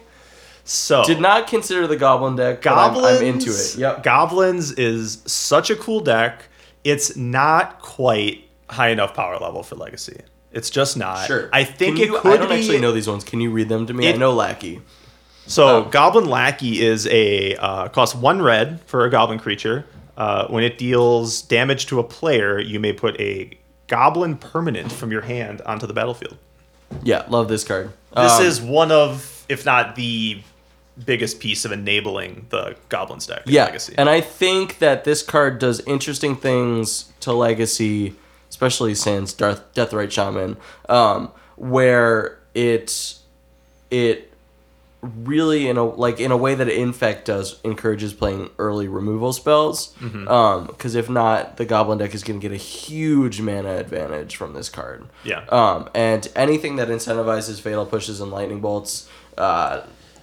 [0.62, 2.62] So Did not consider the Goblin deck.
[2.62, 3.18] but I'm- Goblins.
[3.20, 3.74] I'm, into it.
[3.78, 4.04] Yep.
[4.04, 6.44] Goblins is such a cool deck.
[6.84, 10.20] It's not quite high enough power level for Legacy.
[10.52, 11.26] It's just not.
[11.26, 11.48] Sure.
[11.52, 12.54] I think Can it you- could I don't be.
[12.54, 13.24] actually know these ones.
[13.24, 14.08] Can you read them to me?
[14.08, 14.80] I know Lackey.
[15.48, 15.82] So Oh.
[15.90, 19.84] Goblin Lackey is a uh, costs one red for a goblin creature.
[20.16, 23.50] Uh, when it deals damage to a player, you may put a
[23.88, 26.36] goblin permanent from your hand onto the battlefield.
[27.02, 27.92] Yeah, love this card.
[28.16, 30.42] This Um, is one of, if not the
[31.06, 33.94] biggest piece of enabling the goblins deck yeah, Legacy.
[33.96, 38.14] and I think that this card does interesting things to Legacy,
[38.50, 40.56] especially since Darth, Deathrite Shaman,
[40.88, 43.14] um, where it
[43.90, 44.31] it
[45.02, 49.92] really in a like in a way that infect does encourages playing early removal spells
[50.00, 50.28] Mm-hmm.
[50.28, 54.36] um because if not the goblin deck is going to get a huge mana advantage
[54.36, 55.44] from this card Yeah.
[55.48, 59.80] um and anything that incentivizes fatal pushes and lightning bolts uh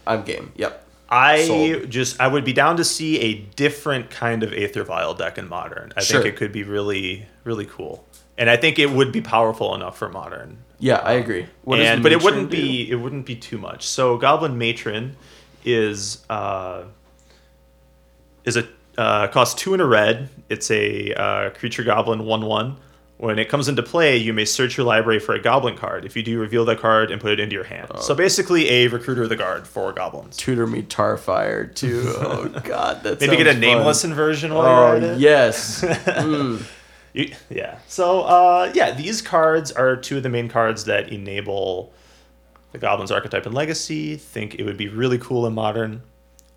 [0.07, 1.89] i'm game yep I Sold.
[1.89, 5.49] just I would be down to see a different kind of Aether Vial deck in
[5.49, 5.91] modern.
[5.97, 6.21] I Sure.
[6.21, 8.05] think it could be really really cool,
[8.37, 10.59] and I think it would be powerful enough for modern.
[10.79, 12.57] Yeah i agree What does and but it wouldn't do?
[12.57, 13.85] be it wouldn't be too much.
[13.85, 15.15] So Goblin Matron
[15.65, 16.83] is uh,
[18.45, 20.29] is a uh, costs two in a red.
[20.49, 22.77] It's a uh, creature goblin one one.
[23.17, 26.05] When it comes into play, you may search your library for a goblin card.
[26.05, 27.89] If you do, reveal that card and put it into your hand.
[27.93, 27.99] Oh.
[27.99, 30.37] so basically, a recruiter of the guard for goblins.
[30.37, 33.59] tutor me tarfire too oh god that Maybe get a fun.
[33.59, 35.19] nameless inversion while you're at oh it.
[35.19, 36.65] yes Mm.
[37.13, 37.79] Yeah.
[37.87, 41.93] So uh, yeah, these cards are two of the main cards that enable
[42.71, 44.15] the Goblins archetype in Legacy.
[44.15, 46.01] Think it would be really cool in Modern.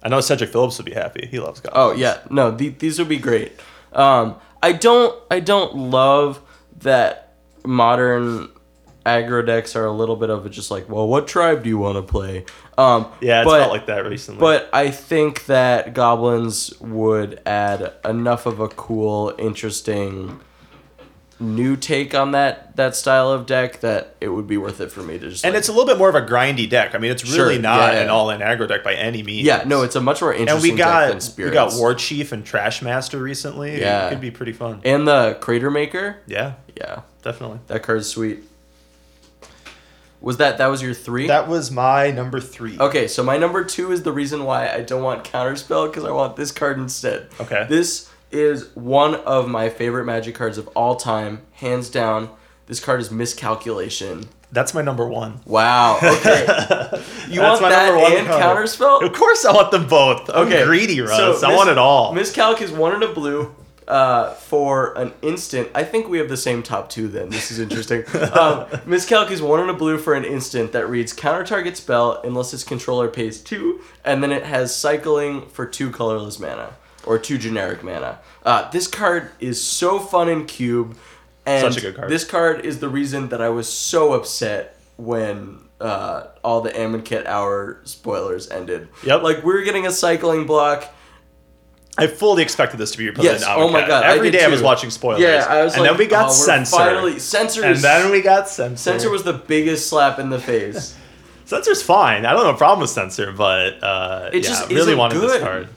[0.02, 1.26] I know Cedric Phillips would be happy.
[1.30, 1.94] He loves Goblins.
[1.94, 3.52] Oh yeah, no, the, these would be great.
[3.92, 6.40] Um, I don't, I don't love
[6.78, 7.34] that
[7.64, 8.48] modern
[9.04, 11.96] aggro decks are a little bit of just like, well, what tribe do you want
[11.96, 12.44] to play?
[12.82, 14.40] Um, Yeah, it's but, felt like that recently.
[14.40, 20.40] But I think that goblins would add enough of a cool, interesting
[21.40, 25.02] new take on that that style of deck that it would be worth it for
[25.02, 26.94] me to just and like- it's a little bit more of a grindy deck.
[26.94, 28.02] I mean, it's really Sure, not yeah, yeah.
[28.04, 29.44] an all-in aggro deck by any means.
[29.44, 32.44] yeah, no, it's a much more interesting and we got we got War Chief and
[32.44, 33.80] Trash Master recently.
[33.80, 34.06] Yeah.
[34.06, 34.82] it could be pretty fun.
[34.84, 36.18] and the Crater Maker.
[36.28, 37.58] yeah, Yeah, definitely.
[37.66, 38.44] that card's sweet.
[40.22, 41.26] Was that that was your three?
[41.26, 42.78] That was my number three.
[42.78, 46.10] Okay, so my number two is the reason why I don't want Counterspell because I
[46.12, 47.28] want this card instead.
[47.40, 47.66] Okay.
[47.68, 52.30] This is one of my favorite Magic cards of all time, hands down.
[52.66, 54.28] This card is Miscalculation.
[54.52, 55.40] That's my number one.
[55.44, 55.98] Wow.
[56.02, 57.02] Okay.
[57.28, 58.42] You want my that one and card.
[58.58, 59.02] Counterspell?
[59.02, 60.28] Of course, I want them both.
[60.30, 60.64] I'm Okay.
[60.64, 61.40] greedy, Russ.
[61.40, 62.12] So I Mis- want it all.
[62.12, 63.54] Miscalc is one in a blue
[63.92, 65.68] uh, for an instant.
[65.74, 67.28] I think we have the same top two then.
[67.28, 68.04] This is interesting.
[68.32, 72.18] um, Miscalc is one in a blue for an instant that reads counter target spell
[72.24, 76.72] unless its controller pays two, and then it has cycling for two colorless mana
[77.04, 78.18] or two generic mana.
[78.46, 80.96] Uh, this card is so fun in cube.
[81.44, 82.10] And Such a good card.
[82.10, 87.26] This card is the reason that I was so upset when uh, all the Amonkhet
[87.26, 88.88] Hour spoilers ended.
[89.04, 89.22] Yep.
[89.22, 90.88] Like we were getting a cycling block.
[91.98, 93.44] I fully expected this to be your Yes.
[93.46, 94.04] Oh my god.
[94.04, 94.64] Every I day I was too.
[94.64, 95.20] watching spoilers.
[95.20, 96.64] Yeah, I was and like, then we got oh.
[96.64, 97.64] Finally, censor.
[97.64, 98.76] and then we got censor.
[98.76, 100.96] censor was the biggest slap in the face.
[101.44, 102.24] censor's fine.
[102.24, 105.42] I don't have a problem with censor, but uh, It yeah, just really wanted this
[105.42, 105.68] card.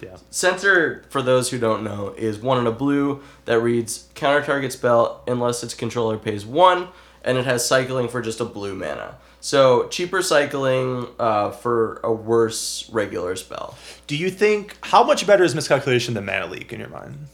[0.00, 0.16] Yeah.
[0.30, 4.72] censor, for those who don't know, is one in a blue that reads counter target
[4.72, 6.88] spell unless its controller pays one,
[7.24, 9.16] and it has cycling for just a blue mana.
[9.44, 13.76] So cheaper cycling uh, for a worse regular spell.
[14.06, 17.26] Do you think how much better is miscalculation than mana leak in your mind?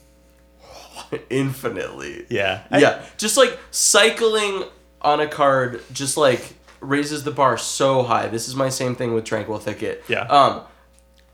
[1.31, 2.27] Infinitely.
[2.29, 2.63] Yeah.
[2.69, 4.65] I- yeah, just like cycling
[5.01, 8.27] on a card, just like raises the bar so high.
[8.27, 10.03] This is my same thing with Tranquil Thicket.
[10.09, 10.23] Yeah.
[10.23, 10.63] Um,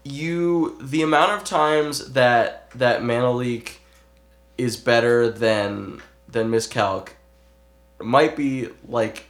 [0.04, 3.80] you the amount of times that that mana leak
[4.58, 7.16] is better than than miscalc
[7.98, 9.24] might be like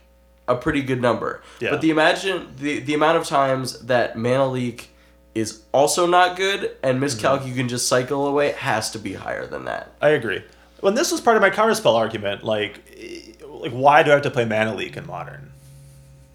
[0.48, 1.42] a pretty good number.
[1.60, 1.70] Yeah.
[1.70, 4.90] But the imagine the the amount of times that mana leak
[5.34, 7.48] is also not good and miscalc Mm-hmm.
[7.50, 9.92] you can just cycle away has to be higher than that.
[10.00, 10.42] I agree.
[10.80, 12.80] When this was part of my counterspell argument, like,
[13.46, 15.52] like why do I have to play mana leak in modern?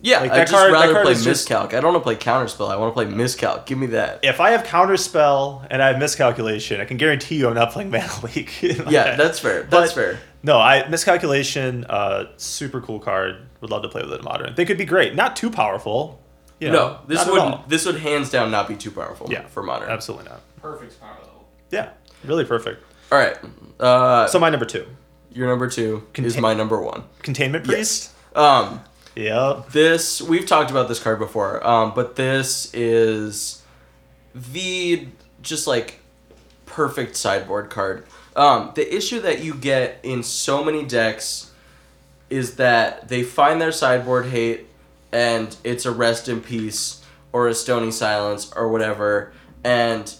[0.04, 1.76] Yeah, Like, I just card- rather play is just- miscalc.
[1.76, 2.72] I don't want to play counterspell.
[2.72, 3.68] I want to play miscalc.
[3.68, 4.20] Give me that.
[4.24, 7.92] If I have counterspell and I have miscalculation, I can guarantee you I'm not playing
[7.96, 8.62] mana leak.
[8.64, 9.62] Yeah, that's fair.
[9.64, 10.20] But- That's fair.
[10.44, 13.48] No, I miscalculation, uh, super cool card.
[13.62, 14.56] Would love to play with it in modern.
[14.56, 15.16] They it'd be great.
[15.16, 16.20] Not too powerful.
[16.60, 19.28] You know, No, this would this would hands down not be too powerful.
[19.32, 19.90] Yeah, for modern.
[19.90, 20.42] Absolutely not.
[20.62, 21.48] Perfect power level.
[21.72, 21.90] Yeah,
[22.24, 22.84] really perfect.
[23.12, 23.38] All right.
[23.80, 24.86] Uh, So my number two,
[25.32, 27.04] your number two is my number one.
[27.24, 28.12] containment priest.
[28.36, 28.82] Um,
[29.16, 29.62] Yeah.
[29.72, 31.66] this we've talked about this card before.
[31.66, 33.62] Um, but this is
[34.36, 35.08] the
[35.42, 36.00] just like
[36.66, 38.06] perfect sideboard card.
[38.36, 41.51] Um, the issue that you get in so many decks
[42.32, 44.66] is that they find their sideboard hate
[45.12, 47.04] and it's a rest in peace
[47.34, 49.32] or a stony silence or whatever
[49.64, 50.16] and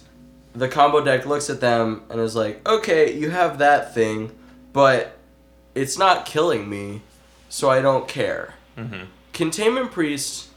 [0.54, 4.30] the combo deck looks at them and is like okay you have that thing
[4.72, 5.16] but
[5.74, 7.00] it's not killing me
[7.48, 9.04] so i don't care mm-hmm.
[9.32, 10.48] containment priest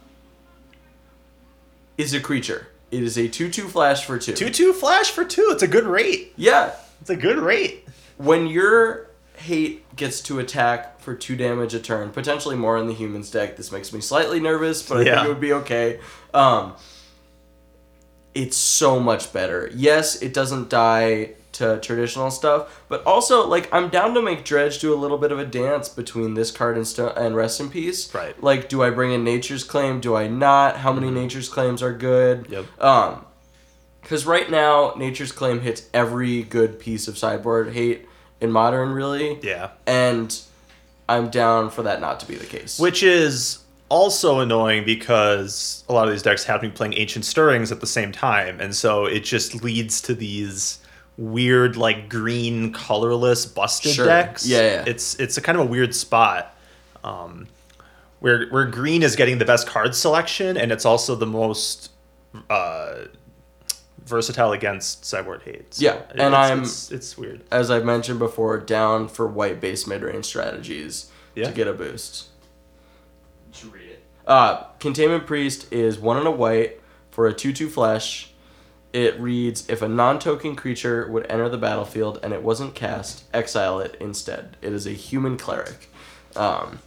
[1.97, 5.47] is a creature it is a 2-2 flash for 2 Two two flash for two.
[5.51, 6.33] It's a good rate.
[6.37, 6.71] yeah
[7.01, 7.85] It's a good rate.
[8.17, 9.07] when you're
[9.45, 13.55] hate gets to attack for two damage a turn, potentially more in the humans deck.
[13.57, 15.15] This makes me slightly nervous, but I Yeah.
[15.15, 15.99] think it would be okay.
[16.33, 16.73] Um,
[18.33, 19.69] it's so much better.
[19.73, 24.79] Yes, it doesn't die to traditional stuff, but also like I'm down to make Dredge
[24.79, 27.69] do a little bit of a dance between this card and sto- and Rest in
[27.69, 28.13] Peace.
[28.13, 28.41] Right.
[28.43, 30.01] Like, do I bring in Nature's Claim?
[30.01, 30.77] Do I not?
[30.77, 32.47] How many Nature's Claims are good?
[32.49, 32.65] Yep.
[32.83, 33.25] Um,
[34.01, 38.05] because right now Nature's Claim hits every good piece of sideboard hate
[38.41, 39.39] in Modern, really.
[39.41, 39.69] Yeah.
[39.87, 40.37] And
[41.07, 42.79] I'm down for that not to be the case.
[42.79, 43.59] Which is
[43.89, 47.87] also annoying because a lot of these decks have me playing Ancient Stirrings at the
[47.87, 50.79] same time, and so it just leads to these
[51.17, 54.05] weird like green colorless busted Sure.
[54.05, 54.45] decks.
[54.45, 54.83] Yeah, yeah.
[54.87, 56.57] It's it's a kind of a weird spot.
[57.03, 57.47] Um,
[58.19, 61.91] where where green is getting the best card selection and it's also the most
[62.49, 62.95] uh,
[64.05, 65.73] versatile against sideboard hate.
[65.73, 67.41] So Yeah, and it's, I'm- it's, it's weird.
[67.51, 71.45] as I've mentioned before, down for white base mid range strategies Yeah.
[71.47, 72.27] to get a boost.
[73.51, 74.03] Did read it?
[74.27, 78.31] Uh, Containment Priest is one and a white for a 2 2 flesh.
[78.93, 83.23] It reads If a non token creature would enter the battlefield and it wasn't cast,
[83.33, 84.55] exile it instead.
[84.61, 85.89] It is a human cleric.
[86.35, 86.79] Um,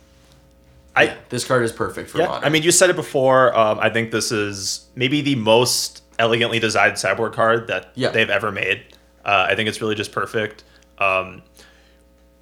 [0.96, 2.44] I this card is perfect for Yeah, modern.
[2.44, 3.56] I mean, you said it before.
[3.56, 8.08] Um, I think this is maybe the most elegantly designed sideboard card that Yeah.
[8.10, 8.82] they've ever made.
[9.24, 10.64] Uh, I think it's really just perfect.
[10.98, 11.42] Um,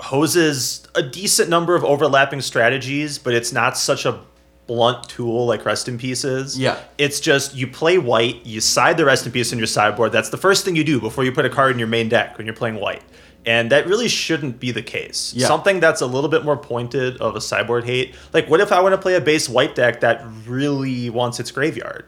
[0.00, 4.20] hoses a decent number of overlapping strategies, but it's not such a
[4.66, 6.58] blunt tool like Rest in Pieces.
[6.58, 6.78] Yeah.
[6.98, 10.12] It's just you play white, you side the Rest in Peace in your sideboard.
[10.12, 12.36] That's the first thing you do before you put a card in your main deck
[12.36, 13.02] when you're playing white.
[13.46, 15.32] And that really shouldn't be the case.
[15.36, 15.46] Yeah.
[15.46, 18.16] Something that's a little bit more pointed of a sideboard hate.
[18.32, 21.52] Like, what if I want to play a base white deck that really wants its
[21.52, 22.06] graveyard?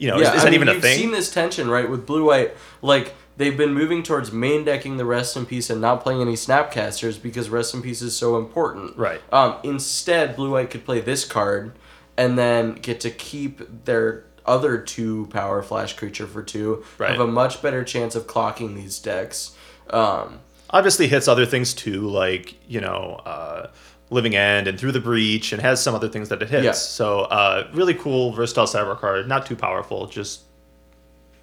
[0.00, 0.98] You know, is, is I that mean, even a you've thing?
[0.98, 2.56] seen this tension, right, with blue white.
[2.80, 6.34] Like they've been moving towards main decking the rest in peace and not playing any
[6.34, 8.96] snapcasters because rest in peace is so important.
[8.96, 9.20] Right.
[9.32, 11.72] Um, instead, blue white could play this card,
[12.16, 16.82] and then get to keep their other two power flash creature for two.
[16.98, 17.10] Right.
[17.10, 19.54] Have a much better chance of clocking these decks.
[19.90, 20.40] Um,
[20.72, 23.70] Obviously, hits other things too, like you know, uh,
[24.10, 26.64] Living End and Through the Breach, and has some other things that it hits.
[26.64, 26.72] Yeah.
[26.72, 29.28] So, uh, really cool, versatile sideboard card.
[29.28, 30.42] Not too powerful, just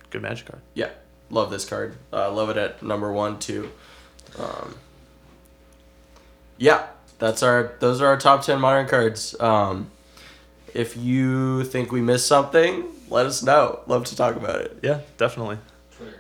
[0.10, 0.62] good magic card.
[0.74, 0.90] yeah,
[1.30, 1.96] love this card.
[2.12, 3.70] Uh, love it at number one too.
[4.38, 4.76] Um,
[6.58, 6.88] yeah,
[7.20, 7.76] that's our.
[7.80, 9.40] Those are our top ten modern cards.
[9.40, 9.90] Um,
[10.74, 13.80] if you think we missed something, let us know.
[13.88, 14.78] Love to talk about it.
[14.84, 15.58] Yeah, definitely.
[15.96, 16.20] Twitter.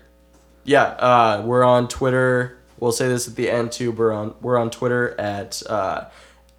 [0.64, 2.58] Yeah, uh, we're on Twitter.
[2.80, 3.92] We'll say this at the end too.
[3.92, 6.06] We're on we're on Twitter at uh,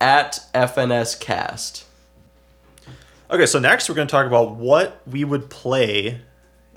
[0.00, 1.84] at FNScast.
[3.30, 6.20] Okay, so next we're going to talk about what we would play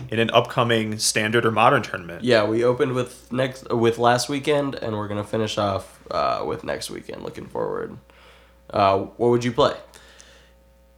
[0.09, 2.23] in an upcoming standard or modern tournament.
[2.23, 6.63] Yeah, we opened with next with last weekend, and we're gonna finish off uh, with
[6.63, 7.23] next weekend.
[7.23, 7.95] Looking forward.
[8.71, 9.75] Uh, what would you play?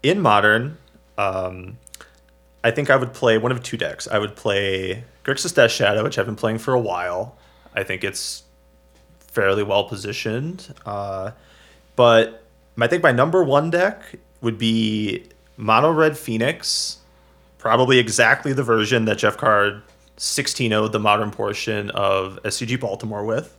[0.03, 0.77] in modern,
[1.17, 1.77] um,
[2.63, 4.07] I think I would play one of two decks.
[4.07, 7.37] I would play Grixis Death Shadow, which I've been playing for a while.
[7.73, 8.43] I think it's
[9.19, 10.73] fairly well positioned.
[10.85, 11.31] Uh,
[11.95, 12.43] but
[12.79, 15.25] I think my number one deck would be
[15.57, 16.97] Mono Red Phoenix,
[17.57, 19.83] probably exactly the version that Jeff Card
[20.17, 23.57] 16 0 the modern portion of SCG Baltimore with.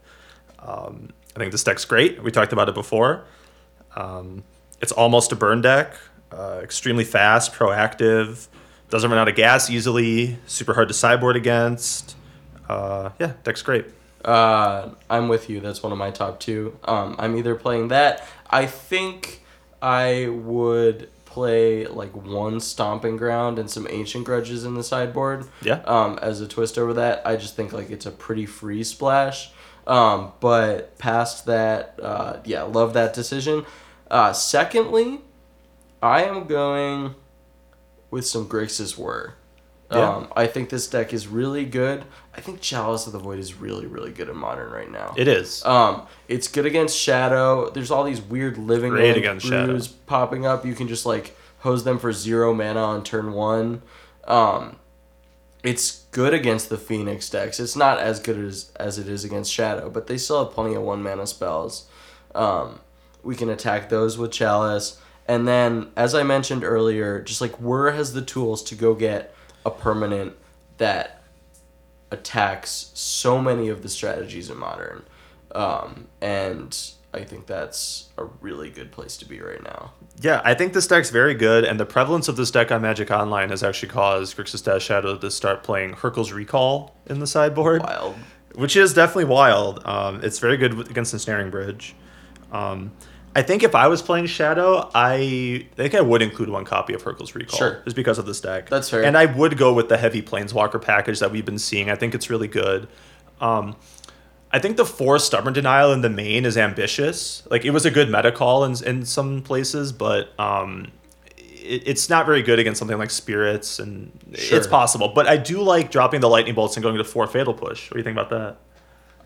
[0.61, 2.23] Um, I think this deck's great.
[2.23, 3.25] We talked about it before.
[3.97, 4.45] Um,
[4.81, 5.95] it's almost a burn deck,
[6.33, 8.49] uh, extremely fast, proactive,
[8.91, 12.17] doesn't run out of gas easily, super hard to sideboard against.
[12.69, 13.87] Uh, yeah, deck's great.
[14.25, 15.61] Uh, I'm with you.
[15.61, 16.79] That's one of my top two.
[16.85, 18.27] Um, I'm either playing that.
[18.49, 19.43] I think
[19.83, 25.47] I would play like one stomping ground and some ancient grudges in the sideboard.
[25.63, 25.81] Yeah.
[25.85, 29.51] Um, as a twist over that, I just think like it's a pretty free splash.
[29.87, 33.67] Um, but past that, uh, yeah, love that decision.
[34.11, 35.21] Uh, secondly,
[36.03, 37.15] I am going
[38.11, 39.35] with some Grixis Whir.
[39.91, 40.09] Yeah.
[40.09, 42.05] Um, I think this deck is really good.
[42.37, 45.15] I think Chalice of the Void is really, really good in Modern right now.
[45.17, 45.65] It is.
[45.65, 47.71] Um, it's good against Shadow.
[47.71, 50.67] There's all these weird living Great against brews popping up.
[50.67, 53.83] You can just like hose them for zero mana on turn one.
[54.27, 54.77] Um,
[55.63, 57.59] it's good against the Phoenix decks.
[57.59, 60.75] It's not as good as as it is against Shadow, but they still have plenty
[60.75, 61.87] of one mana spells.
[62.35, 62.81] Um,
[63.23, 67.93] we can attack those with Chalice, and then as I mentioned earlier, just like Whir
[67.93, 69.35] has the tools to go get
[69.65, 70.35] a permanent
[70.77, 71.24] that
[72.11, 75.03] attacks so many of the strategies in modern
[75.55, 80.55] um, and i think that's a really good place to be right now yeah, I
[80.55, 83.65] think this deck's very good, and the prevalence of this deck on Magic Online has
[83.65, 87.83] actually caused Grixis Death Shadow to start playing Hurkyl's Recall in the sideboard.
[87.83, 88.15] wild
[88.55, 89.85] which is definitely wild.
[89.85, 91.95] Um, it's very good against Ensnaring Bridge.
[92.53, 92.93] Um,
[93.37, 97.03] I think if I was playing Shadow, I think I would include one copy of
[97.03, 97.59] Hurkyl's Recall.
[97.59, 97.81] Sure.
[97.85, 98.69] Just because of this deck.
[98.69, 99.03] That's fair.
[99.03, 101.91] And I would go with the heavy Planeswalker package that we've been seeing.
[101.91, 102.87] I think it's really good.
[103.41, 103.75] Um,
[104.53, 107.43] I think the four Stubborn Denial in the main is ambitious.
[107.51, 110.93] Like, it was a good meta call in, in some places, but um,
[111.37, 114.57] it, it's not very good against something like Spirits, and Sure.
[114.59, 115.09] it's possible.
[115.09, 117.91] But I do like dropping the Lightning Bolts and going to four Fatal Push.
[117.91, 118.59] What do you think about that?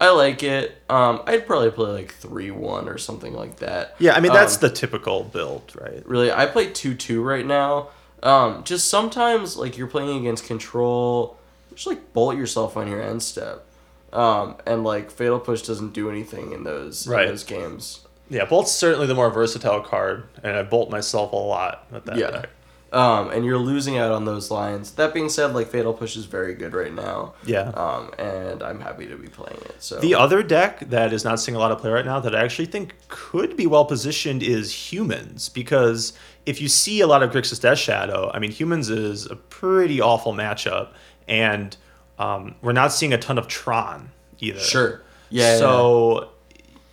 [0.00, 0.80] I like it.
[0.88, 3.96] Um, I'd probably play like three one or something like that.
[3.98, 6.02] Yeah, I mean that's Um, the typical build, right?
[6.06, 6.30] really.
[6.30, 7.88] I play two two right now.
[8.22, 11.36] Um, just sometimes like you're playing against control,
[11.74, 13.64] just like bolt yourself on your end step.
[14.12, 17.24] Um, and like fatal push doesn't do anything in those Right.
[17.24, 18.00] in those games.
[18.30, 22.16] Yeah, Bolt's certainly the more versatile card, and I bolt myself a lot with that
[22.16, 22.30] Yeah.
[22.30, 22.50] deck.
[22.90, 24.92] Um, and you're losing out on those lines.
[24.92, 27.34] That being said, like fatal push is very good right now.
[27.44, 27.68] Yeah.
[27.70, 29.76] Um, and I'm happy to be playing it.
[29.78, 32.34] So The other deck that is not seeing a lot of play right now that
[32.34, 36.14] I actually think could be well positioned is Humans, because
[36.46, 40.00] if you see a lot of Grixis Death Shadow, I mean, Humans is a pretty
[40.00, 40.88] awful matchup,
[41.28, 41.76] and
[42.18, 44.10] um, we're not seeing a ton of Tron
[44.40, 44.60] either.
[44.60, 45.02] sure.
[45.28, 45.52] Yeah.
[45.52, 45.58] yeah.
[45.58, 46.30] So,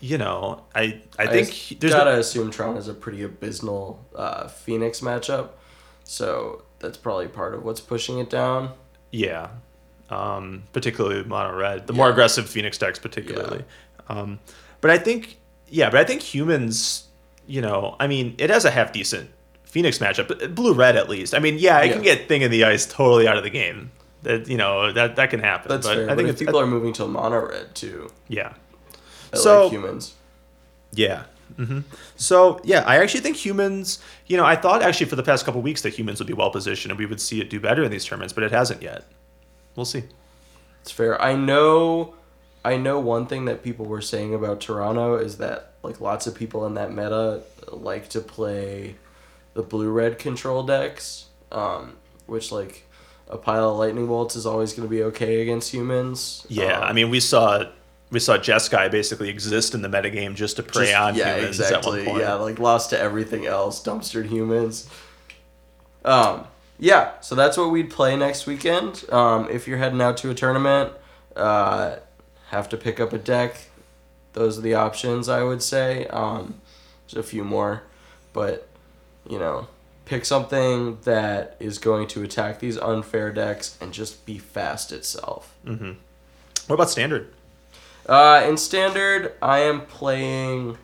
[0.02, 4.06] you know, I I I think just there's gotta assume Tron is a pretty abysmal
[4.14, 5.52] uh, Phoenix matchup,
[6.06, 8.72] so that's probably part of what's pushing it down.
[9.12, 9.50] Yeah.
[10.10, 11.88] Um, particularly mono red.
[11.88, 13.66] The more aggressive Phoenix decks, particularly.
[14.08, 14.40] Um,
[14.82, 15.38] but I think,
[15.68, 17.08] yeah, but I think humans,
[17.48, 19.32] you know, I mean, it has a half decent
[19.64, 21.34] Phoenix matchup, blue red at least.
[21.34, 23.92] I mean, yeah, I can get Thing in the Ice totally out of the game.
[24.24, 25.70] That you know that that can happen.
[25.70, 26.06] That's but fair.
[26.10, 28.54] I think but if people are moving to mono red too, yeah,
[29.34, 30.16] I So- like humans.
[30.94, 31.26] yeah.
[31.58, 31.80] Hmm
[32.16, 34.00] So yeah, I actually think humans.
[34.28, 36.52] You know, I thought actually for the past couple weeks that humans would be well
[36.52, 39.06] positioned and we would see it do better in these tournaments, but it hasn't yet.
[39.76, 40.04] We'll see.
[40.82, 41.22] It's fair.
[41.22, 42.16] I know.
[42.64, 46.36] I know one thing that people were saying about Toronto is that like lots of
[46.36, 48.96] people in that meta like to play
[49.54, 52.88] the blue red control decks, um, which like
[53.28, 56.46] a pile of lightning bolts is always going to be okay against humans.
[56.50, 57.66] Yeah, Um, I mean, we saw
[58.12, 61.60] we saw Jeskai basically exist in the metagame just to prey Just- on yeah, humans
[61.60, 62.02] exactly.
[62.02, 62.24] at one point.
[62.24, 64.90] Yeah, like lost to everything else, dumpstered humans.
[66.04, 66.46] Um,
[66.78, 69.06] yeah, so that's what we'd play next weekend.
[69.12, 70.94] Um, if you're heading out to a tournament,
[71.36, 71.98] uh,
[72.50, 73.56] have to pick up a deck.
[74.34, 76.06] Those are the options I would say.
[76.08, 76.62] Um,
[77.08, 77.84] there's a few more,
[78.34, 78.68] but
[79.28, 79.68] you know,
[80.06, 85.56] pick something that is going to attack these unfair decks and just be fast itself.
[85.66, 87.34] What about standard?
[88.08, 90.78] Uh, in standard, I am playing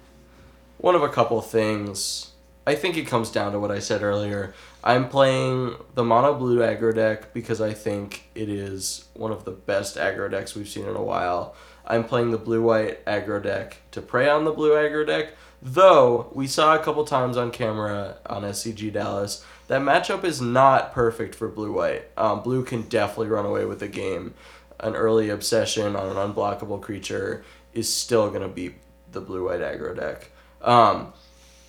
[0.80, 2.32] one of a couple things.
[2.66, 4.56] I think it comes down to what I said earlier.
[4.84, 9.52] I'm playing the mono blue aggro deck because I think it is one of the
[9.52, 11.56] best aggro decks we've seen in a while.
[11.86, 16.32] I'm playing the blue white aggro deck to prey on the blue aggro deck, though
[16.34, 21.34] we saw a couple times on camera on SCG Dallas that matchup is not perfect
[21.34, 22.04] for blue white.
[22.18, 24.34] Um, blue can definitely run away with the game
[24.82, 27.44] an early obsession on an unblockable creature
[27.74, 28.76] is still going to be
[29.12, 30.32] the blue white aggro deck.
[30.62, 31.14] Um,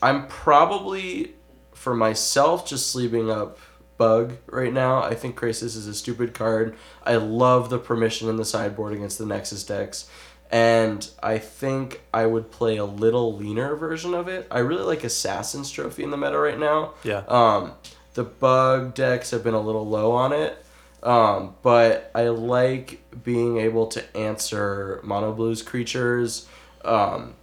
[0.03, 1.35] I'm probably,
[1.73, 3.59] for myself, just sleeping up
[3.99, 5.03] Bug right now.
[5.03, 6.77] I think Krasis is a stupid card.
[7.05, 10.09] I love the permission in the sideboard against the Nexus decks.
[10.51, 14.47] And I think I would play a little leaner version of it.
[14.51, 16.95] I really like Assassin's Trophy in the meta right now.
[17.05, 17.23] Yeah.
[17.29, 17.73] Um,
[18.15, 20.65] the bug decks have been a little low on it.
[21.03, 26.47] Um, but I like being able to answer mono blues creatures.
[26.85, 27.35] Um,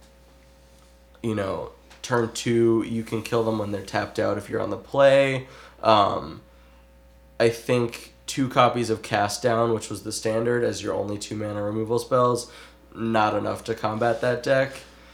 [1.22, 1.72] you know,
[2.02, 5.46] turn two, you can kill them when they're tapped out if you're on the play.
[5.82, 6.40] Um,
[7.38, 11.36] I think two copies of Cast Down, which was the standard as your only two
[11.36, 12.50] mana removal spells,
[12.94, 14.72] not enough to combat that deck.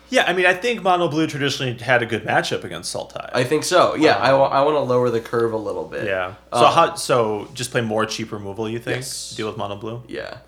[0.09, 3.28] Yeah, I mean, I think Mono Blue traditionally had a good matchup against Sultai.
[3.35, 3.95] I think so.
[3.97, 6.07] Yeah, I, wa- I want to lower the curve a little bit.
[6.07, 6.35] yeah.
[6.53, 6.95] So Um, how?
[6.95, 8.69] So just play more cheap removal.
[8.69, 8.99] You think?
[8.99, 9.35] Yes.
[9.37, 10.03] Deal with Mono Blue.
[10.09, 10.39] Yeah.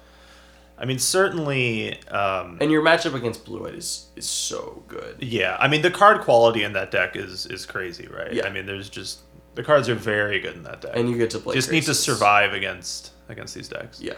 [0.80, 2.00] I mean, certainly.
[2.08, 5.16] Um, And your matchup against blue white is is so good.
[5.20, 8.32] yeah, I mean, the card quality in that deck is is crazy, right?
[8.32, 8.46] Yeah.
[8.46, 9.20] I mean, there's just
[9.56, 10.92] the cards are very good in that deck.
[10.94, 11.56] And you get to play.
[11.56, 14.00] just need to survive against against these decks.
[14.00, 14.14] Yeah.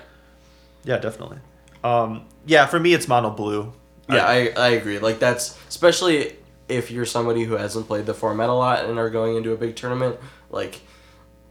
[0.85, 1.39] Yeah, definitely.
[1.83, 3.73] Um, yeah, for me, it's Mono Blue.
[4.09, 4.99] Yeah, I, I agree.
[4.99, 6.37] Like that's especially
[6.69, 9.57] if you're somebody who hasn't played the format a lot and are going into a
[9.57, 10.17] big tournament,
[10.51, 10.81] like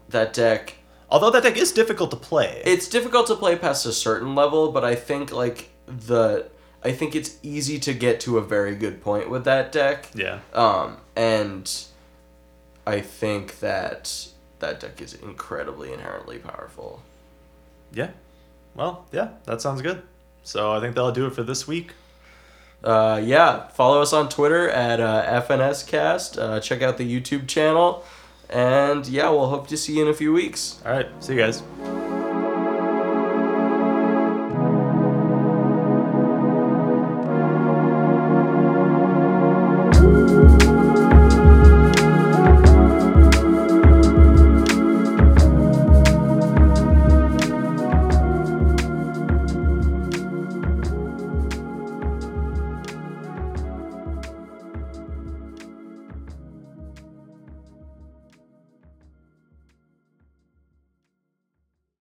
[0.09, 0.75] that deck
[1.11, 2.61] Although that deck is difficult to play.
[2.65, 6.49] it's difficult to play past a certain level, but I think like the
[6.83, 10.09] I think it's easy to get to a very good point with that deck.
[10.13, 10.39] yeah.
[10.53, 11.69] Um and
[12.85, 14.27] I think that
[14.59, 17.01] that deck is incredibly inherently powerful.
[17.91, 18.11] Yeah.
[18.75, 20.01] Well, yeah, that sounds good.
[20.43, 21.93] So I think that'll do it for this week.
[22.83, 26.41] Uh, yeah, follow us on Twitter at uh, FNScast.
[26.41, 28.03] Uh, check out the YouTube channel.
[28.49, 30.81] And yeah, we'll hope to see you in a few weeks.
[30.85, 31.07] All right.
[31.23, 31.61] See you guys.